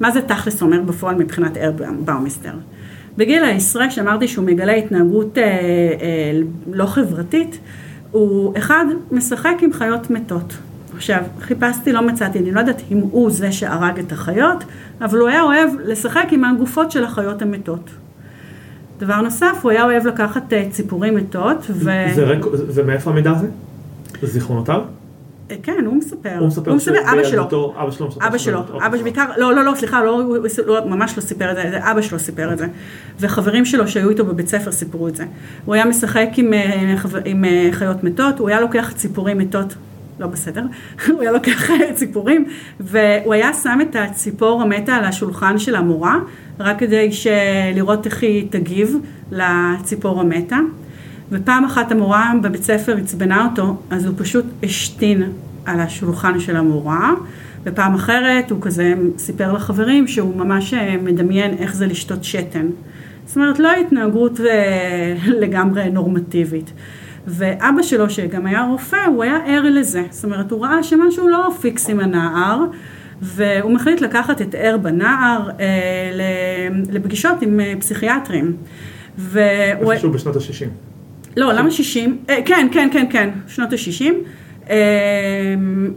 מה 0.00 0.10
זה 0.10 0.22
תכלס 0.22 0.62
אומר 0.62 0.80
בפועל 0.80 1.14
מבחינת 1.14 1.56
ארב 1.56 1.74
באומיסטר? 2.04 2.52
בגיל 3.16 3.44
העשרה, 3.44 3.90
שאמרתי 3.90 4.28
שהוא 4.28 4.44
מגלה 4.44 4.72
התנהגות 4.72 5.38
אה, 5.38 5.42
אה, 5.42 6.40
לא 6.72 6.86
חברתית, 6.86 7.58
הוא 8.10 8.58
אחד, 8.58 8.84
משחק 9.12 9.54
עם 9.62 9.72
חיות 9.72 10.10
מתות. 10.10 10.54
עכשיו, 10.98 11.22
חיפשתי, 11.40 11.92
לא 11.92 12.06
מצאתי, 12.06 12.38
אני 12.38 12.52
לא 12.52 12.60
יודעת 12.60 12.82
אם 12.90 12.98
הוא 12.98 13.30
זה 13.30 13.52
שהרג 13.52 13.98
את 13.98 14.12
החיות, 14.12 14.64
אבל 15.00 15.18
הוא 15.18 15.28
היה 15.28 15.42
אוהב 15.42 15.70
לשחק 15.84 16.26
עם 16.30 16.44
הגופות 16.44 16.90
של 16.90 17.04
החיות 17.04 17.42
המתות. 17.42 17.90
דבר 18.98 19.20
נוסף, 19.20 19.58
הוא 19.62 19.70
היה 19.70 19.84
אוהב 19.84 20.06
לקחת 20.06 20.52
אה, 20.52 20.64
ציפורים 20.70 21.16
מתות, 21.16 21.66
ו... 21.70 21.90
זה, 22.14 22.24
רק... 22.24 22.38
זה 22.68 22.82
מאיפה 22.82 23.10
המידע 23.10 23.30
הזה? 23.30 23.46
זה 24.20 24.26
זיכרונותיו? 24.26 24.80
אה, 25.50 25.56
כן, 25.62 25.84
הוא 25.86 25.96
מספר. 25.96 26.36
הוא 26.38 26.46
מספר, 26.46 26.70
הוא 26.70 26.76
מספר 26.76 27.12
אבא 27.12 27.24
שלו. 27.24 27.72
אבא 27.82 27.90
שלו 27.90 28.08
מספר. 28.08 28.26
אבא 28.26 28.38
שלו, 28.38 28.60
אבא 28.60 28.96
שלו, 28.96 29.04
בעיקר, 29.04 29.26
לא, 29.36 29.54
לא, 29.54 29.64
לא, 29.64 29.72
סליחה, 29.76 30.04
לא, 30.04 30.22
הוא 30.22 30.38
לא, 30.66 30.86
ממש 30.86 31.16
לא 31.16 31.22
סיפר 31.22 31.50
את 31.50 31.56
זה, 31.56 31.62
זה 31.70 31.90
אבא 31.90 32.02
שלו 32.02 32.18
סיפר 32.18 32.52
את 32.52 32.58
זה. 32.58 32.66
וחברים 33.20 33.64
שלו 33.64 33.88
שהיו 33.88 34.10
איתו 34.10 34.24
בבית 34.24 34.48
ספר 34.48 34.72
סיפרו 34.72 35.08
את 35.08 35.16
זה. 35.16 35.24
הוא 35.64 35.74
היה 35.74 35.84
משחק 35.84 36.28
עם, 36.36 36.52
אה, 36.52 36.94
עם 37.24 37.44
חיות 37.72 38.04
מתות, 38.04 38.38
הוא 38.38 38.48
היה 38.48 38.60
לוקח 38.60 38.92
ציפורים 38.96 39.38
מתות 39.38 39.74
לא 40.18 40.26
בסדר, 40.26 40.62
הוא 41.08 41.20
היה 41.20 41.32
לוקח 41.32 41.70
ציפורים, 41.94 42.44
והוא 42.80 43.34
היה 43.34 43.52
שם 43.52 43.78
את 43.82 43.96
הציפור 43.96 44.62
המתה 44.62 44.94
על 44.94 45.04
השולחן 45.04 45.58
של 45.58 45.74
המורה, 45.74 46.18
רק 46.60 46.78
כדי 46.78 47.10
לראות 47.74 48.06
איך 48.06 48.22
היא 48.22 48.46
תגיב 48.50 48.96
לציפור 49.32 50.20
המתה. 50.20 50.58
ופעם 51.32 51.64
אחת 51.64 51.92
המורה 51.92 52.32
בבית 52.42 52.62
ספר 52.62 52.96
עצבנה 52.96 53.44
אותו, 53.50 53.76
אז 53.90 54.06
הוא 54.06 54.14
פשוט 54.18 54.44
השתין 54.62 55.22
על 55.64 55.80
השולחן 55.80 56.40
של 56.40 56.56
המורה, 56.56 57.14
ופעם 57.64 57.94
אחרת 57.94 58.50
הוא 58.50 58.58
כזה 58.62 58.94
סיפר 59.18 59.52
לחברים 59.52 60.06
שהוא 60.06 60.36
ממש 60.36 60.74
אה, 60.74 60.96
מדמיין 61.02 61.54
איך 61.58 61.74
זה 61.74 61.86
לשתות 61.86 62.24
שתן. 62.24 62.66
זאת 63.26 63.36
אומרת, 63.36 63.58
לא 63.58 63.72
התנהגות 63.72 64.40
אה, 64.40 65.14
לגמרי 65.42 65.90
נורמטיבית. 65.90 66.72
ואבא 67.28 67.82
שלו, 67.82 68.10
שגם 68.10 68.46
היה 68.46 68.62
רופא, 68.62 69.06
הוא 69.06 69.22
היה 69.22 69.38
ער 69.46 69.62
לזה. 69.62 70.02
זאת 70.10 70.24
אומרת, 70.24 70.50
הוא 70.50 70.64
ראה 70.64 70.82
שמשהו 70.82 71.28
לא 71.28 71.50
פיקס 71.60 71.90
עם 71.90 72.00
הנער, 72.00 72.64
והוא 73.22 73.72
מחליט 73.72 74.00
לקחת 74.00 74.42
את 74.42 74.54
ער 74.58 74.76
בנער 74.76 75.50
אה, 75.60 76.68
לפגישות 76.90 77.42
עם 77.42 77.60
אה, 77.60 77.72
פסיכיאטרים. 77.80 78.56
והוא... 79.18 79.92
איפשהו 79.92 80.10
בשנות 80.10 80.36
ה-60. 80.36 80.68
לא, 81.36 81.52
למה 81.52 81.70
60? 81.70 82.18
אה, 82.30 82.38
כן, 82.44 82.68
כן, 82.72 82.88
כן, 82.92 83.06
כן, 83.10 83.30
שנות 83.46 83.72
ה-60. 83.72 84.12
אמ, 84.68 84.74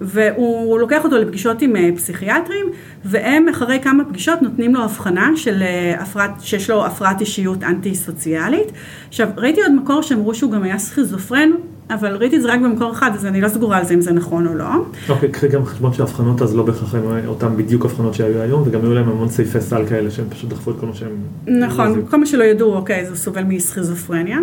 והוא 0.02 0.80
לוקח 0.80 1.04
אותו 1.04 1.18
לפגישות 1.18 1.62
עם 1.62 1.76
אה, 1.76 1.90
פסיכיאטרים, 1.96 2.66
והם 3.06 3.50
אחרי 3.50 3.80
כמה 3.84 4.06
פגישות 4.06 4.42
נותנים 4.42 4.76
לו 4.76 4.84
הבחנה 4.84 5.32
של 5.36 5.62
אה, 5.62 6.02
הפרעת, 6.02 6.32
שיש 6.40 6.70
לו 6.70 6.86
הפרעת 6.86 7.22
אישיות 7.22 7.64
אנטי 7.64 7.96
סוציאלית. 7.96 8.72
עכשיו, 9.08 9.28
ראיתי 9.38 9.62
עוד 9.62 9.72
מקור 9.72 10.02
שאמרו 10.02 10.36
שהוא 10.36 10.52
גם 10.52 10.64
היה 10.64 10.78
סכיזופרן, 10.78 11.50
אבל 11.94 12.16
ראיתי 12.16 12.36
את 12.38 12.42
זה 12.42 12.54
רק 12.54 12.60
במקור 12.60 12.92
אחד, 12.92 13.12
אז 13.14 13.26
אני 13.26 13.42
לא 13.42 13.48
סגורה 13.48 13.78
על 13.78 13.86
זה 13.86 13.94
אם 13.94 14.02
זה 14.02 14.14
נכון 14.14 14.48
או 14.48 14.54
לא. 14.54 14.66
אוקיי, 15.10 15.30
קחי 15.30 15.48
גם 15.48 15.66
חשבון 15.66 15.94
שהאבחנות 15.94 16.42
אז 16.42 16.56
לא 16.56 16.64
בהכרח 16.64 16.96
הם 16.96 17.28
אותם 17.28 17.58
בדיוק 17.58 17.86
אבחנות 17.86 18.14
שהיו 18.14 18.42
היום, 18.42 18.64
וגם 18.66 18.82
היו 18.82 18.94
להם 18.94 19.10
המון 19.10 19.30
סעיפי 19.30 19.62
סל 19.62 19.86
כאלה 19.90 20.12
שהם 20.12 20.26
פשוט 20.30 20.50
דחפו 20.50 20.72
את 20.72 20.76
כל 20.80 20.86
מה 20.86 20.94
שהם... 20.94 21.10
נכון, 21.48 22.06
כל 22.10 22.18
מה 22.18 22.26
שלא 22.26 22.44
ידעו, 22.44 22.76
אוקיי, 22.76 23.06
זה 23.06 23.16
סובל 23.16 23.44
מסכיזופרניה. 23.44 24.38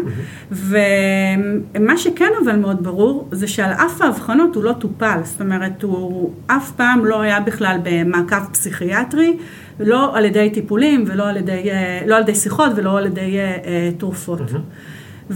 ומה 0.50 1.96
שכן 1.96 2.30
אבל 2.44 2.56
מאוד 2.56 2.84
ברור, 2.84 3.28
זה 3.32 3.48
שעל 3.48 3.72
אף 3.72 4.02
האבחנות 4.02 4.56
הוא 4.56 4.64
לא 4.64 4.72
טופל, 4.72 5.20
זאת 5.24 5.40
אומרת, 5.40 5.82
הוא 5.82 6.32
אף 6.46 6.70
פעם 6.70 7.04
לא 7.04 7.20
היה 7.20 7.40
בכלל 7.40 7.76
במעקב 7.82 8.44
פסיכיאטרי. 8.52 9.36
לא 9.80 10.16
על 10.16 10.24
ידי 10.24 10.50
טיפולים 10.50 11.04
ולא 11.06 11.28
על 11.28 11.36
ידי, 11.36 11.70
אה, 11.70 12.00
לא 12.06 12.16
על 12.16 12.22
ידי 12.22 12.34
שיחות 12.34 12.72
ולא 12.76 12.98
על 12.98 13.06
ידי 13.06 13.38
אה, 13.38 13.90
תרופות. 13.98 14.40
Mm-hmm. 14.40 15.34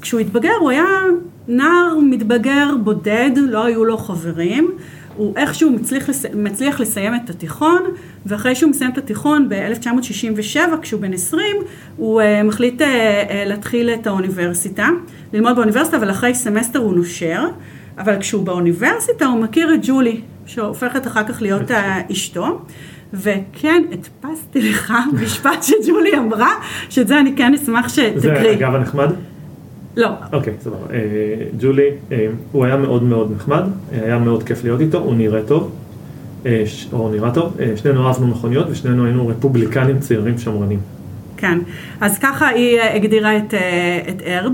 כשהוא 0.00 0.20
התבגר 0.20 0.52
הוא 0.60 0.70
היה 0.70 0.84
נער 1.48 1.98
מתבגר 2.02 2.74
בודד, 2.82 3.30
לא 3.36 3.64
היו 3.64 3.84
לו 3.84 3.98
חברים. 3.98 4.70
הוא 5.16 5.36
איכשהו 5.36 5.70
מצליח, 5.70 6.08
לס... 6.08 6.26
מצליח 6.34 6.80
לסיים 6.80 7.14
את 7.14 7.30
התיכון, 7.30 7.82
ואחרי 8.26 8.54
שהוא 8.54 8.70
מסיים 8.70 8.90
את 8.90 8.98
התיכון 8.98 9.48
ב-1967, 9.48 10.58
כשהוא 10.82 11.00
בן 11.00 11.12
20, 11.12 11.56
הוא 11.96 12.22
אה, 12.22 12.46
מחליט 12.46 12.82
אה, 12.82 12.84
אה, 12.84 12.86
להתחיל 13.46 13.90
את 13.90 14.06
האוניברסיטה, 14.06 14.88
ללמוד 15.32 15.56
באוניברסיטה, 15.56 15.96
אבל 15.96 16.10
אחרי 16.10 16.34
סמסטר 16.34 16.78
הוא 16.78 16.94
נושר, 16.94 17.44
אבל 17.98 18.16
כשהוא 18.20 18.44
באוניברסיטה 18.44 19.26
הוא 19.26 19.42
מכיר 19.42 19.74
את 19.74 19.80
ג'ולי, 19.86 20.20
שהופכת 20.46 21.06
אחר 21.06 21.24
כך 21.24 21.42
להיות 21.42 21.70
אשתו. 22.12 22.60
וכן, 23.14 23.82
הדפסתי 23.92 24.70
לך 24.70 24.94
משפט 25.22 25.62
שג'ולי 25.62 26.18
אמרה, 26.18 26.52
שאת 26.88 27.08
זה 27.08 27.20
אני 27.20 27.36
כן 27.36 27.54
אשמח 27.54 27.88
שתקריא. 27.88 28.20
זה 28.20 28.52
אגב 28.52 28.74
הנחמד? 28.74 29.12
לא. 29.96 30.08
אוקיי, 30.32 30.54
סבבה. 30.60 30.94
אה, 30.94 30.98
ג'ולי, 31.60 31.90
אה, 32.12 32.26
הוא 32.52 32.64
היה 32.64 32.76
מאוד 32.76 33.02
מאוד 33.02 33.32
נחמד, 33.36 33.62
היה 33.92 34.18
מאוד 34.18 34.42
כיף 34.42 34.64
להיות 34.64 34.80
איתו, 34.80 34.98
הוא 34.98 35.14
נראה 35.14 35.42
טוב, 35.42 35.70
אה, 36.46 36.64
או 36.92 37.10
נראה 37.10 37.30
טוב, 37.30 37.56
שנינו 37.76 38.08
אהבנו 38.08 38.26
מכוניות 38.26 38.66
ושנינו 38.70 39.04
היינו 39.04 39.28
רפובליקנים 39.28 39.98
צעירים 39.98 40.38
שמרנים. 40.38 40.80
כן, 41.36 41.58
אז 42.00 42.18
ככה 42.18 42.48
היא 42.48 42.80
הגדירה 42.80 43.36
את, 43.36 43.54
את 44.08 44.22
ארב, 44.22 44.52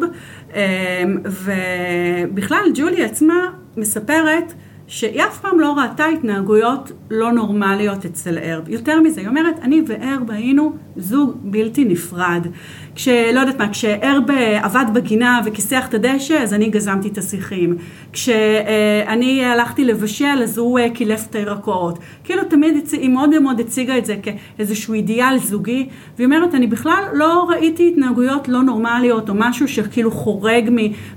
ובכלל 1.24 2.64
ג'ולי 2.74 3.04
עצמה 3.04 3.48
מספרת 3.76 4.52
שהיא 4.86 5.22
אף 5.22 5.40
פעם 5.40 5.60
לא 5.60 5.72
ראתה 5.72 6.04
התנהגויות 6.06 6.92
לא 7.10 7.32
נורמליות 7.32 8.04
אצל 8.04 8.38
ארב. 8.38 8.68
יותר 8.68 9.00
מזה, 9.00 9.20
היא 9.20 9.28
אומרת, 9.28 9.54
אני 9.62 9.82
וארב 9.86 10.30
היינו 10.30 10.72
זוג 10.96 11.36
בלתי 11.42 11.84
נפרד. 11.84 12.46
כשלא 12.94 13.40
יודעת 13.40 13.58
מה, 13.58 13.68
כשארב 13.68 14.22
עבד 14.62 14.84
בגינה 14.94 15.40
וכיסח 15.44 15.86
את 15.88 15.94
הדשא, 15.94 16.34
אז 16.34 16.54
אני 16.54 16.70
גזמתי 16.70 17.08
את 17.08 17.18
השיחים. 17.18 17.76
כשאני 18.12 19.44
הלכתי 19.44 19.84
לבשל, 19.84 20.42
אז 20.42 20.58
הוא 20.58 20.78
קילף 20.94 21.26
את 21.30 21.34
הירקות. 21.34 21.98
כאילו 22.24 22.44
תמיד 22.44 22.74
היא 22.92 23.10
מאוד 23.10 23.38
מאוד 23.38 23.60
הציגה 23.60 23.98
את 23.98 24.06
זה 24.06 24.16
כאיזשהו 24.22 24.94
אידיאל 24.94 25.38
זוגי, 25.38 25.88
והיא 26.16 26.24
אומרת, 26.24 26.54
אני 26.54 26.66
בכלל 26.66 27.04
לא 27.12 27.46
ראיתי 27.50 27.88
התנהגויות 27.88 28.48
לא 28.48 28.62
נורמליות 28.62 29.28
או 29.28 29.34
משהו 29.36 29.68
שכאילו 29.68 30.10
חורג 30.10 30.70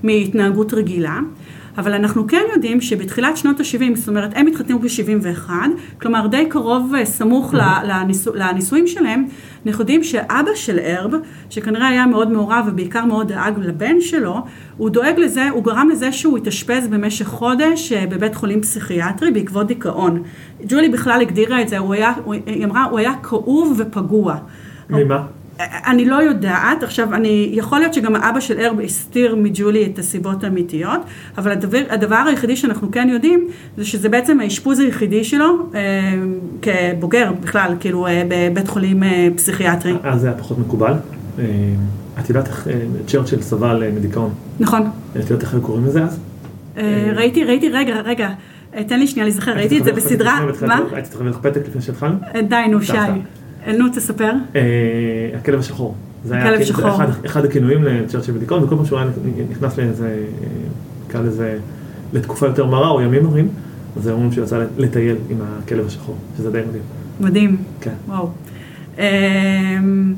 מהתנהגות 0.04 0.74
רגילה. 0.74 1.20
אבל 1.78 1.94
אנחנו 1.94 2.28
כן 2.28 2.42
יודעים 2.54 2.82
שבתחילת 2.82 3.38
שנות 3.38 3.60
ה-70, 3.60 3.96
זאת 3.96 4.08
אומרת, 4.08 4.32
הם 4.36 4.48
התחתנו 4.48 4.80
ב-71, 4.80 5.50
כלומר 6.02 6.28
די 6.28 6.46
קרוב 6.50 6.94
וסמוך 6.94 7.54
mm-hmm. 7.54 7.84
לניסו, 7.84 8.34
לנישואים 8.36 8.88
שלהם, 8.88 9.26
אנחנו 9.68 9.82
יודעים 9.82 10.04
שאבא 10.04 10.52
של 10.56 10.80
ארב, 10.80 11.12
שכנראה 11.50 11.88
היה 11.88 12.06
מאוד 12.06 12.32
מעורב 12.32 12.66
ובעיקר 12.68 13.06
מאוד 13.06 13.28
דאג 13.28 13.60
לבן 13.60 14.02
שלו, 14.02 14.44
הוא 14.78 14.90
דואג 14.90 15.20
לזה, 15.20 15.50
הוא 15.50 15.64
גרם 15.64 15.90
לזה 15.90 16.12
שהוא 16.12 16.38
התאשפז 16.38 16.88
במשך 16.88 17.26
חודש 17.26 17.92
אה, 17.92 18.06
בבית 18.08 18.36
חולים 18.36 18.62
פסיכיאטרי 18.62 19.32
בעקבות 19.32 19.68
דיכאון. 19.68 20.24
ג'ולי 20.68 20.90
בכלל 20.90 21.22
הגדירה 21.22 21.62
את 21.62 21.70
זה, 21.70 21.78
הוא 21.78 21.94
היה, 21.94 22.14
הוא, 22.24 22.36
היא 22.46 22.66
אמרה, 22.66 22.84
הוא 22.84 23.00
היה 23.00 23.14
כאוב 23.24 23.76
ופגוע. 23.78 24.36
ממה? 24.90 25.24
אני 25.60 26.06
לא 26.06 26.16
יודעת, 26.16 26.84
עכשיו 26.84 27.14
אני, 27.14 27.50
יכול 27.54 27.80
להיות 27.80 27.94
שגם 27.94 28.16
האבא 28.16 28.40
של 28.40 28.60
ארב 28.60 28.80
הסתיר 28.80 29.36
מג'ולי 29.36 29.86
את 29.86 30.00
הסיבות 30.00 30.44
האמיתיות, 30.44 31.02
אבל 31.38 31.52
הדבר, 31.52 31.82
הדבר 31.90 32.24
היחידי 32.28 32.56
שאנחנו 32.56 32.92
כן 32.92 33.10
יודעים, 33.10 33.48
זה 33.78 33.86
שזה 33.86 34.10
בעצם 34.10 34.40
האשפוז 34.40 34.80
היחידי 34.80 35.24
שלו 35.24 35.70
אה, 35.76 36.14
כבוגר 36.62 37.32
בכלל, 37.42 37.74
כאילו 37.80 38.08
אה, 38.08 38.24
בבית 38.28 38.68
חולים 38.68 39.04
אה, 39.04 39.28
פסיכיאטרי. 39.36 39.94
אז 40.04 40.22
זה 40.22 40.28
היה 40.28 40.38
פחות 40.38 40.60
מקובל. 40.60 40.94
אה, 41.40 41.46
את 42.20 42.30
יודעת 42.30 42.48
איך 42.48 42.68
אה, 42.68 42.74
צ'רצ'יל 43.08 43.42
סבל 43.42 43.84
אה, 43.84 43.92
מדיכאון? 43.92 44.34
נכון. 44.60 44.90
את 45.12 45.30
יודעת 45.30 45.42
איך 45.42 45.54
היו 45.54 45.62
קוראים 45.62 45.86
לזה 45.86 46.04
אז? 46.04 46.20
אה, 46.78 46.84
אה, 46.84 47.14
ראיתי, 47.16 47.44
ראיתי, 47.44 47.70
רגע, 47.70 48.02
רגע. 48.02 48.30
אה, 48.76 48.84
תן 48.84 49.00
לי 49.00 49.08
שנייה 49.08 49.26
להיזכר, 49.26 49.52
ראיתי 49.52 49.80
את 49.80 49.84
זה 49.84 49.92
בסדרה, 49.92 50.40
מה? 50.68 50.80
הייתי 50.92 51.10
צריך 51.10 51.22
להביא 51.22 51.32
לך 51.32 51.38
פתק 51.42 51.68
לפני 51.68 51.82
שהתחלנו? 51.82 52.18
די, 52.48 52.64
נו, 52.72 52.82
שי. 52.82 52.94
נו, 53.74 53.90
תספר. 53.90 54.32
אה, 54.56 54.62
הכלב 55.40 55.60
השחור. 55.60 55.96
זה 56.24 56.36
היה 56.36 56.62
אחד, 56.72 57.08
אחד 57.26 57.46
הכינויים 57.46 57.84
לצ'רצ'יל 57.84 58.36
בדיכאון, 58.36 58.64
וכל 58.64 58.76
פעם 58.76 58.86
שהוא 58.86 59.00
היה 59.00 59.10
נכנס 59.50 59.78
לאיזה, 59.78 60.24
נקרא 61.08 61.22
לזה, 61.22 61.58
לתקופה 62.14 62.48
יותר 62.48 62.66
מרה 62.66 62.90
או 62.90 63.02
ימים 63.02 63.24
מרים, 63.24 63.48
אז 63.98 64.08
הם 64.08 64.14
אומרים 64.14 64.32
שהוא 64.32 64.44
יצא 64.44 64.64
לטייל 64.78 65.16
עם 65.30 65.38
הכלב 65.42 65.86
השחור, 65.86 66.16
שזה 66.38 66.52
די 66.52 66.62
מדהים. 66.68 66.84
מדהים. 67.20 67.58
כן. 67.82 67.94
וואו. 68.08 68.30
אמ, 68.98 70.14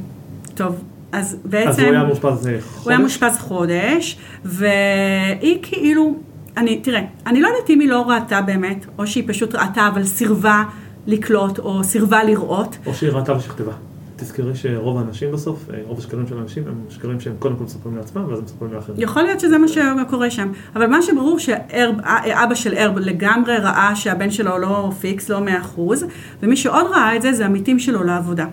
טוב, 0.55 0.83
אז 1.11 1.37
בעצם... 1.45 1.69
אז 1.69 1.79
הוא 1.79 1.87
היה 1.89 2.03
מאושפז 2.03 2.47
חודש? 2.47 2.83
הוא 2.83 2.89
היה 2.89 2.99
מאושפז 2.99 3.37
חודש, 3.37 4.17
והיא 4.45 5.59
כאילו, 5.61 6.15
אני, 6.57 6.79
תראה, 6.79 7.01
אני 7.27 7.41
לא 7.41 7.47
יודעת 7.47 7.69
אם 7.69 7.79
היא 7.79 7.89
לא 7.89 8.09
ראתה 8.09 8.41
באמת, 8.41 8.85
או 8.97 9.07
שהיא 9.07 9.23
פשוט 9.27 9.55
ראתה 9.55 9.87
אבל 9.87 10.03
סירבה 10.03 10.63
לקלוט 11.09 11.59
או 11.59 11.83
סירבה 11.83 12.23
לראות. 12.23 12.77
או 12.85 12.93
שהיא 12.93 13.11
ראתה 13.11 13.37
ושכתבה. 13.37 13.73
תזכרי 14.19 14.55
שרוב 14.55 14.97
האנשים 14.97 15.31
בסוף, 15.31 15.69
אה, 15.73 15.79
רוב 15.87 15.99
השקרים 15.99 16.27
של 16.27 16.37
האנשים 16.37 16.63
הם 16.67 16.75
שקרים 16.89 17.19
שהם 17.19 17.33
קודם 17.39 17.55
כל 17.55 17.63
מספרים 17.63 17.97
לעצמם 17.97 18.25
ואז 18.27 18.39
הם 18.39 18.45
מספרים 18.45 18.73
לאחרים. 18.73 19.01
יכול 19.01 19.21
להיות 19.21 19.39
שזה 19.39 19.57
מה 19.57 19.67
שקורה 19.67 20.29
שם, 20.29 20.51
אבל 20.75 20.87
מה 20.87 21.01
שברור 21.01 21.39
שאבא 21.39 22.55
של 22.55 22.73
ארב 22.73 22.97
לגמרי 22.97 23.57
ראה 23.57 23.95
שהבן 23.95 24.31
שלו 24.31 24.57
לא 24.57 24.91
פיקס, 25.01 25.29
לא 25.29 25.39
מאה 25.39 25.59
אחוז, 25.61 26.05
ומי 26.43 26.55
שעוד 26.55 26.85
ראה 26.91 27.15
את 27.15 27.21
זה 27.21 27.33
זה 27.33 27.45
עמיתים 27.45 27.79
שלו 27.79 28.03
לעבודה. 28.03 28.45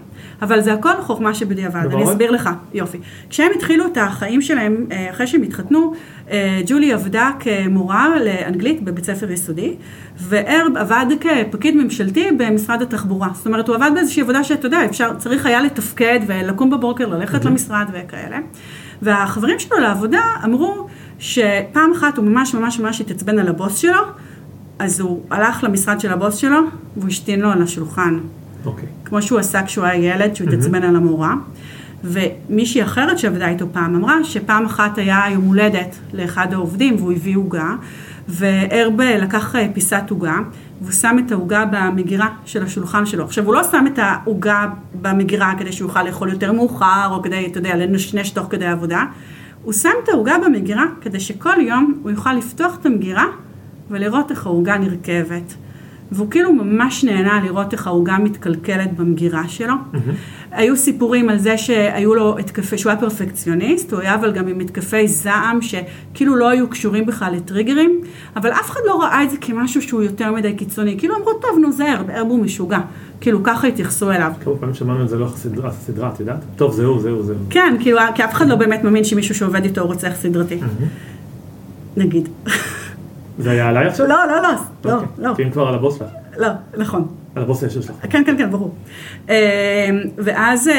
אבל 0.43 0.61
זה 0.61 0.73
הכל 0.73 1.01
חוכמה 1.01 1.35
שבדיעבד, 1.35 1.87
אני 1.93 2.05
אסביר 2.05 2.31
לך, 2.31 2.51
יופי. 2.75 2.99
כשהם 3.31 3.53
התחילו 3.55 3.87
את 3.87 3.97
החיים 3.97 4.43
שלהם, 4.43 4.87
אה, 4.93 5.11
אחרי 5.11 5.27
שהם 5.27 5.43
התחתנו, 5.43 5.93
אה, 5.93 6.16
ג'ולי 6.67 6.93
עבדה 6.93 7.31
כמורה 7.41 8.09
לאנגלית 8.25 8.83
בבית 8.83 9.05
ספר 9.05 9.31
יסודי, 9.31 9.75
וארב 10.21 10.77
עבד 10.77 11.07
כפקיד 11.21 11.77
ממשלתי 11.77 12.29
במשרד 12.39 12.83
התחבורה. 12.83 13.29
זאת 13.35 13.47
אומרת, 13.47 13.69
הוא 13.69 13.77
עבד 13.77 13.91
באיזושהי 13.95 14.23
עבודה 14.23 14.45
שאתה 14.45 14.67
יודע, 14.67 14.85
אפשר, 14.85 15.15
צריך 15.19 15.47
היה 15.47 15.63
לתפקד 15.63 16.21
ולקום 16.27 16.71
בבוקר, 16.71 17.07
ללכת 17.07 17.43
mm-hmm. 17.43 17.49
למשרד 17.49 17.87
וכאלה. 17.93 18.39
והחברים 19.03 19.59
שלו 19.59 19.79
לעבודה 19.79 20.21
אמרו 20.45 20.87
שפעם 21.19 21.93
אחת 21.93 22.17
הוא 22.17 22.25
ממש 22.25 22.55
ממש 22.55 22.81
ממש 22.81 23.01
התעצבן 23.01 23.39
על 23.39 23.49
הבוס 23.49 23.77
שלו, 23.77 24.01
אז 24.79 25.01
הוא 25.01 25.23
הלך 25.31 25.65
למשרד 25.65 26.01
של 26.01 26.13
הבוס 26.13 26.37
שלו 26.37 26.59
והוא 26.97 27.09
השתין 27.09 27.41
לו 27.41 27.51
על 27.51 27.63
השולחן. 27.63 28.19
אוקיי. 28.65 28.85
Okay. 28.85 29.09
כמו 29.09 29.23
שהוא 29.23 29.39
עשה 29.39 29.63
כשהוא 29.63 29.85
היה 29.85 30.15
ילד, 30.15 30.37
שהוא 30.37 30.49
התעצבן 30.49 30.83
mm-hmm. 30.83 30.87
על 30.87 30.97
המורה. 30.97 31.35
ומישהי 32.07 32.83
אחרת 32.83 33.19
שעבדה 33.19 33.49
איתו 33.49 33.67
פעם 33.73 33.95
אמרה 33.95 34.25
שפעם 34.25 34.65
אחת 34.65 34.99
היה 34.99 35.23
יום 35.33 35.45
הולדת 35.45 35.97
לאחד 36.13 36.53
העובדים 36.53 36.97
והוא 36.97 37.13
הביא 37.13 37.37
עוגה, 37.37 37.75
והרבה 38.29 39.19
לקח 39.19 39.57
אה, 39.57 39.67
פיסת 39.75 40.03
עוגה, 40.11 40.39
והוא 40.81 40.93
שם 40.93 41.17
את 41.27 41.33
העוגה 41.33 41.65
במגירה 41.65 42.29
של 42.45 42.63
השולחן 42.63 43.07
שלו. 43.07 43.25
עכשיו, 43.25 43.45
הוא 43.45 43.55
לא 43.55 43.65
שם 43.65 43.85
את 43.87 43.99
העוגה 43.99 44.67
במגירה 45.03 45.55
כדי 45.59 45.73
שהוא 45.73 45.89
יוכל 45.89 46.03
לאכול 46.03 46.33
יותר 46.33 46.53
מאוחר, 46.53 47.09
או 47.11 47.23
כדי, 47.23 47.47
אתה 47.47 47.59
יודע, 47.59 47.77
לנשנש 47.77 48.31
תוך 48.31 48.47
כדי 48.51 48.67
עבודה. 48.67 49.05
הוא 49.63 49.73
שם 49.73 49.91
את 50.05 50.09
העוגה 50.09 50.35
במגירה 50.47 50.85
כדי 51.01 51.21
שכל 51.21 51.61
יום 51.61 51.95
הוא 52.03 52.11
יוכל 52.11 52.33
לפתוח 52.33 52.77
את 52.81 52.87
המגירה 52.87 53.27
ולראות 53.91 54.31
איך 54.31 54.47
העוגה 54.47 54.79
נרכבת. 54.79 55.55
והוא 56.13 56.31
כאילו 56.31 56.53
ממש 56.53 57.05
נהנה 57.05 57.41
לראות 57.45 57.73
איך 57.73 57.87
העוגה 57.87 58.19
מתקלקלת 58.19 58.97
במגירה 58.97 59.49
שלו. 59.49 59.75
Mm-hmm. 59.75 59.97
היו 60.51 60.77
סיפורים 60.77 61.29
על 61.29 61.39
זה 61.39 61.59
שהיו 61.59 62.15
לו 62.15 62.39
התקפי, 62.39 62.79
שהוא 62.79 62.91
היה 62.91 63.01
פרפקציוניסט, 63.01 63.93
הוא 63.93 64.01
היה 64.01 64.15
אבל 64.15 64.33
גם 64.33 64.49
עם 64.49 64.61
התקפי 64.61 65.09
זעם 65.09 65.59
שכאילו 65.63 66.37
לא 66.37 66.49
היו 66.49 66.69
קשורים 66.69 67.07
בכלל 67.07 67.33
לטריגרים, 67.33 68.01
אבל 68.37 68.51
אף 68.51 68.71
אחד 68.71 68.81
לא 68.87 69.03
ראה 69.03 69.25
את 69.25 69.31
זה 69.31 69.37
כמשהו 69.41 69.83
שהוא 69.83 70.03
יותר 70.03 70.33
מדי 70.33 70.55
קיצוני, 70.55 70.99
כאילו 70.99 71.17
אמרו, 71.17 71.33
טוב, 71.33 71.59
נו 71.63 71.73
זה 71.73 71.93
הרב, 71.93 72.11
הרב 72.11 72.27
הוא 72.27 72.39
משוגע, 72.39 72.81
כאילו 73.21 73.43
ככה 73.43 73.67
התייחסו 73.67 74.11
אליו. 74.11 74.33
כמה 74.45 74.55
פעמים 74.57 74.75
שמענו 74.75 75.03
את 75.03 75.09
זה 75.09 75.17
לאורך 75.19 75.35
הסדרה, 75.35 75.69
הסדרה, 75.69 76.11
את 76.15 76.21
יודעת? 76.21 76.41
טוב, 76.57 76.73
זהו, 76.73 77.01
זהו, 77.01 77.23
זהו. 77.23 77.37
כן, 77.51 77.77
כאילו, 77.81 77.99
כי 78.15 78.25
אף 78.25 78.33
אחד 78.33 78.49
לא 78.49 78.55
באמת 78.55 78.85
מאמין 78.85 79.05
שמישהו 79.05 79.35
שעובד 79.35 79.65
איתו 79.65 79.81
הוא 79.81 79.89
רוצח 79.89 80.13
סדרתי, 80.15 80.59
נגיד. 81.97 82.29
זה 83.39 83.51
היה 83.51 83.69
עליי 83.69 83.87
עכשיו? 83.87 84.07
לא, 84.07 84.17
לא, 84.29 84.43
לא, 84.43 84.49
לא, 84.85 84.93
אוקיי. 84.93 85.09
לא, 85.19 85.35
כי 85.37 85.43
אם 85.45 85.51
כבר 85.51 85.69
על 85.69 85.75
הבוס 85.75 85.99
שלך. 85.99 86.09
לא, 86.37 86.49
נכון. 86.77 87.09
על 87.35 87.43
הבוס 87.43 87.63
הישיר 87.63 87.83
שלך. 87.83 87.95
כן, 88.11 88.23
כן, 88.27 88.39
כן, 88.39 88.51
ברור. 88.51 88.75
אה, 89.31 89.91
ואז 90.19 90.69
אה, 90.69 90.75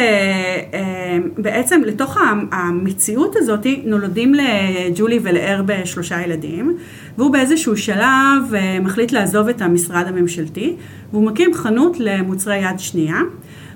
אה, 0.73 1.17
בעצם 1.37 1.81
לתוך 1.85 2.17
המציאות 2.51 3.35
הזאת 3.35 3.65
נולדים 3.85 4.33
לג'ולי 4.33 5.19
ולערב 5.23 5.85
שלושה 5.85 6.21
ילדים, 6.21 6.77
והוא 7.17 7.31
באיזשהו 7.31 7.77
שלב 7.77 8.53
מחליט 8.81 9.11
לעזוב 9.11 9.47
את 9.47 9.61
המשרד 9.61 10.07
הממשלתי, 10.07 10.75
והוא 11.11 11.25
מקים 11.25 11.53
חנות 11.53 11.99
למוצרי 11.99 12.57
יד 12.57 12.79
שנייה. 12.79 13.17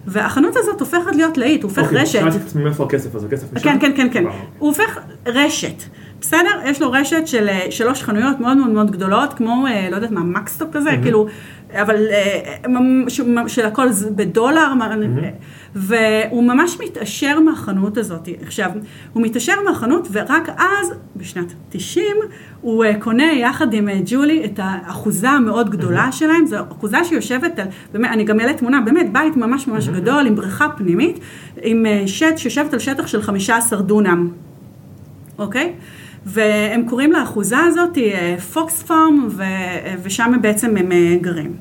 והחנות 0.05 0.55
הזאת 0.55 0.79
הופכת 0.79 1.15
להיות 1.15 1.37
להיט, 1.37 1.63
הוא 1.63 1.69
הופך 1.69 1.83
אוקיי, 1.83 1.97
רשת. 1.97 2.11
שאלתי 2.11 2.37
את 2.37 2.41
עצמי 2.41 2.63
מאיפה 2.63 2.83
הכסף 2.83 3.15
הזה, 3.15 3.27
הכסף 3.27 3.53
משם? 3.53 3.63
כן, 3.63 3.77
כן, 3.81 3.91
כן, 3.95 4.07
כן. 4.13 4.23
וואו. 4.23 4.35
הוא 4.59 4.69
הופך 4.69 4.99
רשת. 5.25 5.83
בסדר? 6.21 6.49
יש 6.65 6.81
לו 6.81 6.91
רשת 6.91 7.27
של 7.27 7.49
אה, 7.49 7.65
שלוש 7.71 8.03
חנויות 8.03 8.39
מאוד 8.39 8.57
מאוד 8.57 8.69
מאוד 8.69 8.91
גדולות, 8.91 9.33
כמו, 9.33 9.67
אה, 9.67 9.87
לא 9.89 9.95
יודעת 9.95 10.11
מה, 10.11 10.23
מקסטוק 10.23 10.69
כזה, 10.73 10.89
כאילו, 11.01 11.27
אבל 11.73 11.95
אה, 12.11 12.63
של 13.47 13.65
הכל 13.65 13.87
בדולר, 14.15 14.73
מה- 14.73 14.95
והוא 15.75 16.43
ממש 16.43 16.77
מתעשר 16.83 17.39
מהחנות 17.39 17.97
הזאת. 17.97 18.27
עכשיו, 18.41 18.69
הוא 19.13 19.23
מתעשר 19.23 19.53
מהחנות, 19.65 20.07
ורק 20.11 20.49
אז, 20.57 20.93
בשנת 21.15 21.53
90, 21.69 22.05
הוא 22.61 22.85
קונה 22.99 23.31
יחד 23.33 23.73
עם 23.73 23.89
ג'ולי 24.05 24.45
את 24.45 24.59
האחוזה 24.63 25.29
המאוד 25.29 25.69
גדולה 25.69 26.11
שלהם, 26.11 26.45
זו 26.45 26.57
אחוזה 26.71 27.03
שיושבת 27.03 27.59
על, 27.59 27.67
באמת, 27.93 28.09
אני 28.11 28.23
גם 28.23 28.39
אעלה 28.39 28.53
תמונה, 28.53 28.81
באמת, 28.81 29.13
בית 29.13 29.37
ממש 29.37 29.67
ממש 29.67 29.87
גדול, 29.89 30.25
עם 30.27 30.35
בריכה 30.35 30.69
פנימית, 30.69 31.19
עם 31.61 31.85
שט 32.05 32.37
שיושבת 32.37 32.73
על 32.73 32.79
שטח 32.79 33.07
של 33.07 33.21
15 33.21 33.81
דונם. 33.81 34.27
אוקיי? 35.39 35.73
והם 36.25 36.85
קוראים 36.89 37.11
לאחוזה 37.11 37.57
הזאת 37.59 37.97
פוקס 38.53 38.83
פארם, 38.83 39.27
ושם 40.03 40.33
בעצם 40.41 40.77
הם 40.77 40.91
אה, 40.91 41.17
גרים. 41.21 41.55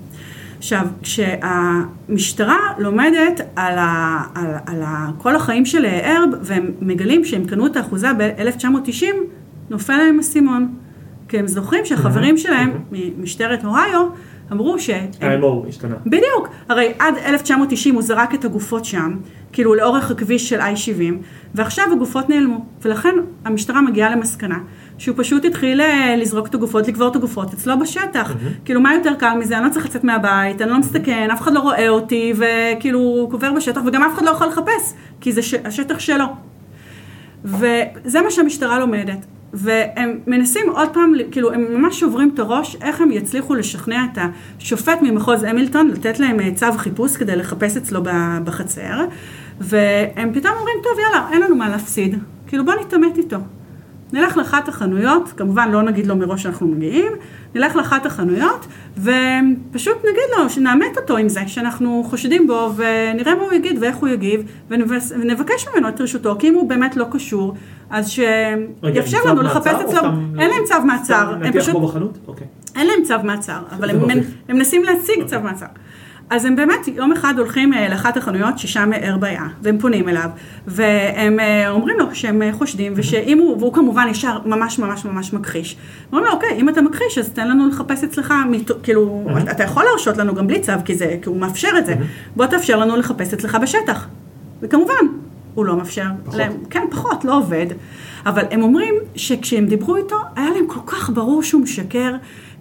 עכשיו, 0.58 0.86
כשהמשטרה 1.02 2.58
לומדת 2.78 3.40
על, 3.56 3.78
ה, 3.78 4.22
על, 4.34 4.46
על 4.66 4.82
ה, 4.82 5.10
כל 5.18 5.36
החיים 5.36 5.66
של 5.66 5.84
אה, 5.84 6.16
הרב, 6.16 6.28
והם 6.42 6.70
מגלים 6.80 7.24
שהם 7.24 7.44
קנו 7.44 7.66
את 7.66 7.76
האחוזה 7.76 8.08
ב-1990, 8.18 9.04
נופל 9.70 9.96
להם 9.96 10.18
אסימון. 10.18 10.74
כי 11.28 11.38
הם 11.38 11.46
זוכרים 11.46 11.84
שהחברים 11.84 12.36
שלהם 12.36 12.70
ממשטרת 12.92 13.64
אוהיו 13.64 14.06
אמרו 14.52 14.78
שהם 14.78 15.06
ה-MO 15.20 15.68
השתנה. 15.68 15.96
בדיוק, 16.06 16.48
הרי 16.68 16.92
עד 16.98 17.14
1990 17.26 17.94
הוא 17.94 18.02
זרק 18.02 18.34
את 18.34 18.44
הגופות 18.44 18.84
שם, 18.84 19.16
כאילו 19.52 19.74
לאורך 19.74 20.10
הכביש 20.10 20.48
של 20.48 20.60
I-70, 20.60 21.14
ועכשיו 21.54 21.84
הגופות 21.92 22.28
נעלמו, 22.28 22.64
ולכן 22.82 23.14
המשטרה 23.44 23.82
מגיעה 23.82 24.10
למסקנה 24.10 24.58
שהוא 24.98 25.16
פשוט 25.18 25.44
התחיל 25.44 25.80
אה, 25.80 26.16
לזרוק 26.16 26.46
את 26.46 26.54
הגופות, 26.54 26.88
לקבור 26.88 27.08
את 27.08 27.16
הגופות 27.16 27.54
אצלו 27.54 27.78
בשטח. 27.78 28.34
כאילו, 28.64 28.80
מה 28.80 28.94
יותר 28.94 29.14
קל 29.14 29.34
מזה? 29.38 29.58
אני 29.58 29.66
לא 29.66 29.70
צריך 29.70 29.86
לצאת 29.86 30.04
מהבית, 30.04 30.62
אני 30.62 30.70
לא 30.70 30.78
מסתכן, 30.78 31.28
אף 31.32 31.40
אחד 31.40 31.52
לא 31.52 31.60
רואה 31.60 31.88
אותי, 31.88 32.32
וכאילו, 32.36 32.98
הוא 32.98 33.30
קובר 33.30 33.52
בשטח, 33.52 33.80
וגם 33.86 34.02
אף 34.02 34.14
אחד 34.14 34.22
לא 34.22 34.30
יכול 34.30 34.46
לחפש, 34.46 34.94
כי 35.20 35.32
זה 35.32 35.42
ש... 35.42 35.54
השטח 35.64 35.98
שלו. 35.98 36.24
וזה 37.44 38.20
מה 38.20 38.30
שהמשטרה 38.30 38.78
לומדת. 38.78 39.26
והם 39.52 40.18
מנסים 40.26 40.66
עוד 40.70 40.88
פעם, 40.92 41.12
כאילו, 41.30 41.52
הם 41.52 41.64
ממש 41.74 42.00
שוברים 42.00 42.30
את 42.34 42.38
הראש, 42.38 42.76
איך 42.82 43.00
הם 43.00 43.10
יצליחו 43.10 43.54
לשכנע 43.54 44.04
את 44.12 44.18
השופט 44.58 44.98
ממחוז 45.02 45.42
המילטון, 45.42 45.88
לתת 45.88 46.20
להם 46.20 46.40
אה, 46.40 46.54
צו 46.54 46.66
חיפוש 46.76 47.16
כדי 47.16 47.36
לחפש 47.36 47.76
אצלו 47.76 48.00
בחצר, 48.44 49.04
והם 49.60 50.32
פתאום 50.34 50.54
אומרים, 50.58 50.76
טוב, 50.82 50.92
יאללה, 50.98 51.28
אין 51.32 51.42
לנו 51.42 51.56
מה 51.56 51.68
להפסיד, 51.68 52.18
כאילו, 52.46 52.64
בוא 52.64 52.74
נתעמת 52.74 53.18
איתו. 53.18 53.36
נלך 54.12 54.36
לאחת 54.36 54.68
החנויות, 54.68 55.32
כמובן 55.36 55.70
לא 55.70 55.82
נגיד 55.82 56.06
לו 56.06 56.16
מראש 56.16 56.42
שאנחנו 56.42 56.66
מגיעים, 56.68 57.12
נלך 57.54 57.76
לאחת 57.76 58.06
החנויות 58.06 58.66
ופשוט 58.98 59.96
נגיד 59.98 60.38
לו, 60.38 60.50
שנאמת 60.50 60.96
אותו 60.96 61.16
עם 61.16 61.28
זה, 61.28 61.40
שאנחנו 61.46 62.04
חושדים 62.10 62.46
בו 62.46 62.72
ונראה 62.76 63.34
מה 63.34 63.42
הוא 63.42 63.52
יגיד 63.52 63.78
ואיך 63.80 63.96
הוא 63.96 64.08
יגיב 64.08 64.42
ונבקש 64.68 65.66
ממנו 65.68 65.88
את 65.88 66.00
רשותו, 66.00 66.36
כי 66.38 66.48
אם 66.48 66.54
הוא 66.54 66.68
באמת 66.68 66.96
לא 66.96 67.06
קשור, 67.10 67.54
אז 67.90 68.08
שיאפשר 68.08 69.18
לנו 69.26 69.42
לחפש 69.42 69.80
אצלו, 69.80 70.02
אין 70.38 70.50
להם 70.50 70.64
צו 70.64 70.74
מעצר, 70.84 71.34
הם 71.44 71.52
פשוט? 71.52 71.76
אוקיי. 72.26 72.46
אין 72.76 72.86
להם 72.86 73.02
צו 73.04 73.14
מעצר, 73.24 73.58
אבל 73.70 73.90
הם, 73.90 74.20
מנסים 74.48 74.84
להציג 74.84 75.26
צו 75.26 75.40
מעצר. 75.40 75.66
אז 76.30 76.44
הם 76.44 76.56
באמת 76.56 76.88
יום 76.88 77.12
אחד 77.12 77.34
הולכים 77.38 77.74
אה, 77.74 77.88
לאחת 77.88 78.16
החנויות 78.16 78.58
ששם 78.58 78.90
ערב 79.00 79.24
היה, 79.24 79.42
והם 79.62 79.78
פונים 79.78 80.08
אליו, 80.08 80.30
והם 80.66 81.40
אה, 81.40 81.70
אומרים 81.70 81.98
לו 81.98 82.14
שהם 82.14 82.42
אה, 82.42 82.52
חושדים, 82.52 82.92
ושאם 82.96 83.38
הוא, 83.38 83.56
והוא 83.58 83.72
כמובן 83.72 84.08
ישר 84.10 84.38
ממש 84.44 84.78
ממש 84.78 85.04
ממש 85.04 85.32
מכחיש. 85.32 85.76
אומרים 86.12 86.26
לו, 86.26 86.32
אוקיי, 86.32 86.56
אם 86.56 86.68
אתה 86.68 86.82
מכחיש, 86.82 87.18
אז 87.18 87.30
תן 87.30 87.48
לנו 87.48 87.68
לחפש 87.68 88.04
אצלך, 88.04 88.34
כאילו, 88.82 89.26
אתה 89.50 89.62
יכול 89.64 89.84
להרשות 89.84 90.16
לנו 90.16 90.34
גם 90.34 90.46
בלי 90.46 90.60
צו, 90.60 90.72
כי 90.84 90.94
זה, 90.94 91.16
כי 91.22 91.28
הוא 91.28 91.36
מאפשר 91.36 91.70
את 91.78 91.86
זה, 91.86 91.94
בוא 92.36 92.46
תאפשר 92.46 92.76
לנו 92.76 92.96
לחפש 92.96 93.32
אצלך 93.32 93.58
בשטח. 93.62 94.08
וכמובן, 94.62 95.04
הוא 95.54 95.64
לא 95.64 95.76
מאפשר. 95.76 96.06
פחות. 96.24 96.38
להם, 96.38 96.52
כן, 96.70 96.82
פחות, 96.90 97.24
לא 97.24 97.38
עובד. 97.38 97.66
אבל 98.26 98.42
הם 98.50 98.62
אומרים 98.62 98.94
שכשהם 99.16 99.66
דיברו 99.66 99.96
איתו, 99.96 100.16
היה 100.36 100.50
להם 100.50 100.66
כל 100.66 100.80
כך 100.86 101.10
ברור 101.10 101.42
שהוא 101.42 101.62
משקר. 101.62 102.14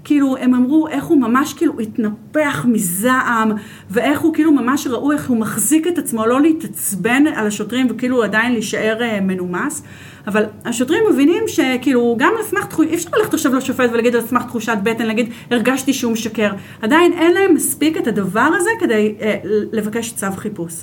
כאילו, 0.03 0.37
הם 0.37 0.53
אמרו 0.53 0.87
איך 0.87 1.03
הוא 1.03 1.17
ממש 1.17 1.53
כאילו 1.53 1.79
התנפח 1.79 2.65
מזעם, 2.69 3.51
ואיך 3.89 4.19
הוא 4.19 4.33
כאילו 4.33 4.51
ממש 4.51 4.87
ראו 4.87 5.11
איך 5.11 5.29
הוא 5.29 5.37
מחזיק 5.37 5.87
את 5.87 5.97
עצמו, 5.97 6.25
לא 6.25 6.41
להתעצבן 6.41 7.27
על 7.27 7.47
השוטרים 7.47 7.87
וכאילו 7.89 8.23
עדיין 8.23 8.51
להישאר 8.53 8.97
אה, 9.01 9.21
מנומס. 9.21 9.83
אבל 10.27 10.45
השוטרים 10.65 11.03
מבינים 11.11 11.43
שכאילו, 11.47 12.15
גם 12.19 12.33
על 12.37 12.43
סמך 12.43 12.65
תחושה, 12.65 12.89
אי 12.89 12.95
אפשר 12.95 13.09
ללכת 13.17 13.33
עכשיו 13.33 13.55
לשופט 13.55 13.89
ולהגיד 13.91 14.15
על 14.15 14.21
סמך 14.21 14.43
תחושת 14.45 14.77
בטן, 14.83 15.05
להגיד, 15.05 15.29
הרגשתי 15.51 15.93
שהוא 15.93 16.11
משקר. 16.11 16.51
עדיין 16.81 17.13
אין 17.13 17.33
להם 17.33 17.53
מספיק 17.53 17.97
את 17.97 18.07
הדבר 18.07 18.49
הזה 18.57 18.69
כדי 18.79 19.15
אה, 19.21 19.35
לבקש 19.71 20.11
צו 20.11 20.27
חיפוש. 20.37 20.73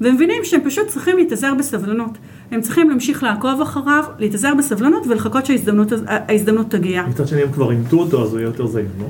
והם 0.00 0.14
מבינים 0.14 0.44
שהם 0.44 0.60
פשוט 0.64 0.86
צריכים 0.86 1.16
להתאזר 1.16 1.54
בסבלנות. 1.54 2.18
הם 2.50 2.60
צריכים 2.60 2.90
להמשיך 2.90 3.22
לעקוב 3.22 3.60
אחריו, 3.60 4.04
להתאזר 4.18 4.54
בסבלנות 4.58 5.06
ולחכות 5.06 5.46
שההזדמנות 5.46 5.92
ההזדמנות 6.06 6.70
תגיע. 6.70 7.02
מצד 7.02 7.28
שני 7.28 7.42
הם 7.42 7.52
כבר 7.52 7.70
אימתו 7.70 7.96
אותו, 7.96 8.22
אז 8.22 8.32
הוא 8.32 8.38
יהיה 8.38 8.46
יותר 8.46 8.66
זהיר, 8.66 8.86
לא? 9.00 9.06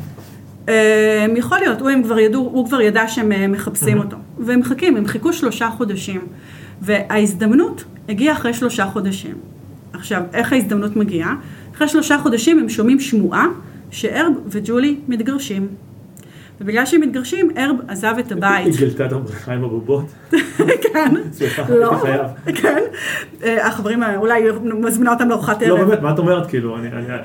אה, 0.69 1.27
יכול 1.37 1.59
להיות, 1.59 1.81
הוא, 1.81 1.91
הם 1.91 2.03
כבר 2.03 2.19
ידעו, 2.19 2.51
הוא 2.53 2.67
כבר 2.67 2.81
ידע 2.81 3.09
שהם 3.09 3.33
אה, 3.33 3.49
מחפשים 3.49 3.99
אותו. 3.99 4.17
והם 4.39 4.61
מחכים, 4.61 4.97
הם 4.97 5.07
חיכו 5.07 5.33
שלושה 5.33 5.71
חודשים. 5.71 6.21
וההזדמנות 6.81 7.85
הגיעה 8.09 8.37
אחרי 8.37 8.55
שלושה 8.55 8.87
חודשים. 8.87 9.35
עכשיו, 9.93 10.23
איך 10.33 10.53
ההזדמנות 10.53 10.97
מגיעה? 10.97 11.35
אחרי 11.75 11.89
שלושה 11.89 12.19
חודשים 12.19 12.59
הם 12.59 12.69
שומעים 12.69 13.01
שמועה 13.01 13.47
שארב 13.91 14.33
וג'ולי 14.47 14.97
מתגרשים. 15.09 15.69
ובגלל 16.61 16.87
שהם 16.87 17.01
מתגרשים, 17.01 17.51
ארב 17.57 17.77
עזב 17.89 18.15
את 18.19 18.33
הבית. 18.33 18.67
היא 18.67 18.75
גילתה 18.77 19.07
את 19.07 19.13
הבריכה 19.13 19.53
עם 19.53 19.65
הבובות. 19.65 20.05
כן. 20.93 21.15
סליחה, 21.33 21.63
לא. 21.69 21.93
כן. 22.55 22.83
אה, 23.45 23.67
החברים, 23.67 24.03
אה, 24.03 24.17
אולי 24.17 24.45
מזמינה 24.63 25.13
אותם 25.13 25.29
לארוחת 25.29 25.63
לא, 25.63 25.79
ערב. 25.79 25.89
באמת, 25.89 26.03
מה 26.03 26.11
את 26.11 26.19
אומרת? 26.19 26.47
כאילו, 26.47 26.77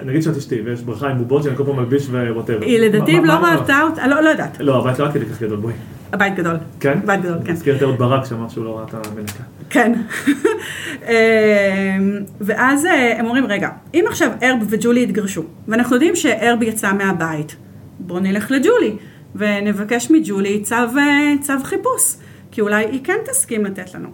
נגיד 0.05 0.23
שאת 0.23 0.37
אשתי, 0.37 0.61
ויש 0.65 0.81
בריכה 0.81 1.09
עם 1.09 1.17
בובות 1.17 1.43
שאני 1.43 1.55
כל 1.55 1.63
פעם 1.65 1.75
מלביש 1.75 2.07
וווטאבר. 2.09 2.65
היא 2.65 2.79
לדעתי 2.79 3.19
לא 3.23 3.33
ראתה 3.33 3.81
אותה, 3.81 4.07
לא 4.07 4.21
לא 4.21 4.29
יודעת. 4.29 4.57
לא, 4.59 4.79
הבית 4.79 4.99
לא 4.99 5.05
עד 5.05 5.13
כדי 5.13 5.25
כך 5.25 5.41
גדול, 5.41 5.57
בואי. 5.57 5.73
הבית 6.13 6.35
גדול. 6.35 6.55
כן? 6.79 6.99
בית 7.05 7.21
גדול, 7.21 7.37
כן. 7.45 7.51
מזכיר 7.53 7.75
את 7.75 7.83
אהוד 7.83 7.97
ברק 7.97 8.25
שאמר 8.25 8.49
שהוא 8.49 8.65
לא 8.65 8.77
ראה 8.77 8.85
את 8.85 8.93
המנקה. 8.93 9.43
כן. 9.69 9.93
אה, 11.09 11.97
ואז 12.41 12.85
אה, 12.85 13.19
הם 13.19 13.25
אומרים, 13.25 13.45
רגע, 13.45 13.69
אם 13.93 14.05
עכשיו 14.07 14.31
ארב 14.43 14.57
וג'ולי 14.69 15.03
התגרשו, 15.03 15.43
ואנחנו 15.67 15.95
יודעים 15.95 16.15
שארב 16.15 16.63
יצא 16.63 16.93
מהבית, 16.93 17.55
בואו 17.99 18.19
נלך 18.19 18.51
לג'ולי, 18.51 18.95
ונבקש 19.35 20.11
מג'ולי 20.11 20.61
צו, 20.61 20.75
אה, 20.75 21.33
צו 21.41 21.53
חיפוש, 21.63 22.15
כי 22.51 22.61
אולי 22.61 22.85
היא 22.85 22.99
כן 23.03 23.17
תסכים 23.25 23.65
לתת 23.65 23.93
לנו. 23.93 24.09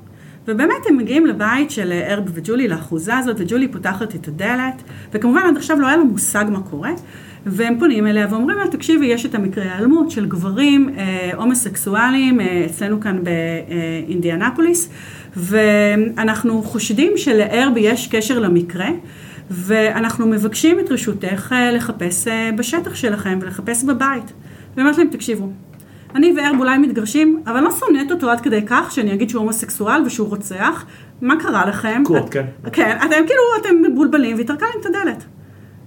ובאמת 0.47 0.86
הם 0.89 0.97
מגיעים 0.97 1.26
לבית 1.26 1.72
של 1.72 1.91
אה, 1.91 2.13
ארב 2.13 2.24
וג'ולי, 2.34 2.67
לאחוזה 2.67 3.17
הזאת, 3.17 3.36
וג'ולי 3.39 3.67
פותחת 3.67 4.15
את 4.15 4.28
הדלת, 4.28 4.84
וכמובן 5.11 5.41
עד 5.49 5.57
עכשיו 5.57 5.80
לא 5.80 5.88
היה 5.88 5.97
לו 5.97 6.05
מושג 6.05 6.45
מה 6.49 6.61
קורה, 6.61 6.91
והם 7.45 7.80
פונים 7.80 8.07
אליה 8.07 8.28
ואומרים 8.30 8.57
לה, 8.57 8.67
תקשיבי, 8.67 9.05
יש 9.05 9.26
את 9.26 9.36
המקרה 9.36 9.63
האלמות 9.63 10.11
של 10.11 10.26
גברים 10.26 10.89
אה, 10.97 11.32
הומוסקסואלים 11.36 12.41
אה, 12.41 12.65
אצלנו 12.65 13.01
כאן 13.01 13.19
באינדיאנפוליס, 13.24 14.89
ואנחנו 15.38 16.63
חושדים 16.63 17.13
שלארבי 17.17 17.80
יש 17.80 18.07
קשר 18.07 18.39
למקרה, 18.39 18.89
ואנחנו 19.51 20.28
מבקשים 20.28 20.80
את 20.80 20.91
רשותך 20.91 21.53
אה, 21.55 21.72
לחפש 21.72 22.28
אה, 22.28 22.49
בשטח 22.57 22.95
שלכם 22.95 23.39
ולחפש 23.41 23.84
בבית. 23.84 24.34
ואומרת 24.78 24.97
להם, 24.97 25.07
תקשיבו, 25.11 25.47
אני 26.15 26.34
והרב 26.38 26.59
אולי 26.59 26.78
מתגרשים, 26.78 27.41
אבל 27.47 27.55
אני 27.57 27.65
לא 27.65 27.72
שונאת 27.72 28.11
אותו 28.11 28.30
עד 28.30 28.41
כדי 28.41 28.61
כך 28.67 28.91
שאני 28.91 29.13
אגיד 29.13 29.30
שהוא 29.30 29.39
הומוסקסואל 29.39 30.01
ושהוא 30.05 30.28
רוצח. 30.28 30.86
מה 31.22 31.36
קרה 31.39 31.65
לכם? 31.65 32.03
קורט, 32.05 32.24
את- 32.26 32.30
כן. 32.30 32.45
כן, 32.72 32.97
אתם 32.97 33.09
כאילו, 33.28 33.41
אתם 33.61 33.91
מבולבלים, 33.91 34.36
והיא 34.36 34.47
טרקה 34.47 34.65
להם 34.65 34.82
את 34.82 34.86
הדלת. 34.86 35.24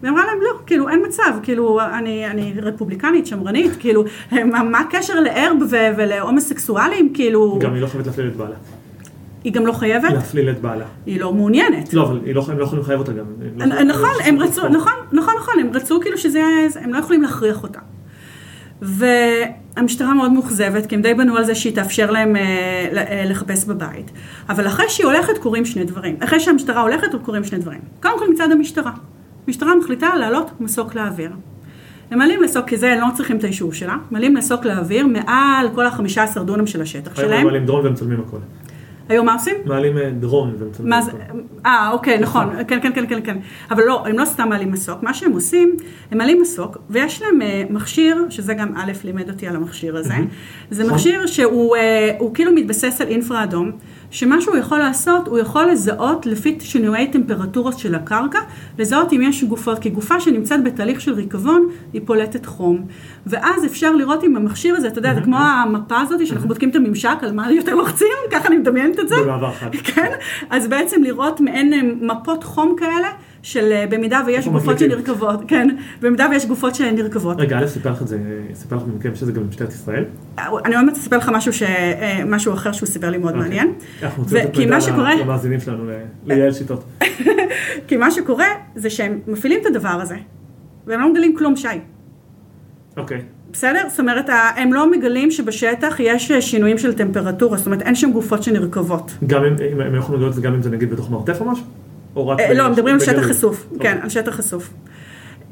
והיא 0.02 0.12
אמרה 0.12 0.26
להם, 0.26 0.38
לא, 0.42 0.58
כאילו, 0.66 0.88
אין 0.88 1.02
מצב, 1.06 1.32
כאילו, 1.42 1.80
אני, 1.80 2.26
אני 2.26 2.54
רפובליקנית, 2.62 3.26
שמרנית, 3.26 3.70
כאילו, 3.78 4.04
מה, 4.32 4.62
מה 4.62 4.78
הקשר 4.78 5.20
לערב 5.20 5.56
ו- 5.70 5.76
ולהומוסקסואלים, 5.96 7.12
כאילו, 7.14 7.58
גם 7.62 7.74
היא 7.74 7.82
לא 7.82 7.86
חייבת 7.86 8.06
להפליל 8.06 8.28
את 8.28 8.36
בעלה. 8.36 8.54
היא 9.44 9.52
גם 9.52 9.66
לא 9.66 9.72
חייבת, 9.72 10.12
להפליל 10.12 10.50
את 10.50 10.60
בעלה. 10.60 10.84
היא 11.06 11.20
לא 11.20 11.32
מעוניינת. 11.32 11.94
לא, 11.94 12.02
אבל 12.02 12.20
היא 12.24 12.34
לא- 12.34 12.44
הם 12.48 12.58
לא 12.58 12.64
יכולים 12.64 12.82
לחייב 12.82 12.98
אותה 13.00 13.12
גם. 13.12 13.24
לא 13.56 13.64
יכולים- 13.64 13.88
נכון, 13.88 14.08
הם 14.24 14.38
רצו, 14.38 14.68
נכון, 14.68 14.92
נכון, 15.12 15.34
נכון, 15.38 15.54
הם 15.60 15.70
רצו 15.72 16.00
כאילו 16.00 16.18
שזה 16.18 16.42
הם 16.80 16.92
לא 16.92 16.98
יכולים 16.98 17.22
להכריח 17.22 17.62
אותה. 17.62 17.78
והמשטרה 18.82 20.14
מאוד 20.14 20.32
מאוכזבת, 20.32 20.86
כי 20.86 20.94
הם 20.94 21.02
די 21.02 21.14
בנו 21.14 21.36
על 21.36 21.44
זה 21.44 21.54
שהיא 21.54 21.74
תאפשר 21.74 22.10
להם 22.10 22.36
אה, 22.36 22.42
אה, 22.96 23.24
לחפש 23.26 23.64
בבית. 23.64 24.10
אבל 24.48 24.66
אחרי 24.66 24.88
שהיא 24.88 25.06
הולכת 25.06 25.38
קורים 25.38 25.64
שני 25.64 25.84
דברים. 25.84 26.16
אחרי 26.20 26.40
שהמשטרה 26.40 26.82
הולכת 26.82 27.14
קורים 27.22 27.44
שני 27.44 27.58
דברים. 27.58 27.80
קודם 28.02 28.18
כל 28.18 28.30
מצד 28.32 28.48
המשטרה. 28.52 28.92
המשטרה 29.46 29.74
מחליטה 29.74 30.14
להעלות 30.14 30.50
מסוק 30.60 30.94
לאוויר. 30.94 31.30
הם 32.10 32.18
מעלים 32.18 32.42
מסוק, 32.42 32.68
כי 32.68 32.76
זה, 32.76 32.92
הם 32.92 33.00
לא 33.00 33.06
צריכים 33.14 33.36
את 33.36 33.44
האישור 33.44 33.72
שלה, 33.72 33.96
מעלים 34.10 34.34
מסוק 34.34 34.64
לאוויר 34.64 35.06
מעל 35.06 35.68
כל 35.74 35.86
ה-15 35.86 36.40
דונם 36.40 36.66
של 36.66 36.82
השטח 36.82 37.16
שלהם. 37.16 37.32
הם 37.32 37.46
מעלים 37.46 37.66
דרון 37.66 37.86
ומצלמים 37.86 38.20
הכל. 38.20 38.36
היום 39.08 39.26
מה 39.26 39.32
עושים? 39.32 39.54
מעלים 39.64 39.98
אה, 39.98 40.10
דרון 40.10 40.56
מה 40.80 41.02
זה. 41.02 41.10
אה, 41.66 41.90
אוקיי, 41.92 42.18
נכון, 42.18 42.48
כן, 42.68 42.78
כן, 42.82 42.92
כן, 42.94 43.06
כן, 43.08 43.20
כן. 43.24 43.38
אבל 43.70 43.84
לא, 43.84 44.06
הם 44.06 44.18
לא 44.18 44.24
סתם 44.24 44.48
מעלים 44.48 44.72
מסוק, 44.72 45.02
מה 45.02 45.14
שהם 45.14 45.32
עושים, 45.32 45.76
הם 46.10 46.18
מעלים 46.18 46.42
מסוק, 46.42 46.78
ויש 46.90 47.22
להם 47.22 47.42
אה, 47.42 47.62
מכשיר, 47.70 48.26
שזה 48.30 48.54
גם 48.54 48.76
א' 48.76 48.92
לימד 49.04 49.30
אותי 49.30 49.48
על 49.48 49.56
המכשיר 49.56 49.96
הזה, 49.96 50.14
זה 50.70 50.82
נכון. 50.82 50.94
מכשיר 50.94 51.26
שהוא 51.26 51.76
אה, 51.76 52.10
כאילו 52.34 52.52
מתבסס 52.52 53.00
על 53.00 53.08
אינפרה 53.08 53.44
אדום, 53.44 53.72
שמה 54.14 54.40
שהוא 54.40 54.56
יכול 54.56 54.78
לעשות, 54.78 55.28
הוא 55.28 55.38
יכול 55.38 55.70
לזהות 55.70 56.26
לפי 56.26 56.58
שינויי 56.60 57.10
טמפרטורות 57.10 57.78
של 57.78 57.94
הקרקע, 57.94 58.38
לזהות 58.78 59.12
אם 59.12 59.22
יש 59.22 59.44
גופות, 59.44 59.78
כי 59.78 59.90
גופה 59.90 60.20
שנמצאת 60.20 60.64
בתהליך 60.64 61.00
של 61.00 61.12
ריקבון, 61.12 61.68
היא 61.92 62.02
פולטת 62.04 62.46
חום. 62.46 62.86
ואז 63.26 63.64
אפשר 63.64 63.92
לראות 63.96 64.22
עם 64.22 64.36
המכשיר 64.36 64.76
הזה, 64.76 64.88
אתה 64.88 64.98
יודע, 64.98 65.14
זה 65.14 65.20
כמו 65.20 65.36
המפה 65.36 66.00
הזאת, 66.00 66.26
שאנחנו 66.26 66.48
בודקים 66.48 66.70
את 66.70 66.76
הממשק, 66.76 67.16
על 67.22 67.32
מה 67.32 67.50
יותר 67.58 67.74
לוחצים, 67.74 68.08
ככה 68.30 68.48
אני 68.48 68.56
מדמיינת 68.56 69.00
את 69.00 69.08
זה. 69.08 69.14
במעבר 69.24 69.52
חד. 69.52 69.74
כן, 69.74 70.12
אז 70.50 70.68
בעצם 70.68 71.02
לראות 71.02 71.40
מעין 71.40 71.72
אה, 71.72 71.80
מפות 72.00 72.44
חום 72.44 72.76
כאלה, 72.78 73.08
של 73.44 73.72
אה, 73.72 73.86
במידה 73.90 74.22
ויש 74.26 74.48
גופות? 74.48 74.78
שנרכבות, 74.78 75.40
כן, 75.48 75.68
במידה 76.00 76.26
ויש 76.30 76.46
גופות 76.46 76.74
שנרכבות. 76.74 77.40
רגע, 77.40 77.58
א', 77.58 77.66
סיפר 77.66 77.90
לך 77.90 78.02
את 78.02 78.08
זה, 78.08 78.18
סיפר 78.54 78.76
לך 78.76 78.82
במקרה 78.82 79.14
שזה 79.14 79.32
גם 79.32 79.42
במשטרת 79.42 79.72
ישראל? 79.72 80.04
אני 80.38 80.76
עוד 80.76 80.84
מעט 80.84 80.96
אספר 80.96 81.16
לך 81.16 81.30
משהו, 81.34 81.52
ש... 81.52 81.62
אה, 81.62 82.22
משהו 82.26 82.54
אחר 82.54 82.72
שהוא 82.72 82.86
סיפר 82.86 83.10
לי 83.10 83.18
מאוד 83.18 83.32
אוקיי. 83.34 83.48
מעניין. 83.48 83.72
אנחנו 84.02 84.22
רוצים 84.22 84.38
לתת 84.38 84.58
מידע 84.58 84.80
שקורה, 84.80 85.14
למאזינים 85.14 85.60
שלנו, 85.60 85.84
ל- 85.84 86.02
לייעל 86.26 86.52
שיטות. 86.52 86.84
כי 87.88 87.96
מה 87.96 88.10
שקורה 88.10 88.46
זה 88.76 88.90
שהם 88.90 89.20
מפעילים 89.26 89.60
את 89.60 89.66
הדבר 89.66 89.88
הזה, 89.88 90.16
והם 90.86 91.00
לא 91.00 91.12
מגלים 91.12 91.36
כלום, 91.36 91.56
שי. 91.56 91.68
אוקיי. 92.96 93.20
בסדר? 93.52 93.88
זאת 93.88 94.00
אומרת, 94.00 94.30
הם 94.56 94.72
לא 94.72 94.90
מגלים 94.90 95.30
שבשטח 95.30 95.96
יש 95.98 96.30
אה, 96.30 96.42
שינויים 96.42 96.78
של 96.78 96.94
טמפרטורה, 96.94 97.56
זאת 97.56 97.66
אומרת, 97.66 97.82
אין 97.82 97.94
שם 97.94 98.12
גופות 98.12 98.42
שנרכבות. 98.42 99.12
גם 99.26 99.44
אם 99.44 99.54
אם 99.72 99.80
הם 99.80 99.94
יכולים 99.94 100.20
לגלות 100.20 100.30
את 100.30 100.34
זה 100.36 100.42
גם 100.42 100.54
אם 100.54 100.62
זה 100.62 100.70
נגיד 100.70 100.90
בתוך 100.90 101.10
מרתף 101.10 101.40
או 101.40 101.50
משהו? 101.50 101.64
או 102.16 102.28
רק... 102.28 102.40
אה, 102.40 102.54
לא, 102.54 102.68
מדברים 102.68 102.94
על? 102.94 103.00
שטח 103.00 103.22
חשוף, 103.22 103.66
אוקיי. 103.72 103.92
כן, 103.92 103.98
על 104.02 104.08
שטח 104.08 104.36
חשוף. 104.36 104.70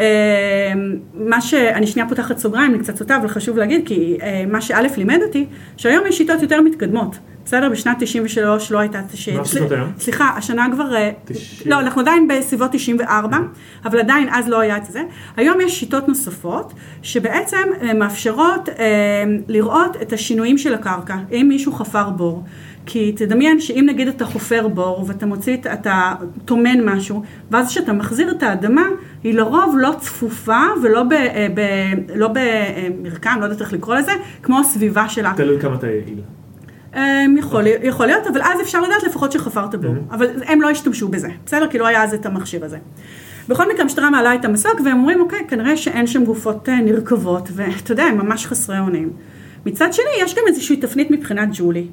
אה, 0.01 0.73
מה 1.15 1.41
שאני 1.41 1.87
שנייה 1.87 2.09
פותחת 2.09 2.39
סוגריים, 2.39 2.75
אני 2.75 2.79
קצת 2.83 2.97
סוטה, 2.97 3.17
אבל 3.17 3.29
חשוב 3.29 3.57
להגיד, 3.57 3.87
כי 3.87 4.19
אה, 4.23 4.45
מה 4.49 4.61
שא' 4.61 4.81
לימד 4.97 5.19
אותי, 5.27 5.47
שהיום 5.77 6.07
יש 6.07 6.19
שיטות 6.19 6.43
יותר 6.43 6.61
מתקדמות. 6.61 7.19
בסדר, 7.45 7.69
בשנת 7.69 7.97
93 8.01 8.71
לא 8.71 8.79
הייתה... 8.79 9.01
ש- 9.15 9.29
מה 9.29 9.41
השיטות 9.41 9.73
היום? 9.73 9.93
סליחה, 9.99 10.31
השנה 10.37 10.67
כבר... 10.73 10.95
אה, 10.95 11.11
90. 11.25 11.71
לא, 11.71 11.81
אנחנו 11.81 12.01
עדיין 12.01 12.29
בסביבות 12.29 12.71
94, 12.73 13.39
אבל 13.85 13.99
עדיין 13.99 14.29
אז 14.33 14.49
לא 14.49 14.61
היה 14.61 14.77
את 14.77 14.85
זה. 14.85 15.03
היום 15.37 15.61
יש 15.61 15.81
שיטות 15.81 16.09
נוספות, 16.09 16.73
שבעצם 17.03 17.69
מאפשרות 17.95 18.69
לראות 19.49 19.97
את 20.03 20.13
השינויים 20.13 20.59
של 20.59 20.75
הקרקע, 20.75 21.17
אם 21.33 21.47
מישהו 21.49 21.73
חפר 21.73 22.11
בור. 22.11 22.45
כי 22.87 23.13
תדמיין 23.13 23.61
שאם 23.61 23.85
נגיד 23.89 24.09
אתה 24.09 24.25
חופר 24.25 24.69
בור 24.69 25.05
ואתה 25.09 25.27
מוציא, 25.27 25.55
את- 25.55 25.67
אתה 25.67 26.13
טומן 26.45 26.85
משהו, 26.85 27.23
ואז 27.51 27.69
כשאתה 27.69 27.93
מחזיר 27.93 28.31
את 28.31 28.43
האדמה, 28.43 28.83
היא 29.25 29.35
לרוב 29.35 29.77
לא 29.79 29.95
צפופה 30.01 30.61
ולא 30.83 31.03
ב, 31.03 31.13
אה, 31.13 31.47
ב, 31.55 31.61
לא 32.15 32.29
במרקם, 32.33 33.37
לא 33.41 33.45
יודעת 33.45 33.61
איך 33.61 33.73
לקרוא 33.73 33.95
לזה, 33.97 34.13
כמו 34.43 34.61
הסביבה 34.61 35.09
שלה. 35.09 35.33
תלוי 35.37 35.61
כמה 35.61 35.75
אתה 35.75 35.87
יעיל. 35.87 36.21
אמ, 36.97 37.37
יכול, 37.39 37.63
להיות- 37.63 37.81
יכול 37.85 38.07
להיות, 38.07 38.27
אבל 38.27 38.43
אז 38.43 38.61
אפשר 38.61 38.81
לדעת 38.81 39.03
לפחות 39.03 39.33
שחפרת 39.33 39.75
בור. 39.75 39.95
אבל 40.11 40.27
הם 40.47 40.61
לא 40.63 40.71
השתמשו 40.71 41.09
בזה, 41.09 41.29
בסדר? 41.47 41.67
כי 41.71 41.79
לא 41.79 41.87
היה 41.87 42.03
אז 42.05 42.15
את 42.15 42.27
המכשיר 42.27 42.65
הזה. 42.65 42.79
בכל 43.49 43.69
מקרה, 43.69 43.83
המשטרה 43.83 44.11
מעלה 44.11 44.35
את 44.35 44.45
המסוק, 44.45 44.81
והם 44.85 44.99
אומרים, 44.99 45.21
אוקיי, 45.21 45.39
כנראה 45.49 45.77
שאין 45.77 46.07
שם 46.07 46.25
גופות 46.25 46.69
אה, 46.69 46.81
נרכבות, 46.81 47.49
ואתה 47.53 47.93
יודע, 47.93 48.05
הם 48.05 48.19
ממש 48.19 48.47
חסרי 48.47 48.79
אונים. 48.79 49.11
מצד 49.67 49.93
שני, 49.93 50.05
יש 50.21 50.35
גם 50.35 50.43
איזושהי 50.47 50.77
תפנית 50.77 51.11
מבחינת 51.11 51.49
ג'ולי. 51.53 51.87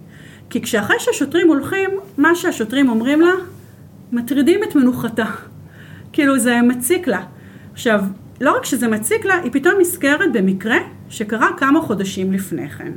כי 0.49 0.61
כשאחרי 0.61 0.95
שהשוטרים 0.99 1.47
הולכים, 1.47 1.89
מה 2.17 2.35
שהשוטרים 2.35 2.89
אומרים 2.89 3.21
לה, 3.21 3.31
מטרידים 4.11 4.63
את 4.63 4.75
מנוחתה. 4.75 5.25
כאילו, 6.13 6.39
זה 6.39 6.61
מציק 6.61 7.07
לה. 7.07 7.21
עכשיו, 7.73 8.01
לא 8.41 8.57
רק 8.57 8.65
שזה 8.65 8.87
מציק 8.87 9.25
לה, 9.25 9.35
היא 9.43 9.51
פתאום 9.51 9.73
נזכרת 9.79 10.33
במקרה 10.33 10.77
שקרה 11.09 11.49
כמה 11.57 11.81
חודשים 11.81 12.33
לפני 12.33 12.69
כן. 12.69 12.91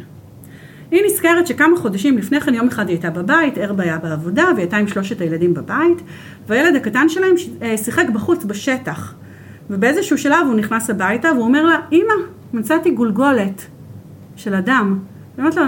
היא 0.90 1.02
נזכרת 1.06 1.46
שכמה 1.46 1.76
חודשים 1.76 2.18
לפני 2.18 2.40
כן, 2.40 2.54
יום 2.54 2.68
אחד 2.68 2.88
היא 2.88 2.96
הייתה 2.96 3.10
בבית, 3.10 3.58
ערב 3.58 3.80
היה 3.80 3.98
בעבודה, 3.98 4.44
והיא 4.44 4.56
הייתה 4.58 4.76
עם 4.76 4.88
שלושת 4.88 5.20
הילדים 5.20 5.54
בבית, 5.54 6.02
והילד 6.48 6.76
הקטן 6.76 7.08
שלהם 7.08 7.34
אה, 7.62 7.76
שיחק 7.76 8.06
בחוץ, 8.14 8.44
בשטח. 8.44 9.14
ובאיזשהו 9.70 10.18
שלב 10.18 10.46
הוא 10.46 10.54
נכנס 10.54 10.90
הביתה, 10.90 11.32
והוא 11.32 11.44
אומר 11.44 11.66
לה, 11.66 11.78
אמא, 11.92 12.14
מצאתי 12.52 12.90
גולגולת 12.90 13.66
של 14.36 14.54
אדם. 14.54 14.98
אומרת 15.42 15.56
לו, 15.56 15.62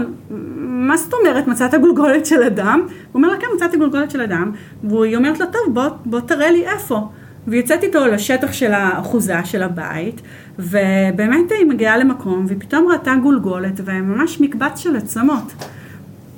מה 0.59 0.97
זאת 0.97 1.15
אומרת 1.15 1.47
מצאת 1.47 1.75
גולגולת 1.75 2.27
של 2.27 2.43
אדם? 2.43 2.81
הוא 2.87 2.89
אומר 3.15 3.29
לה, 3.29 3.37
כן, 3.37 3.47
מצאתי 3.57 3.77
גולגולת 3.77 4.11
של 4.11 4.21
אדם. 4.21 4.53
והיא 4.85 5.17
אומרת 5.17 5.41
לו, 5.41 5.47
טוב, 5.47 5.75
בוא, 5.75 5.89
בוא 6.05 6.21
תראה 6.21 6.51
לי 6.51 6.67
איפה. 6.67 7.09
והיא 7.47 7.61
יוצאת 7.61 7.83
איתו 7.83 8.07
לשטח 8.07 8.53
של 8.53 8.73
האחוזה 8.73 9.45
של 9.45 9.63
הבית, 9.63 10.21
ובאמת 10.59 11.53
היא 11.59 11.67
מגיעה 11.67 11.99
למקום, 11.99 12.45
והיא 12.47 12.61
פתאום 12.61 12.89
ראתה 12.93 13.15
גולגולת, 13.23 13.81
וממש 13.85 14.41
מקבץ 14.41 14.79
של 14.79 14.97
עצמות. 14.97 15.53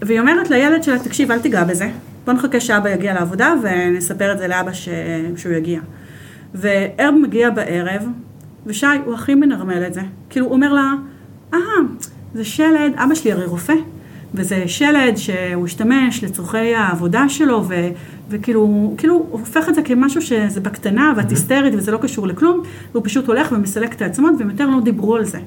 והיא 0.03 0.21
אומרת 0.21 0.51
לילד 0.51 0.83
שלה, 0.83 0.99
תקשיב, 0.99 1.31
אל 1.31 1.39
תיגע 1.39 1.65
בזה. 1.65 1.91
בוא 2.25 2.33
נחכה 2.33 2.61
שאבא 2.61 2.89
יגיע 2.91 3.15
לעבודה, 3.15 3.55
ונספר 3.63 4.33
את 4.33 4.39
זה 4.39 4.49
לאבא 4.49 4.73
ש... 4.73 4.89
שהוא 5.37 5.53
יגיע. 5.53 5.81
והרב 6.55 7.15
מגיע 7.23 7.51
בערב, 7.51 8.09
ושי, 8.67 8.87
הוא 9.05 9.15
הכי 9.15 9.35
מנרמל 9.35 9.87
את 9.87 9.95
זה. 9.95 10.01
כאילו, 10.31 10.47
הוא 10.47 10.55
אומר 10.55 10.73
לה, 10.73 10.93
אה, 11.55 11.59
זה 12.37 12.45
שלד, 12.45 12.93
אבא 12.97 13.15
שלי 13.15 13.33
הרי 13.33 13.45
רופא, 13.45 13.75
וזה 14.35 14.69
שלד 14.69 15.17
שהוא 15.17 15.65
השתמש 15.65 16.25
לצורכי 16.25 16.75
העבודה 16.75 17.29
שלו, 17.29 17.65
ו, 17.69 17.89
וכאילו, 18.29 18.95
כאילו, 18.99 19.15
הוא 19.15 19.41
הופך 19.41 19.69
את 19.69 19.75
זה 19.75 19.83
כמשהו 19.83 20.23
שזה 20.23 20.61
בקטנה 20.61 21.13
ואת 21.17 21.31
היסטרית 21.31 21.75
וזה 21.77 21.91
לא 21.91 21.99
קשור 21.99 22.27
לכלום, 22.27 22.63
והוא 22.93 23.05
פשוט 23.05 23.27
הולך 23.27 23.53
ומסלק 23.53 23.95
את 23.95 24.03
העצמות, 24.03 24.35
והם 24.39 24.51
יותר 24.51 24.67
לא 24.67 24.81
דיברו 24.81 25.17
על 25.17 25.25
זה. 25.25 25.39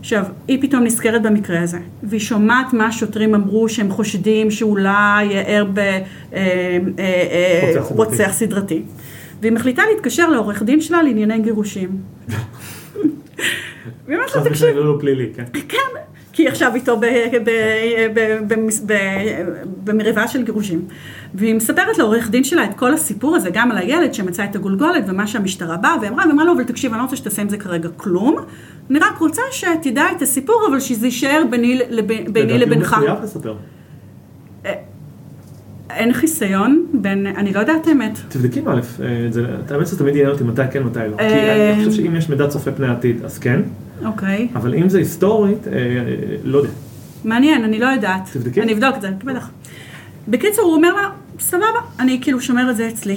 עכשיו, 0.00 0.24
היא 0.48 0.62
פתאום 0.62 0.82
נזכרת 0.82 1.22
במקרה 1.22 1.62
הזה, 1.62 1.78
והיא 2.02 2.20
שומעת 2.20 2.72
מה 2.72 2.86
השוטרים 2.86 3.34
אמרו 3.34 3.68
שהם 3.68 3.90
חושדים 3.90 4.50
שאולי 4.50 5.28
ער 5.46 5.64
רוצח 5.64 5.80
סדרתי. 7.72 7.94
ברוצח 7.94 8.30
סדרתי. 8.32 8.82
והיא 9.40 9.52
מחליטה 9.52 9.82
להתקשר 9.94 10.30
לעורך 10.30 10.62
דין 10.62 10.80
שלה 10.80 11.02
לענייני 11.02 11.38
גירושים. 11.38 11.90
והיא 14.06 14.16
אומרת 14.18 14.34
לו, 14.34 14.40
חס 14.40 14.46
תקשיב, 14.48 14.76
לא 14.76 14.96
פלילי, 15.00 15.32
כן. 15.36 15.44
כן, 15.68 15.78
כי 16.32 16.42
היא 16.42 16.48
עכשיו 16.48 16.72
איתו 16.74 17.00
במריבה 19.84 20.28
של 20.28 20.42
גירושים. 20.44 20.84
והיא 21.34 21.54
מספרת 21.54 21.98
לעורך 21.98 22.30
דין 22.30 22.44
שלה 22.44 22.64
את 22.64 22.74
כל 22.76 22.94
הסיפור 22.94 23.36
הזה, 23.36 23.50
גם 23.52 23.70
על 23.70 23.78
הילד 23.78 24.14
שמצא 24.14 24.44
את 24.44 24.56
הגולגולת 24.56 25.04
ומה 25.06 25.26
שהמשטרה 25.26 25.76
באה, 25.76 25.96
והיא 26.00 26.10
אמרה, 26.10 26.24
ואמרה 26.28 26.44
לו, 26.44 26.52
אבל 26.52 26.64
תקשיב, 26.64 26.90
אני 26.92 26.98
לא 26.98 27.04
רוצה 27.04 27.16
שתעשה 27.16 27.42
עם 27.42 27.48
זה 27.48 27.56
כרגע 27.58 27.88
כלום, 27.96 28.36
אני 28.90 28.98
רק 28.98 29.18
רוצה 29.18 29.42
שתדע 29.50 30.04
את 30.16 30.22
הסיפור, 30.22 30.62
אבל 30.70 30.80
שזה 30.80 31.06
יישאר 31.06 31.42
ביני 31.50 31.80
לב- 31.90 32.06
ביני 32.06 32.24
לדעתי 32.28 32.52
הוא 32.52 32.58
לבינך. 32.58 32.92
מחויב 32.92 33.22
לספר. 33.22 33.54
אין 36.02 36.12
חיסיון 36.12 36.86
בין, 36.94 37.26
אני 37.26 37.52
לא 37.52 37.60
יודעת 37.60 37.86
האמת. 37.86 38.18
תבדקי 38.28 38.60
א', 38.60 38.80
אה, 39.02 39.26
זה- 39.30 39.46
האמת 39.70 39.86
שזה 39.86 39.98
תמיד 39.98 40.14
עניין 40.14 40.28
אותי 40.28 40.44
מתי 40.44 40.62
כן, 40.72 40.82
מתי 40.82 40.98
לא. 41.10 41.16
כי 41.16 41.22
אה, 41.22 41.74
אני 41.74 41.84
חושב 41.84 42.02
שאם 42.02 42.16
יש 42.16 42.28
מידע 42.28 42.48
צופה 42.48 42.72
פני 42.72 42.86
עתיד, 42.86 43.24
אז 43.24 43.38
כן, 43.38 43.60
אוקיי. 44.04 44.48
אבל 44.54 44.74
אם 44.74 44.88
זה 44.88 44.98
היסטורית, 44.98 45.68
אה, 45.68 45.72
לא 46.44 46.58
יודע. 46.58 46.70
מעניין, 47.24 47.64
אני 47.64 47.78
לא 47.78 47.86
יודעת. 47.86 48.28
תבדקי. 48.32 48.62
אני 48.62 48.72
אבדוק 48.72 48.96
את 48.96 49.00
זה, 49.02 49.08
בטח. 49.24 49.50
בקיצור, 50.28 50.64
הוא 50.64 50.74
אומר 50.74 50.94
לה, 50.94 51.08
סבבה, 51.40 51.66
אני 52.00 52.18
כאילו 52.22 52.40
שומר 52.40 52.70
את 52.70 52.76
זה 52.76 52.88
אצלי. 52.88 53.16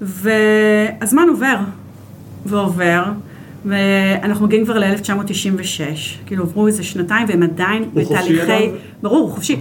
והזמן 0.00 1.26
עובר, 1.28 1.56
ועובר, 2.46 3.02
ואנחנו 3.64 4.46
מגיעים 4.46 4.64
כבר 4.64 4.78
ל-1996, 4.78 5.80
כאילו 6.26 6.42
עברו 6.44 6.66
איזה 6.66 6.82
שנתיים 6.82 7.26
והם 7.28 7.42
עדיין 7.42 7.84
הוא 7.92 8.04
חופשי 8.04 8.14
בתהליכי, 8.36 8.66
אגב? 8.68 8.74
ברור, 9.02 9.20
הוא 9.22 9.30
חופשי, 9.30 9.56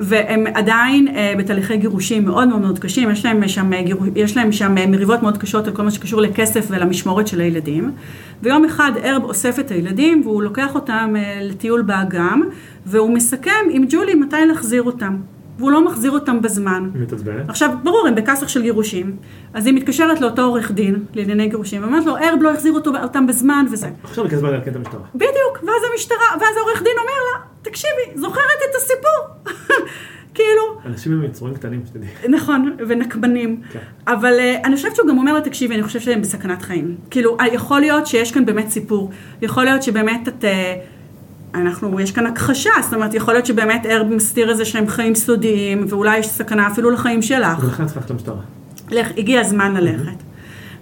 והם 0.00 0.44
עדיין 0.54 1.08
אה, 1.08 1.34
בתהליכי 1.38 1.76
גירושים 1.76 2.24
מאוד 2.24 2.48
מאוד 2.48 2.60
מאוד 2.60 2.78
קשים, 2.78 3.10
יש 3.10 3.24
להם 3.24 3.48
שם, 3.48 3.72
אה, 3.72 3.82
גירו, 3.82 4.04
יש 4.16 4.36
להם 4.36 4.52
שם 4.52 4.78
אה, 4.78 4.86
מריבות 4.86 5.22
מאוד 5.22 5.38
קשות 5.38 5.66
על 5.66 5.72
כל 5.72 5.82
מה 5.82 5.90
שקשור 5.90 6.20
לכסף 6.20 6.66
ולמשמורת 6.70 7.26
של 7.26 7.40
הילדים, 7.40 7.92
ויום 8.42 8.64
אחד 8.64 8.92
ארב 9.04 9.24
אוסף 9.24 9.58
את 9.58 9.70
הילדים 9.70 10.22
והוא 10.24 10.42
לוקח 10.42 10.74
אותם 10.74 11.14
אה, 11.16 11.38
לטיול 11.42 11.82
באגם, 11.82 12.42
והוא 12.86 13.10
מסכם 13.10 13.66
עם 13.70 13.84
ג'ולי 13.88 14.14
מתי 14.14 14.36
להחזיר 14.48 14.82
אותם, 14.82 15.16
והוא 15.58 15.70
לא 15.70 15.84
מחזיר 15.84 16.10
אותם 16.10 16.42
בזמן. 16.42 16.90
היא 16.94 17.02
מתעצבנת. 17.02 17.48
עכשיו, 17.50 17.70
ברור, 17.82 18.06
הם 18.06 18.14
בכסח 18.14 18.48
של 18.48 18.62
גירושים, 18.62 19.16
אז 19.54 19.66
היא 19.66 19.74
מתקשרת 19.74 20.20
לאותו 20.20 20.42
עורך 20.42 20.72
דין 20.72 21.04
לענייני 21.14 21.48
גירושים, 21.48 21.82
ואומרת 21.82 22.06
לו, 22.06 22.16
ארב 22.16 22.38
לא 22.42 22.50
החזיר 22.52 22.72
אותו, 22.72 22.90
אותם 23.02 23.26
בזמן 23.26 23.66
וזה. 23.72 23.88
עכשיו 24.02 24.24
היא 24.24 24.32
כזמן 24.32 24.50
לעדכן 24.50 24.70
את 24.70 24.76
המשטרה. 24.76 25.00
בדיוק, 25.14 25.58
ואז 25.62 25.82
המשטרה, 25.92 26.26
ואז 26.40 26.56
העורך 26.56 26.82
דין 26.82 26.92
אומר 26.98 27.18
לה, 27.32 27.49
תקשיבי, 27.62 28.20
זוכרת 28.20 28.60
את 28.70 28.74
הסיפור. 28.76 29.54
כאילו, 30.34 30.62
אנשים 30.86 31.12
הם 31.12 31.24
יצורים 31.24 31.54
קטנים, 31.54 31.82
שתדעי. 31.86 32.08
נכון, 32.28 32.76
ונקמנים. 32.88 33.60
כן. 33.72 33.78
אבל 34.06 34.38
אה, 34.38 34.56
אני 34.64 34.76
חושבת 34.76 34.96
שהוא 34.96 35.08
גם 35.08 35.18
אומר 35.18 35.32
לה, 35.32 35.40
תקשיבי, 35.40 35.74
אני 35.74 35.82
חושבת 35.82 36.02
שהם 36.02 36.20
בסכנת 36.20 36.62
חיים. 36.62 36.96
כאילו, 37.10 37.36
אה, 37.40 37.48
יכול 37.48 37.80
להיות 37.80 38.06
שיש 38.06 38.32
כאן 38.32 38.46
באמת 38.46 38.68
סיפור. 38.68 39.10
יכול 39.42 39.64
להיות 39.64 39.82
שבאמת 39.82 40.28
את... 40.28 40.44
אה, 40.44 40.74
אנחנו, 41.54 42.00
יש 42.00 42.12
כאן 42.12 42.26
הכחשה, 42.26 42.70
זאת 42.82 42.94
אומרת, 42.94 43.14
יכול 43.14 43.34
להיות 43.34 43.46
שבאמת 43.46 43.86
ארב 43.86 44.06
מסתיר 44.06 44.50
איזה 44.50 44.64
שהם 44.64 44.88
חיים 44.88 45.14
סודיים, 45.14 45.84
ואולי 45.88 46.18
יש 46.18 46.28
סכנה 46.28 46.66
אפילו 46.66 46.90
לחיים 46.90 47.22
שלך. 47.22 47.64
ולכן 47.64 47.86
צריך 47.86 47.96
ללכת 47.96 48.10
למשטרה. 48.10 48.40
לך, 48.90 49.08
הגיע 49.16 49.40
הזמן 49.40 49.74
ללכת. 49.74 50.29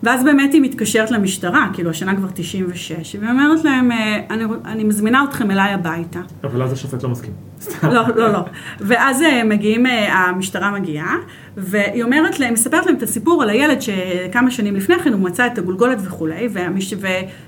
ואז 0.02 0.24
באמת 0.24 0.52
היא 0.52 0.62
מתקשרת 0.62 1.10
למשטרה, 1.10 1.68
כאילו 1.72 1.90
השנה 1.90 2.16
כבר 2.16 2.28
96, 2.34 3.16
והיא 3.20 3.30
אומרת 3.30 3.64
להם, 3.64 3.92
אה, 3.92 4.20
אני, 4.30 4.44
אני 4.64 4.84
מזמינה 4.84 5.24
אתכם 5.28 5.50
אליי 5.50 5.72
הביתה. 5.72 6.20
אבל 6.44 6.62
אז 6.62 6.72
השופט 6.72 7.02
לא 7.02 7.08
מסכים. 7.08 7.32
לא, 7.82 8.02
לא, 8.16 8.32
לא. 8.32 8.40
ואז 8.80 9.22
אה, 9.22 9.44
מגיעים, 9.44 9.86
אה, 9.86 10.14
המשטרה 10.14 10.70
מגיעה, 10.70 11.16
והיא 11.56 12.02
אומרת 12.02 12.40
להם, 12.40 12.52
מספרת 12.52 12.86
להם 12.86 12.94
את 12.94 13.02
הסיפור 13.02 13.42
על 13.42 13.50
הילד 13.50 13.78
שכמה 13.82 14.50
שנים 14.50 14.76
לפני 14.76 14.98
כן 14.98 15.12
הוא 15.12 15.20
מצא 15.20 15.46
את 15.46 15.58
הגולגולת 15.58 15.98
וכולי, 16.02 16.48
והמש... 16.52 16.94
ו... 17.00 17.06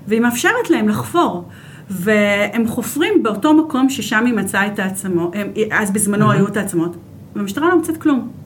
והיא 0.09 0.21
מאפשרת 0.21 0.71
להם 0.71 0.89
לחפור. 0.89 1.49
והם 1.91 2.67
חופרים 2.67 3.23
באותו 3.23 3.55
מקום 3.55 3.91
ששם 3.91 4.27
היא 4.27 4.35
מצאה 4.35 4.67
את 4.67 4.79
העצמות, 4.79 5.35
אז 5.71 5.91
בזמנו 5.91 6.31
היו 6.31 6.47
את 6.47 6.57
העצמות, 6.57 6.97
והמשטרה 7.37 7.69
לא 7.69 7.77
מוצאת 7.77 7.97
כלום. 7.97 8.40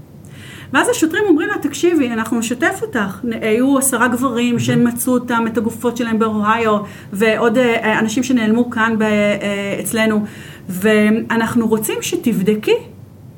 ואז 0.75 0.89
השוטרים 0.89 1.25
אומרים 1.29 1.49
לה, 1.49 1.55
תקשיבי, 1.59 2.13
אנחנו 2.13 2.39
נשתף 2.39 2.79
אותך. 2.83 3.21
היו 3.41 3.79
עשרה 3.79 4.09
גברים 4.09 4.59
שמצאו 4.59 5.13
אותם, 5.13 5.45
את 5.47 5.59
הגופות 5.59 5.97
שלהם 5.97 6.19
באוהיו, 6.19 6.79
ועוד 7.13 7.59
אה, 7.59 7.99
אנשים 7.99 8.23
שנעלמו 8.23 8.71
כאן 8.71 8.97
אה, 9.03 9.81
אצלנו, 9.81 10.25
ואנחנו 10.69 11.67
רוצים 11.67 11.99
שתבדקי 12.01 12.77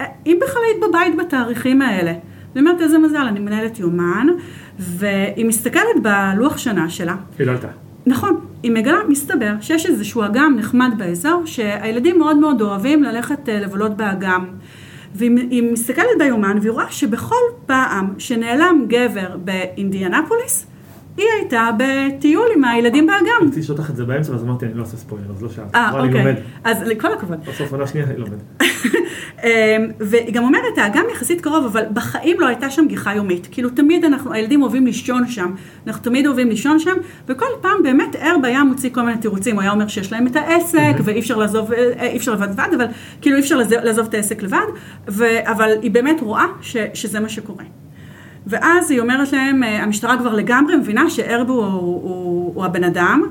אה, 0.00 0.06
אם 0.26 0.38
בכלל 0.42 0.62
היית 0.66 0.84
בבית 0.88 1.16
בתאריכים 1.16 1.82
האלה. 1.82 2.10
אני 2.10 2.60
אומרת, 2.60 2.80
איזה 2.80 2.98
מזל, 2.98 3.26
אני 3.28 3.40
מנהלת 3.40 3.78
יומן, 3.78 4.26
והיא 4.78 5.46
מסתכלת 5.46 6.02
בלוח 6.02 6.58
שנה 6.58 6.90
שלה, 6.90 7.16
היא 7.38 7.46
לא 7.46 7.52
עלתה. 7.52 7.68
נכון, 8.06 8.40
היא 8.62 8.72
מגלה, 8.72 8.98
מסתבר, 9.08 9.52
שיש 9.60 9.86
איזשהו 9.86 10.24
אגם 10.24 10.56
נחמד 10.58 10.90
באזור, 10.98 11.42
שהילדים 11.46 12.18
מאוד 12.18 12.36
מאוד 12.36 12.62
אוהבים 12.62 13.02
ללכת 13.02 13.48
אה, 13.48 13.60
לבלות 13.60 13.96
באגם. 13.96 14.46
והיא 15.16 15.30
היא 15.50 15.72
מסתכלת 15.72 16.18
ביומן 16.18 16.58
והיא 16.60 16.72
רואה 16.72 16.90
שבכל 16.90 17.34
פעם 17.66 18.14
שנעלם 18.18 18.84
גבר 18.88 19.36
באינדיאנפוליס, 19.36 20.66
היא 21.16 21.26
הייתה 21.40 21.68
בטיול 21.78 22.46
עם 22.56 22.64
הילדים 22.64 23.06
באגם. 23.06 23.22
רציתי 23.42 23.60
לשאול 23.60 23.78
אותך 23.78 23.90
את 23.90 23.96
זה 23.96 24.04
באמצע, 24.04 24.32
ואז 24.32 24.42
אמרתי, 24.42 24.66
אני 24.66 24.74
לא 24.74 24.82
עושה 24.82 24.96
ספוילר, 24.96 25.30
אז 25.30 25.42
לא 25.42 25.48
שאלתי. 25.48 25.78
אה, 25.78 25.90
אוקיי. 26.00 26.34
אז 26.64 26.82
לכל 26.82 27.12
הכבוד. 27.12 27.38
בסוף 27.48 27.72
עונה 27.72 27.86
שנייה, 27.86 28.06
היא 28.08 28.16
לומד. 28.18 28.38
אמ, 29.44 29.48
והיא 30.00 30.32
גם 30.34 30.44
אומרת, 30.44 30.78
האגם 30.78 31.04
יחסית 31.12 31.40
קרוב, 31.40 31.64
אבל 31.64 31.84
בחיים 31.92 32.40
לא 32.40 32.46
הייתה 32.46 32.70
שם 32.70 32.86
גיחה 32.88 33.14
יומית. 33.14 33.48
כאילו 33.50 33.70
תמיד 33.70 34.04
אנחנו, 34.04 34.32
הילדים 34.32 34.62
אוהבים 34.62 34.86
לישון 34.86 35.26
שם, 35.28 35.50
אנחנו 35.86 36.02
תמיד 36.02 36.26
אוהבים 36.26 36.48
לישון 36.48 36.78
שם, 36.78 36.94
וכל 37.28 37.46
פעם 37.60 37.82
באמת 37.82 38.16
ערב 38.18 38.44
היה 38.44 38.64
מוציא 38.64 38.90
כל 38.90 39.02
מיני 39.02 39.18
תירוצים, 39.18 39.54
הוא 39.54 39.62
היה 39.62 39.70
אומר 39.70 39.88
שיש 39.88 40.12
להם 40.12 40.26
את 40.26 40.36
העסק, 40.36 40.94
ואי 41.04 41.20
אפשר 41.20 41.36
לעזוב, 41.36 41.72
אה, 41.72 42.06
אי 42.06 42.16
אפשר 42.16 42.32
לבד 42.32 42.48
לבד, 42.50 42.68
אבל 42.76 42.86
כאילו 43.20 43.36
אי 43.36 43.40
אפשר 43.42 43.56
לעזוב- 43.82 44.06
את 44.08 44.14
העסק 44.14 44.42
לבד, 44.42 44.66
אבל 45.44 45.70
היא 45.82 45.90
באמת 45.90 46.20
רואה 46.20 46.44
שזה 46.94 47.20
מה 47.20 47.28
שקורה. 47.28 47.64
ואז 48.46 48.90
היא 48.90 49.00
אומרת 49.00 49.32
להם, 49.32 49.62
אה, 49.62 49.82
המשטרה 49.82 50.18
כבר 50.18 50.34
לגמרי 50.34 50.76
מבינה 50.76 51.10
שערב 51.10 51.50
הוא, 51.50 51.64
הוא, 51.64 51.72
הוא, 51.72 52.52
הוא 52.54 52.64
הבן 52.64 52.84
אדם, 52.84 53.22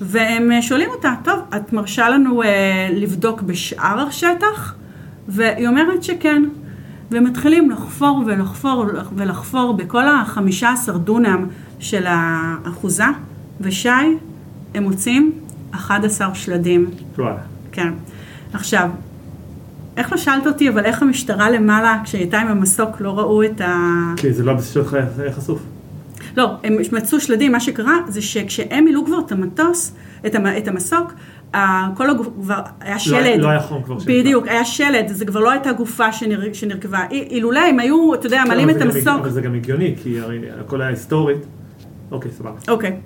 והם 0.00 0.52
אה, 0.52 0.62
שואלים 0.62 0.90
אותה, 0.90 1.14
טוב, 1.24 1.40
את 1.56 1.72
מרשה 1.72 2.08
לנו 2.08 2.42
אה, 2.42 2.88
לבדוק 2.92 3.42
בשאר 3.42 4.06
השטח? 4.08 4.74
והיא 5.28 5.68
אומרת 5.68 6.02
שכן. 6.02 6.42
ומתחילים 7.10 7.70
לחפור 7.70 8.22
ולחפור 8.26 8.86
ולחפור 9.16 9.72
בכל 9.74 10.08
החמישה 10.08 10.72
עשר 10.72 10.96
דונם 10.96 11.46
של 11.78 12.04
האחוזה, 12.06 13.04
ושי, 13.60 13.88
הם 14.74 14.82
מוצאים 14.82 15.32
11 15.70 16.34
שלדים. 16.34 16.90
וואלה. 17.18 17.36
כן. 17.72 17.92
עכשיו, 18.52 18.90
איך 19.96 20.12
לא 20.12 20.18
שאלת 20.18 20.46
אותי, 20.46 20.68
אבל 20.68 20.84
איך 20.84 21.02
המשטרה 21.02 21.50
למעלה, 21.50 21.98
כשהיא 22.04 22.20
הייתה 22.20 22.38
עם 22.40 22.48
המסוק, 22.48 23.00
לא 23.00 23.18
ראו 23.18 23.42
את 23.44 23.60
ה... 23.60 23.74
כי 24.16 24.32
זה 24.32 24.42
לא 24.44 24.50
הבסיס 24.52 24.74
שלך 24.74 24.96
חשוף. 25.36 25.60
לא, 26.36 26.50
הם 26.64 26.76
מצאו 26.92 27.20
שלדים, 27.20 27.52
מה 27.52 27.60
שקרה 27.60 27.96
זה 28.08 28.22
שכשהם 28.22 28.84
מילאו 28.84 29.04
כבר 29.06 29.18
את 29.26 29.32
המטוס, 29.32 29.94
את, 30.26 30.34
המ, 30.34 30.46
את 30.46 30.68
המסוק, 30.68 31.12
כל 31.94 32.10
הגוף 32.10 32.28
כבר 32.42 32.58
היה 32.80 32.98
שלד. 32.98 33.40
לא 33.40 33.48
היה 33.48 33.60
חום 33.60 33.82
כבר 33.82 33.98
שנפלא. 33.98 34.14
בדיוק, 34.20 34.46
היה 34.48 34.64
שלד, 34.64 35.08
זה 35.08 35.24
כבר 35.24 35.40
לא 35.40 35.50
הייתה 35.50 35.72
גופה 35.72 36.12
שנר, 36.12 36.52
שנרכבה. 36.52 36.98
אי- 37.10 37.28
אילולא 37.30 37.58
הם 37.60 37.78
היו, 37.78 38.14
אתה 38.14 38.26
יודע, 38.26 38.42
אבל 38.48 38.70
את 38.70 38.82
המסוק. 38.82 39.08
אבל 39.20 39.30
זה 39.30 39.40
גם 39.40 39.54
הגיוני, 39.54 39.94
כי 40.02 40.20
הרי 40.20 40.38
הכל 40.60 40.80
היה 40.80 40.90
היסטורית. 40.90 41.38
אוקיי, 42.10 42.30
סבבה. 42.30 42.58
אוקיי. 42.68 42.96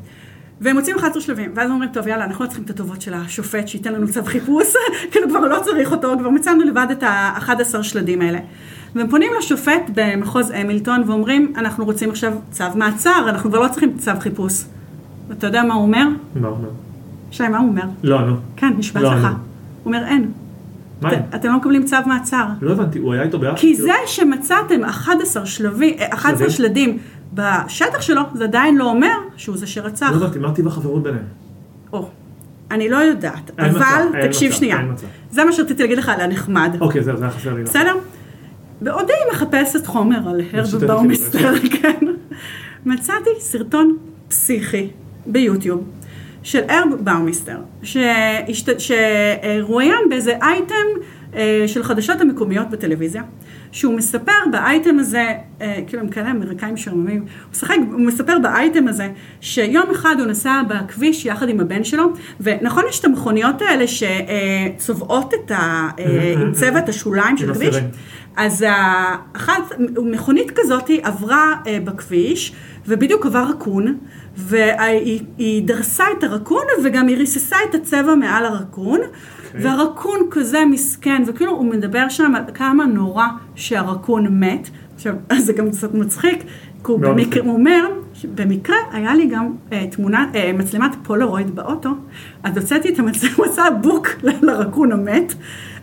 והם 0.60 0.76
מוצאים 0.76 0.96
11 0.96 1.22
שלבים, 1.22 1.50
ואז 1.54 1.66
הם 1.66 1.72
אומרים, 1.72 1.90
טוב, 1.92 2.06
יאללה, 2.06 2.24
אנחנו 2.24 2.44
לא 2.44 2.48
צריכים 2.48 2.64
את 2.64 2.70
הטובות 2.70 3.00
של 3.00 3.14
השופט 3.14 3.68
שייתן 3.68 3.92
לנו 3.92 4.08
צו 4.08 4.24
חיפוש, 4.24 4.66
כאילו 5.10 5.28
כבר 5.28 5.40
לא 5.40 5.60
צריך 5.64 5.92
אותו, 5.92 6.14
כבר 6.18 6.30
מצאנו 6.30 6.64
לבד 6.64 6.86
את 6.92 7.02
ה-11 7.02 7.82
שלדים 7.82 8.22
האלה. 8.22 8.38
והם 8.94 9.08
פונים 9.08 9.32
לשופט 9.38 9.90
במחוז 9.94 10.50
המילטון 10.50 11.02
ואומרים, 11.06 11.52
אנחנו 11.56 11.84
רוצים 11.84 12.10
עכשיו 12.10 12.32
צו 12.50 12.64
מעצר, 12.74 13.28
אנחנו 13.28 13.50
כבר 13.50 13.60
לא 13.60 13.68
צריכים 13.68 13.98
צו 13.98 14.10
חיפוש. 14.20 14.64
ואתה 15.28 15.46
יודע 15.46 15.62
מה 15.62 15.74
הוא 15.74 15.82
אומר? 15.82 16.06
מה 16.34 16.48
הוא 16.48 16.56
אומר? 16.56 16.68
שי, 17.30 17.48
מה 17.48 17.58
הוא 17.58 17.68
אומר? 17.68 17.82
לא, 18.02 18.20
נו. 18.20 18.36
כן, 18.56 18.72
נשבעת 18.78 19.02
לא, 19.02 19.14
לך. 19.14 19.24
נו. 19.24 19.28
הוא 19.28 19.36
אומר, 19.84 20.04
אין. 20.06 20.32
מה? 21.00 21.12
את- 21.12 21.34
אתם 21.34 21.48
לא 21.48 21.56
מקבלים 21.56 21.84
צו 21.84 21.96
מעצר. 22.06 22.44
לא 22.60 22.72
הבנתי, 22.72 22.98
הוא 22.98 23.12
היה 23.14 23.22
איתו 23.22 23.38
ביחד? 23.38 23.56
כי 23.56 23.74
זה 23.74 23.92
שמצאתם 24.06 24.84
11 24.84 25.46
שלבים, 25.46 25.94
אה, 25.98 26.06
11 26.14 26.50
שלדים? 26.50 26.98
בשטח 27.34 28.00
שלו, 28.00 28.22
זה 28.34 28.44
עדיין 28.44 28.76
לא 28.76 28.84
אומר 28.84 29.14
שהוא 29.36 29.56
זה 29.56 29.66
שרצח. 29.66 30.10
לא 30.10 30.16
הבנתי, 30.16 30.38
מה 30.38 30.52
טיב 30.52 30.66
החברות 30.66 31.02
ביניהם? 31.02 31.24
או, 31.92 32.08
אני 32.70 32.88
לא 32.88 32.96
יודעת, 32.96 33.50
אבל 33.58 33.80
תקשיב 34.26 34.52
שנייה. 34.52 34.78
זה 35.30 35.44
מה 35.44 35.52
שרציתי 35.52 35.82
להגיד 35.82 35.98
לך 35.98 36.08
על 36.08 36.20
הנחמד. 36.20 36.76
אוקיי, 36.80 37.02
זהו, 37.02 37.16
זה 37.16 37.24
היה 37.24 37.32
חסר 37.32 37.54
לי. 37.54 37.62
בסדר? 37.62 37.94
בעודי 38.80 39.12
מחפשת 39.32 39.86
חומר 39.86 40.28
על 40.28 40.40
הרב 40.52 40.62
משותפת 40.64 40.86
באומיסטר, 40.86 41.54
כן. 41.82 42.06
מצאתי 42.86 43.30
סרטון 43.40 43.96
פסיכי 44.28 44.90
ביוטיוב 45.26 45.84
של 46.48 46.62
הרב 46.68 46.88
באומיסטר, 47.00 47.56
שהשת- 47.82 48.76
שרואיין 48.78 49.98
באיזה 50.10 50.32
אייטם 50.42 50.74
אה, 51.34 51.64
של 51.66 51.82
חדשות 51.82 52.20
המקומיות 52.20 52.70
בטלוויזיה, 52.70 53.22
שהוא 53.72 53.94
מספר 53.94 54.32
באייטם 54.52 54.98
הזה, 54.98 55.26
אה, 55.60 55.78
כאילו 55.86 56.02
הם 56.02 56.08
כאלה 56.08 56.30
אמריקאים 56.30 56.76
שרממים, 56.76 57.20
הוא, 57.20 57.26
משחק, 57.52 57.76
הוא 57.92 58.00
מספר 58.00 58.38
באייטם 58.38 58.88
הזה 58.88 59.08
שיום 59.40 59.90
אחד 59.90 60.16
הוא 60.18 60.26
נסע 60.26 60.62
בכביש 60.68 61.26
יחד 61.26 61.48
עם 61.48 61.60
הבן 61.60 61.84
שלו, 61.84 62.12
ונכון 62.40 62.84
יש 62.88 63.00
את 63.00 63.04
המכוניות 63.04 63.62
האלה 63.62 63.84
שצובעות 63.86 65.34
את 65.34 65.50
ה... 65.50 65.88
אה, 65.98 66.34
עם 66.42 66.52
צבע 66.52 66.78
את 66.78 66.88
השוליים 66.88 67.36
של 67.36 67.50
הכביש? 67.50 67.76
אז 68.38 68.64
אחת, 69.32 69.62
מכונית 70.02 70.50
כזאת 70.54 70.90
עברה 71.02 71.54
אה, 71.66 71.78
בכביש, 71.84 72.52
ובדיוק 72.86 73.26
עבר 73.26 73.44
רקון, 73.50 73.98
והיא 74.36 75.22
היא 75.38 75.62
דרסה 75.62 76.04
את 76.18 76.24
הרקון, 76.24 76.64
וגם 76.84 77.08
היא 77.08 77.16
ריססה 77.16 77.56
את 77.70 77.74
הצבע 77.74 78.14
מעל 78.14 78.44
הרקון, 78.44 79.00
אוקיי. 79.00 79.60
והרקון 79.64 80.20
כזה 80.30 80.64
מסכן, 80.70 81.22
וכאילו 81.26 81.52
הוא 81.52 81.64
מדבר 81.64 82.08
שם 82.08 82.34
על 82.34 82.42
כמה 82.54 82.86
נורא 82.86 83.26
שהרקון 83.54 84.40
מת. 84.40 84.70
עכשיו, 84.94 85.14
זה 85.46 85.52
גם 85.52 85.70
קצת 85.70 85.94
מצחיק, 85.94 86.44
הוא 86.88 87.00
במקרה. 87.00 87.42
הוא 87.42 87.54
אומר, 87.54 87.86
במקרה 88.34 88.76
היה 88.92 89.14
לי 89.14 89.26
גם 89.26 89.52
אה, 89.72 89.86
תמונה, 89.90 90.26
אה, 90.34 90.52
מצלמת 90.54 90.96
פולרויד 91.02 91.54
באוטו, 91.54 91.90
אז 92.42 92.56
הוצאתי 92.56 92.88
את 92.88 92.98
המצלמה, 92.98 93.46
עשה 93.50 93.64
בוק 93.82 94.08
לרקון 94.42 94.92
המת, 94.92 95.34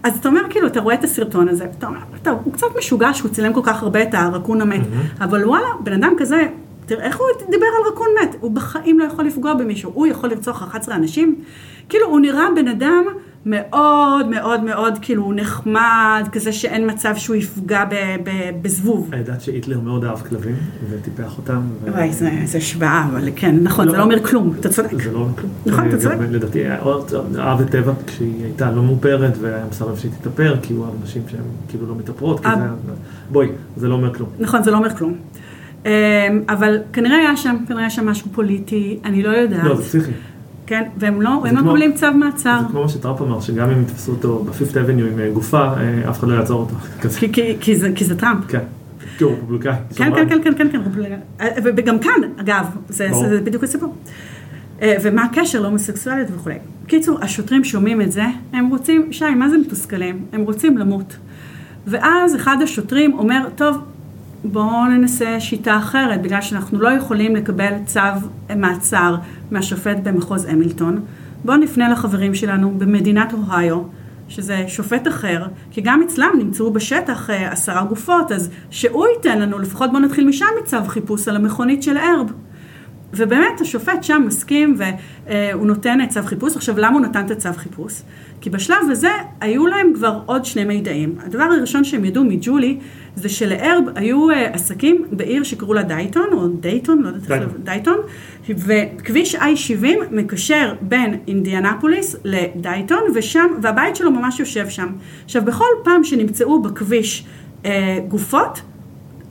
אז 0.04 0.18
אתה 0.18 0.30
אומר, 0.30 0.42
כאילו, 0.50 0.68
אתה 0.68 0.80
רואה 0.80 0.96
את 0.96 1.04
הסרטון 1.04 1.48
הזה, 1.48 1.66
אתה 1.78 1.88
אומר, 1.88 2.00
טוב, 2.24 2.40
הוא 2.44 2.54
קצת 2.54 2.68
משוגע 2.78 3.14
שהוא 3.14 3.32
צילם 3.32 3.54
כל 3.54 3.62
כך 3.64 3.84
הרבה 3.84 4.02
את 4.02 4.14
הרקון 4.14 4.62
המת, 4.62 4.82
אבל 5.22 5.46
וואלה, 5.46 5.68
בן 5.84 5.94
אדם 5.94 6.14
כזה, 6.18 6.48
תראה 6.86 7.06
איך 7.06 7.18
הוא 7.18 7.28
דיבר 7.50 7.66
על 7.66 7.92
רקון 7.94 8.08
מת, 8.22 8.36
הוא 8.40 8.52
בחיים 8.52 9.00
לא 9.00 9.04
יכול 9.04 9.26
לפגוע 9.26 9.54
במישהו, 9.54 9.92
הוא 9.94 10.08
יכול 10.08 10.30
לרצוח 10.30 10.64
11 10.64 10.96
אנשים. 10.96 11.36
כאילו, 11.90 12.08
הוא 12.08 12.20
נראה 12.20 12.46
בן 12.56 12.68
אדם 12.68 13.04
מאוד 13.46 14.28
מאוד 14.30 14.64
מאוד 14.64 14.94
כאילו 15.02 15.32
נחמד, 15.36 16.28
כזה 16.32 16.52
שאין 16.52 16.90
מצב 16.92 17.16
שהוא 17.16 17.36
יפגע 17.36 17.86
ב- 17.86 17.94
ב- 18.24 18.52
בזבוב. 18.62 19.12
ידעת 19.20 19.42
שהיטלר 19.42 19.80
מאוד 19.80 20.06
אהב 20.06 20.18
כלבים 20.20 20.56
וטיפח 20.90 21.38
אותם. 21.38 21.62
ו- 21.84 21.92
וואי, 21.92 22.14
זה 22.14 22.30
זה 22.46 22.58
השוואה, 22.58 23.08
אבל 23.12 23.30
כן, 23.36 23.56
נכון, 23.62 23.86
זה 23.86 23.92
לא. 23.92 23.98
לא 23.98 24.04
אומר 24.04 24.24
כלום, 24.24 24.54
אתה 24.60 24.70
צודק. 24.70 25.04
זה 25.04 25.12
לא 25.12 25.18
אומר 25.18 25.34
כלום. 25.36 25.52
נכון, 25.66 25.90
אתה 25.90 25.98
צודק. 25.98 26.16
לדעתי, 26.32 26.64
אהב 27.38 27.62
את 27.62 27.70
טבע 27.70 27.94
כשהיא 28.08 28.44
הייתה 28.44 28.72
לא 28.72 28.84
מאופרת 28.84 29.34
והיה 29.42 29.66
מסרב 29.70 29.98
שהיא 29.98 30.12
תתאפר, 30.22 30.56
כי 30.62 30.74
הוא 30.74 30.86
אהב 30.86 30.94
נשים 31.04 31.22
שהן 31.28 31.40
כאילו 31.68 31.88
לא 31.88 31.96
מתאפרות, 31.96 32.40
כי 32.40 32.48
אה. 32.48 32.56
זה. 32.58 32.92
בואי, 33.32 33.48
זה 33.78 33.88
לא 33.88 33.94
אומר 33.94 34.14
כלום. 34.14 34.30
נכון, 34.40 34.64
זה 34.64 34.72
לא 34.72 34.78
אומר 34.78 34.96
כלום. 34.96 35.16
אמ, 35.86 35.90
אבל 36.50 36.78
כנראה 36.94 37.18
היה 37.18 37.38
שם, 37.38 37.56
כנראה 37.68 37.82
היה 37.82 37.90
שם 37.90 38.06
משהו 38.06 38.28
פוליטי, 38.34 39.00
אני 39.06 39.24
לא 39.24 39.30
יודעת. 39.30 39.64
לא, 39.64 39.76
זה 39.76 39.84
פסיכי. 39.84 40.12
כן, 40.68 40.84
והם 40.98 41.22
לא, 41.22 41.30
הם 41.30 41.56
לא 41.56 41.62
כמו- 41.62 41.70
מקבלים 41.72 41.94
צו 41.94 42.12
מעצר. 42.14 42.60
זה 42.62 42.68
כמו 42.72 42.82
מה 42.82 42.90
שטראמפ 42.90 43.22
אמר, 43.22 43.42
שגם 43.42 43.70
אם 43.70 43.82
יתפסו 43.82 44.12
אותו 44.12 44.44
בפיפט 44.50 44.78
אבניו 44.78 45.06
עם 45.08 45.20
אה, 45.20 45.30
גופה, 45.34 45.74
אה, 45.78 46.10
אף 46.10 46.20
אחד 46.20 46.28
לא 46.28 46.34
יעצור 46.34 46.60
אותו. 46.60 46.76
כי- 47.20 47.32
כי- 47.34 47.58
כי 47.60 47.76
זה- 47.76 47.92
כי 47.96 48.06
זה 48.06 48.18
טראמפ. 48.20 48.44
כן. 48.48 48.60
כי 49.18 49.24
הוא 49.24 49.34
רפובליקאי. 49.34 49.74
כן. 49.96 50.16
כן, 50.16 50.30
כן, 50.30 50.44
כן, 50.44 50.54
כן, 50.58 50.68
כן, 50.72 50.82
וגם 51.64 52.00
כאן, 52.00 52.12
אגב, 52.38 52.66
זה. 52.90 53.08
זה, 53.30 53.42
בדיוק 53.44 53.64
הסיפור. 53.64 53.96
ומה 54.82 55.24
הקשר 55.24 55.62
להומוסקסואליות 55.62 56.28
וכולי. 56.36 56.56
קיצור, 56.88 57.20
השוטרים 57.22 57.64
שומעים 57.64 58.02
את 58.02 58.12
זה, 58.12 58.24
הם 58.54 58.68
רוצים, 58.70 59.08
שי, 59.14 59.30
מה 59.36 59.50
זה 59.50 59.58
מתוסכלים? 59.58 60.26
הם 60.34 60.42
רוצים 60.42 60.78
למות. 60.78 61.18
ואז 61.88 62.36
אחד 62.36 62.58
השוטרים 62.64 63.14
אומר, 63.14 63.48
טוב, 63.56 63.78
בואו 64.52 64.86
ננסה 64.86 65.40
שיטה 65.40 65.78
אחרת, 65.78 66.22
בגלל 66.22 66.42
שאנחנו 66.42 66.80
לא 66.80 66.90
יכולים 66.90 67.36
לקבל 67.36 67.74
צו 67.86 68.00
מעצר 68.56 69.16
מהשופט 69.52 69.98
במחוז 70.04 70.46
המילטון. 70.46 71.02
בואו 71.46 71.58
נפנה 71.58 71.90
לחברים 71.90 72.36
שלנו 72.36 72.72
במדינת 72.78 73.34
אוהיו, 73.34 73.82
שזה 74.28 74.64
שופט 74.68 75.08
אחר, 75.08 75.46
כי 75.72 75.82
גם 75.82 76.02
אצלם 76.04 76.30
נמצאו 76.38 76.74
בשטח 76.74 77.30
אה, 77.30 77.52
עשרה 77.52 77.84
גופות, 77.84 78.32
אז 78.32 78.50
שהוא 78.70 79.06
ייתן 79.16 79.40
לנו, 79.40 79.60
לפחות 79.60 79.92
בואו 79.92 80.02
נתחיל 80.02 80.28
משם 80.28 80.46
מצו 80.64 80.78
חיפוש 80.88 81.28
על 81.28 81.36
המכונית 81.36 81.84
של 81.84 81.98
ארב. 81.98 82.32
ובאמת 83.14 83.62
השופט 83.62 84.04
שם 84.04 84.24
מסכים 84.28 84.78
והוא 84.78 85.68
נותן 85.68 86.06
צו 86.10 86.20
חיפוש. 86.24 86.56
עכשיו 86.56 86.78
למה 86.78 86.94
הוא 86.94 87.02
נתן 87.02 87.26
את 87.26 87.32
הצו 87.32 87.50
חיפוש? 87.56 88.02
כי 88.42 88.50
בשלב 88.50 88.78
הזה 88.92 89.10
היו 89.42 89.68
להם 89.68 89.94
כבר 89.96 90.22
עוד 90.26 90.46
שני 90.46 90.64
מידעים. 90.64 91.16
הדבר 91.26 91.44
הראשון 91.44 91.84
שהם 91.84 92.06
ידעו 92.06 92.24
מג'ולי 92.24 92.78
זה 93.16 93.30
שלארב 93.30 93.84
היו 93.96 94.30
אה, 94.30 94.54
עסקים 94.54 95.06
בעיר 95.12 95.44
שקראו 95.44 95.74
לה 95.74 95.84
דייטון 95.84 96.28
או 96.32 96.48
דייטון, 96.48 97.02
לא 97.02 97.08
יודעת 97.08 97.22
איך 97.22 97.32
דייטון. 97.32 97.50
זה, 97.50 97.64
דייטון, 97.64 97.98
וכביש 98.50 99.36
I-70 99.36 99.88
מקשר 100.12 100.74
בין 100.82 101.20
אינדיאנפוליס 101.28 102.16
לדייטון 102.24 103.00
ושם, 103.16 103.48
והבית 103.62 103.96
שלו 103.96 104.12
ממש 104.12 104.40
יושב 104.40 104.70
שם. 104.70 104.88
עכשיו 105.26 105.46
בכל 105.46 105.66
פעם 105.84 106.04
שנמצאו 106.04 106.62
בכביש 106.62 107.26
אה, 107.66 108.00
גופות, 108.08 108.62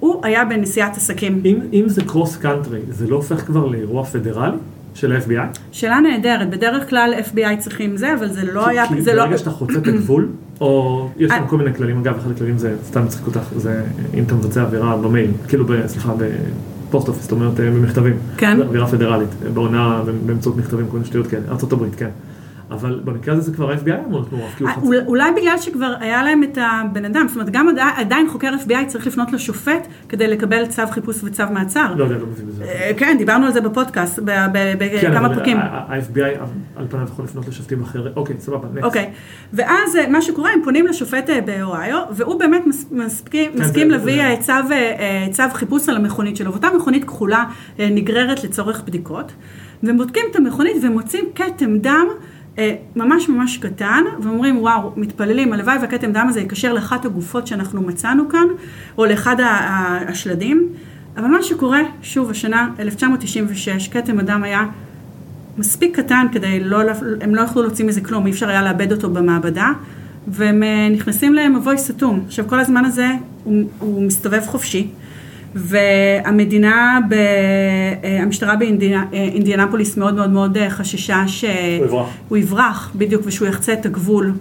הוא 0.01 0.20
היה 0.22 0.45
בנסיעת 0.45 0.97
עסקים. 0.97 1.43
אם, 1.45 1.59
אם 1.72 1.89
זה 1.89 2.05
cross 2.05 2.37
country, 2.37 2.81
זה 2.89 3.07
לא 3.07 3.16
הופך 3.16 3.47
כבר 3.47 3.66
לאירוע 3.66 4.05
פדרלי 4.05 4.57
של 4.95 5.12
ה-FBI? 5.12 5.59
שאלה 5.72 6.01
נהדרת, 6.01 6.51
בדרך 6.51 6.91
כלל 6.91 7.14
FBI 7.32 7.59
צריכים 7.59 7.97
זה, 7.97 8.14
אבל 8.14 8.28
זה 8.28 8.53
לא 8.53 8.68
היה, 8.68 8.89
כי 8.89 9.03
זה 9.03 9.14
לא... 9.14 9.24
ברגע 9.24 9.39
שאתה 9.39 9.51
חוצה 9.51 9.78
את 9.78 9.87
הגבול, 9.87 10.28
או 10.61 11.09
יש 11.17 11.31
אה. 11.31 11.37
לנו 11.39 11.49
כל 11.49 11.57
מיני 11.57 11.75
כללים, 11.75 11.99
אגב, 11.99 12.17
אחד 12.17 12.31
הכללים 12.31 12.59
זה, 12.59 12.77
סתם 12.85 13.05
מצחיק 13.05 13.27
אותך, 13.27 13.41
זה 13.57 13.85
אם 14.15 14.25
אתה 14.25 14.35
מבצע 14.35 14.63
עבירה 14.63 14.97
במייל, 14.97 15.31
כאילו, 15.49 15.65
סליחה, 15.87 16.15
ב 16.19 16.37
post 16.37 17.09
office, 17.09 17.23
זאת 17.23 17.33
אומרת, 17.33 17.61
אה, 17.61 17.71
במכתבים. 17.71 18.17
כן. 18.37 18.63
עבירה 18.63 18.87
פדרלית, 18.87 19.29
בהונאה, 19.55 20.03
באמצעות 20.27 20.57
מכתבים, 20.57 20.87
כל 20.89 20.93
מיני 20.97 21.07
שטויות 21.07 21.27
כאלה, 21.27 21.43
ארה"ב, 21.49 21.95
כן. 21.97 22.11
אבל 22.71 23.01
במקרה 23.05 23.35
הזה 23.35 23.43
זה 23.51 23.57
כבר 23.57 23.71
ה-FBI 23.71 24.07
אמור 24.07 24.19
להיות 24.21 24.33
מעורב, 24.33 24.51
כי 24.57 24.62
הוא 24.65 24.71
אה. 24.71 24.77
אולי- 24.83 25.05
אולי 25.07 25.31
בגלל 25.37 25.59
שכבר 25.59 25.95
היה 26.01 26.23
להם 26.23 26.43
את 26.43 26.59
הבן 26.61 27.05
אדם, 27.05 27.27
זאת 27.29 27.37
אומרת, 27.37 27.51
גם 27.51 27.69
עדי- 27.69 27.81
עדיין 27.97 28.29
חוקר 28.29 28.51
FBI 28.67 28.87
צריך 28.87 29.07
לפנות 29.07 29.33
לשופט 29.33 29.87
כדי 30.09 30.27
לקבל 30.29 30.67
צו 30.67 30.83
חיפוש 30.91 31.17
וצו 31.25 31.43
מעצר. 31.51 31.95
לא 31.97 32.05
יודע, 32.05 32.19
לא 32.19 32.27
מבין 32.27 32.47
בזה. 32.47 32.65
אה, 32.65 32.91
כן, 32.97 33.15
דיברנו 33.19 33.47
על 33.47 33.53
זה 33.53 33.61
בפודקאסט, 33.61 34.17
כן, 34.27 34.53
בכמה 34.79 35.27
אבל 35.27 35.35
פרקים. 35.35 35.57
ה-FBI 35.57 36.39
על 36.77 36.87
פניו 36.91 37.05
יכול 37.05 37.25
לפנות 37.25 37.49
לשופטים 37.49 37.83
אחרים. 37.83 38.12
אוקיי, 38.17 38.37
סבבה, 38.39 38.69
נקסט. 38.73 38.85
אוקיי, 38.85 39.11
ואז 39.53 39.97
אה, 39.97 40.09
מה 40.09 40.23
שקורה, 40.23 40.51
הם 40.53 40.61
פונים 40.65 40.87
לשופט 40.87 41.31
באוהיו, 41.47 41.99
והוא 42.11 42.39
באמת 42.39 42.62
מסכים, 42.91 43.53
כן, 43.53 43.59
מסכים 43.61 43.91
זה- 43.91 43.97
להביא 43.97 44.23
זה- 44.37 44.43
צו, 44.43 44.53
צו 45.33 45.43
חיפוש 45.53 45.89
על 45.89 45.97
המכונית 45.97 46.37
שלו, 46.37 46.53
ואותה 46.53 46.69
מכונית 46.77 47.05
כחולה 47.05 47.45
נגררת 47.79 48.45
לצורך 48.45 48.83
בדיקות, 48.87 49.33
והם 49.83 49.97
בודקים 49.97 50.23
את 50.31 50.37
המכונית 50.37 50.77
ומוצאים 50.83 51.25
כתם 51.35 51.79
דם. 51.79 52.07
אה, 52.59 52.75
ממש 52.97 53.29
ממש 53.29 53.57
קטן, 53.57 54.03
ואומרים 54.23 54.59
וואו, 54.59 54.93
מתפללים, 54.97 55.53
הלוואי 55.53 55.79
והכתם 55.81 56.13
דם 56.13 56.27
הזה 56.29 56.41
יקשר 56.41 56.73
לאחת 56.73 57.05
הגופות 57.05 57.47
שאנחנו 57.47 57.83
מצאנו 57.83 58.29
כאן, 58.29 58.47
או 58.99 59.07
לאחד 59.07 59.37
השלדים, 60.09 60.69
אבל 61.17 61.27
מה 61.27 61.43
שקורה, 61.43 61.81
שוב, 62.03 62.31
השנה 62.31 62.71
1996, 62.79 63.89
כתם 63.89 64.19
הדם 64.19 64.43
היה 64.45 64.67
מספיק 65.59 65.97
קטן 65.97 66.27
כדי 66.33 66.61
לא, 66.61 66.81
הם 67.21 67.35
לא 67.35 67.41
יכלו 67.41 67.63
להוציא 67.63 67.85
מזה 67.85 68.01
כלום, 68.01 68.27
אי 68.27 68.31
אפשר 68.31 68.49
היה 68.49 68.63
לאבד 68.63 68.93
אותו 68.93 69.11
במעבדה, 69.11 69.73
והם 70.27 70.63
אה, 70.63 70.89
נכנסים 70.89 71.35
למבוי 71.35 71.79
סתום. 71.79 72.23
עכשיו, 72.27 72.49
כל 72.49 72.61
הזמן 72.61 72.85
הזה 72.85 73.09
הוא, 73.45 73.65
הוא 73.79 74.03
מסתובב 74.03 74.43
חופשי, 74.47 74.91
והמדינה, 75.55 76.99
ב, 77.09 77.15
אה, 77.15 78.23
המשטרה 78.23 78.57
באינדיאנפוליס 78.57 79.97
מאוד 79.97 80.15
מאוד 80.15 80.31
מאוד 80.31 80.57
אה, 80.57 80.71
חששה 80.71 81.29
שהוא 81.29 81.49
יברח. 81.85 82.09
הוא 82.29 82.39
יברח, 82.39 82.93
בדיוק, 82.97 83.23
ושהוא 83.25 83.49
יחצה 83.49 83.73
את 83.73 83.87
הגבול. 83.87 84.33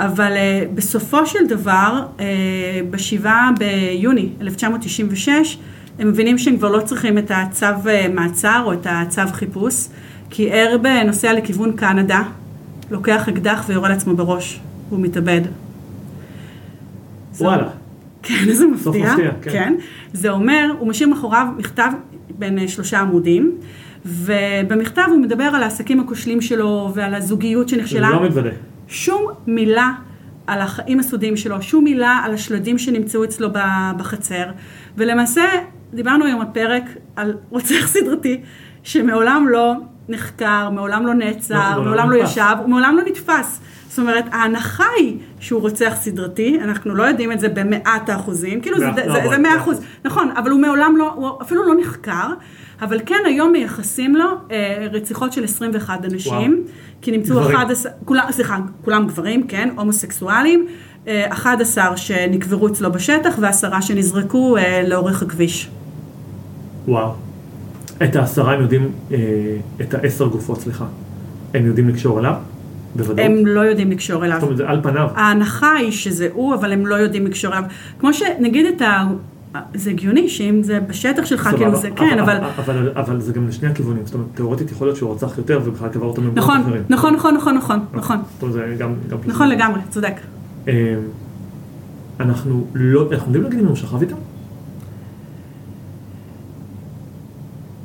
אבל 0.00 0.32
אה, 0.36 0.64
בסופו 0.74 1.26
של 1.26 1.46
דבר, 1.46 2.06
אה, 2.20 2.26
בשבעה 2.90 3.50
ביוני 3.58 4.28
1996, 4.40 5.58
הם 5.98 6.08
מבינים 6.08 6.38
שהם 6.38 6.56
כבר 6.56 6.68
לא 6.68 6.80
צריכים 6.80 7.18
את 7.18 7.30
הצו 7.34 7.66
אה, 7.88 8.06
מעצר 8.14 8.62
או 8.64 8.72
את 8.72 8.86
הצו 8.90 9.22
חיפוש, 9.32 9.88
כי 10.30 10.52
ארב 10.52 10.86
אה, 10.86 11.04
נוסע 11.04 11.32
לכיוון 11.32 11.72
קנדה, 11.76 12.22
לוקח 12.90 13.28
אקדח 13.28 13.64
ויורה 13.66 13.88
לעצמו 13.88 14.16
בראש, 14.16 14.60
והוא 14.88 15.00
מתאבד. 15.00 15.40
וואלה. 17.40 17.68
כן, 18.22 18.34
איזה 18.48 18.64
סוף 18.76 18.96
מפתיע. 18.96 19.12
מפתיע, 19.12 19.30
כן. 19.42 19.50
כן. 19.50 19.74
זה 20.12 20.30
אומר, 20.30 20.74
הוא 20.78 20.88
משאיר 20.88 21.08
מאחוריו 21.08 21.46
מכתב 21.58 21.90
בין 22.38 22.58
אה, 22.58 22.68
שלושה 22.68 23.00
עמודים, 23.00 23.52
ובמכתב 24.06 25.04
הוא 25.08 25.18
מדבר 25.18 25.44
על 25.44 25.62
העסקים 25.62 26.00
הכושלים 26.00 26.40
שלו 26.40 26.90
ועל 26.94 27.14
הזוגיות 27.14 27.68
שנכשלה. 27.68 28.10
לא 28.10 28.24
מתוודה. 28.24 28.50
שום 28.88 29.26
מילה 29.46 29.92
על 30.46 30.60
החיים 30.60 31.00
הסודיים 31.00 31.36
שלו, 31.36 31.62
שום 31.62 31.84
מילה 31.84 32.20
על 32.24 32.34
השלדים 32.34 32.78
שנמצאו 32.78 33.24
אצלו 33.24 33.48
בחצר. 33.96 34.44
ולמעשה, 34.96 35.44
דיברנו 35.94 36.24
היום 36.24 36.40
בפרק 36.40 36.84
על 37.16 37.34
רוצח 37.50 37.86
סדרתי, 37.86 38.40
שמעולם 38.82 39.46
לא 39.48 39.74
נחקר, 40.08 40.70
מעולם 40.70 41.06
לא 41.06 41.14
נעצר, 41.14 41.54
לא, 41.76 41.84
מעולם 41.84 41.84
מעולם 41.84 42.10
לא 42.10 42.16
לא 42.16 42.22
נתפס. 42.22 42.32
ישב, 42.32 42.56
ומעולם 42.64 42.96
לא 42.96 43.02
נתפס. 43.02 43.60
זאת 43.88 43.98
אומרת, 43.98 44.24
ההנחה 44.32 44.84
היא 44.96 45.16
שהוא 45.40 45.60
רוצח 45.60 45.92
סדרתי, 46.00 46.58
אנחנו 46.64 46.94
לא 46.94 47.02
יודעים 47.02 47.32
את 47.32 47.40
זה 47.40 47.48
במאת 47.48 48.08
האחוזים, 48.08 48.60
כאילו 48.60 48.78
זה, 48.78 48.84
לא, 48.86 48.92
זה, 48.94 49.22
אבל- 49.22 49.30
זה 49.30 49.38
מאה 49.38 49.56
אחוז, 49.56 49.80
נכון, 50.04 50.30
אבל 50.36 50.50
הוא 50.50 50.60
מעולם 50.60 50.94
לא, 50.96 51.12
הוא 51.12 51.28
אפילו 51.42 51.62
לא 51.62 51.74
נחקר, 51.80 52.28
אבל 52.82 53.00
כן 53.06 53.18
היום 53.26 53.52
מייחסים 53.52 54.16
לו 54.16 54.24
אה, 54.50 54.86
רציחות 54.92 55.32
של 55.32 55.44
21 55.44 56.04
אנשים, 56.04 56.32
וואו. 56.52 56.72
כי 57.02 57.10
נמצאו 57.10 57.36
גברים. 57.36 57.56
11, 57.56 57.92
כולם, 58.04 58.24
סליחה, 58.30 58.58
כולם 58.84 59.06
גברים, 59.06 59.46
כן, 59.46 59.68
הומוסקסואלים, 59.76 60.66
אה, 61.08 61.26
11 61.32 61.96
שנקברו 61.96 62.68
אצלו 62.68 62.92
בשטח 62.92 63.34
ועשרה 63.40 63.82
שנזרקו 63.82 64.56
אה, 64.56 64.82
לאורך 64.88 65.22
הכביש. 65.22 65.70
וואו. 66.88 67.12
את 68.04 68.16
העשרה 68.16 68.52
הם 68.54 68.60
יודעים, 68.60 68.90
אה, 69.12 69.16
את 69.80 69.94
העשר 69.94 70.26
גופות, 70.26 70.60
סליחה, 70.60 70.84
הם 71.54 71.66
יודעים 71.66 71.88
לקשור 71.88 72.18
אליו? 72.20 72.34
בוודאות. 72.96 73.18
הם 73.18 73.46
לא 73.46 73.60
יודעים 73.60 73.90
לקשור 73.90 74.24
אליו. 74.24 74.36
זאת 74.36 74.42
אומרת, 74.42 74.56
זה 74.56 74.68
על 74.68 74.82
פניו. 74.82 75.08
ההנחה 75.14 75.72
היא 75.72 75.90
שזה 75.90 76.28
הוא, 76.32 76.54
אבל 76.54 76.72
הם 76.72 76.86
לא 76.86 76.94
יודעים 76.94 77.26
לקשור 77.26 77.52
אליו. 77.52 77.64
כמו 77.98 78.14
שנגיד 78.14 78.66
את 78.66 78.82
ה... 78.82 79.04
זה 79.74 79.90
הגיוני 79.90 80.28
שאם 80.28 80.62
זה 80.62 80.80
בשטח 80.80 81.24
שלך. 81.24 81.48
כאילו 81.56 81.76
זה 81.76 81.90
כן, 81.96 82.18
אבל... 82.18 82.36
אבל, 82.58 82.92
אבל 82.96 83.20
זה 83.20 83.32
גם 83.32 83.48
לשני 83.48 83.68
הכיוונים, 83.68 84.06
זאת 84.06 84.14
אומרת, 84.14 84.28
תיאורטית 84.34 84.70
יכול 84.70 84.86
להיות 84.86 84.96
שהוא 84.96 85.14
רצח 85.14 85.38
יותר 85.38 85.60
ובכלל 85.64 85.88
קבר 85.88 86.06
אותו 86.06 86.22
במקומות 86.22 86.38
נכון, 86.38 86.60
אחרים. 86.60 86.82
נכון, 86.88 87.14
נכון, 87.14 87.34
נכון, 87.34 87.54
נכון, 87.54 87.80
נכון. 87.94 88.16
זאת 88.34 88.42
אומרת, 88.42 88.54
זה 88.54 88.74
גם... 88.78 88.94
גם 89.08 89.18
נכון. 89.26 89.48
לגמרי, 89.48 89.80
צודק. 89.90 90.14
אה, 90.68 90.94
אנחנו 92.20 92.66
לא, 92.74 93.08
אנחנו 93.12 93.26
יודעים 93.26 93.44
להגיד 93.44 93.58
אם 93.60 93.66
הוא 93.66 93.76
שכב 93.76 94.00
איתם? 94.00 94.16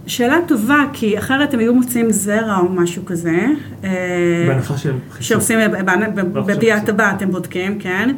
שאלה 0.08 0.38
טובה, 0.48 0.86
כי 0.94 1.18
אחרת 1.18 1.54
הם 1.54 1.60
היו 1.60 1.74
מוצאים 1.74 2.12
זרע 2.12 2.58
או 2.58 2.70
משהו 2.70 3.06
כזה. 3.06 3.46
אה, 3.84 3.90
בהנחה 4.48 4.78
שהם 4.78 5.00
חיסון. 5.12 5.24
שעושים 5.24 5.60
לא 5.60 6.42
חושב 6.42 6.56
בביאת 6.58 6.90
הבת, 6.90 7.22
הם 7.22 7.32
בודקים, 7.32 7.80
כן. 7.80 8.16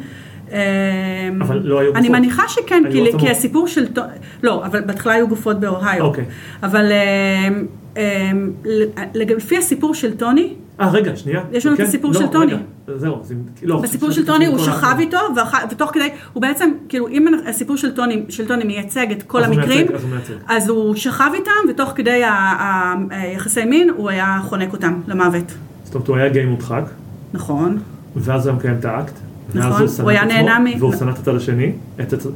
אה, 0.52 0.58
אבל 1.40 1.60
לא 1.64 1.80
היו 1.80 1.94
אני 1.94 2.08
גופות. 2.08 2.20
מניחה 2.20 2.42
שכן, 2.48 2.82
כי-. 2.92 3.18
כי 3.18 3.30
הסיפור 3.30 3.68
של... 3.68 3.86
לא, 4.42 4.66
אבל 4.66 4.80
בהתחלה 4.80 5.12
היו 5.12 5.28
גופות 5.28 5.60
באוהיו. 5.60 6.04
אוקיי. 6.04 6.24
אבל 6.62 6.92
אה, 6.92 7.48
אה, 7.96 8.30
לפי 9.14 9.56
הסיפור 9.58 9.94
של 9.94 10.16
טוני, 10.16 10.54
אה, 10.80 10.90
רגע, 10.90 11.16
שנייה. 11.16 11.40
יש 11.52 11.66
לנו 11.66 11.74
את 11.74 11.80
כן? 11.80 11.86
הסיפור 11.86 12.12
לא, 12.12 12.18
של 12.18 12.26
טוני. 12.26 12.52
זהו, 12.96 13.22
לא. 13.62 13.80
בסיפור 13.80 14.10
של 14.10 14.26
טוני 14.26 14.46
הוא 14.46 14.58
שכב. 14.58 14.96
איתו, 14.98 15.18
ותוך 15.70 15.90
כדי, 15.92 16.08
הוא 16.32 16.42
בעצם, 16.42 16.70
כאילו, 16.88 17.08
אם 17.08 17.26
הסיפור 17.46 17.76
של 17.76 17.94
טוני, 17.94 18.24
של 18.28 18.46
טוני 18.48 18.64
מייצג 18.64 19.12
את 19.12 19.22
כל 19.22 19.44
המקרים, 19.44 19.86
אז 20.48 20.68
הוא 20.68 20.94
שכב 20.94 21.30
איתם, 21.34 21.50
ותוך 21.70 21.92
כדי 21.94 22.22
היחסי 23.10 23.64
מין, 23.64 23.90
הוא 23.96 24.10
היה 24.10 24.40
חונק 24.44 24.72
אותם 24.72 25.00
למוות. 25.06 25.54
זאת 25.84 25.94
אומרת, 25.94 26.08
הוא 26.08 26.16
היה 26.16 26.28
גיי 26.28 26.46
מודחק, 26.46 26.84
נכון. 27.32 27.78
ואז 28.16 28.46
הוא 28.46 28.50
היה 28.50 28.58
מקיים 28.58 28.76
את 28.80 28.84
האקט. 28.84 29.14
נכון, 29.54 29.86
הוא 30.02 30.10
היה 30.10 30.24
נהנה 30.24 30.58
מ- 30.58 30.78
והוא 30.78 30.96
שנא 30.96 31.10
את 31.10 31.18
הצד 31.18 31.34
השני, 31.34 31.72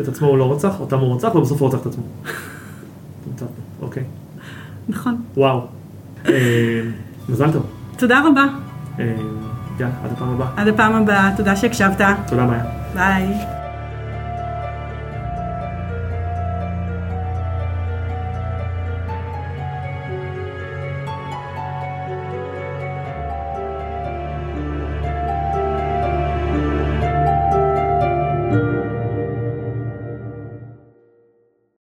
את 0.01 0.09
עצמו 0.09 0.29
הוא 0.29 0.39
לא 0.39 0.53
רצח, 0.53 0.81
אותם 0.81 0.99
הוא 0.99 1.17
רצח, 1.17 1.35
ובסוף 1.35 1.61
הוא 1.61 1.69
רצח 1.69 1.79
את 1.81 1.87
עצמו. 1.87 2.03
אוקיי. 3.83 4.03
נכון. 4.89 5.17
וואו. 5.37 5.61
אה, 6.29 6.33
מזל 7.29 7.53
טוב. 7.53 7.80
תודה 8.01 8.23
רבה. 8.27 8.45
אה, 8.99 9.05
יאללה, 9.81 9.95
עד 10.05 10.13
הפעם 10.13 10.31
הבאה. 10.31 10.49
עד 10.57 10.69
הפעם 10.69 10.95
הבאה, 10.95 11.31
תודה 11.37 11.57
שהקשבת. 11.57 12.01
תודה 12.27 12.47
מאיה. 12.47 12.65
ביי. 12.95 13.60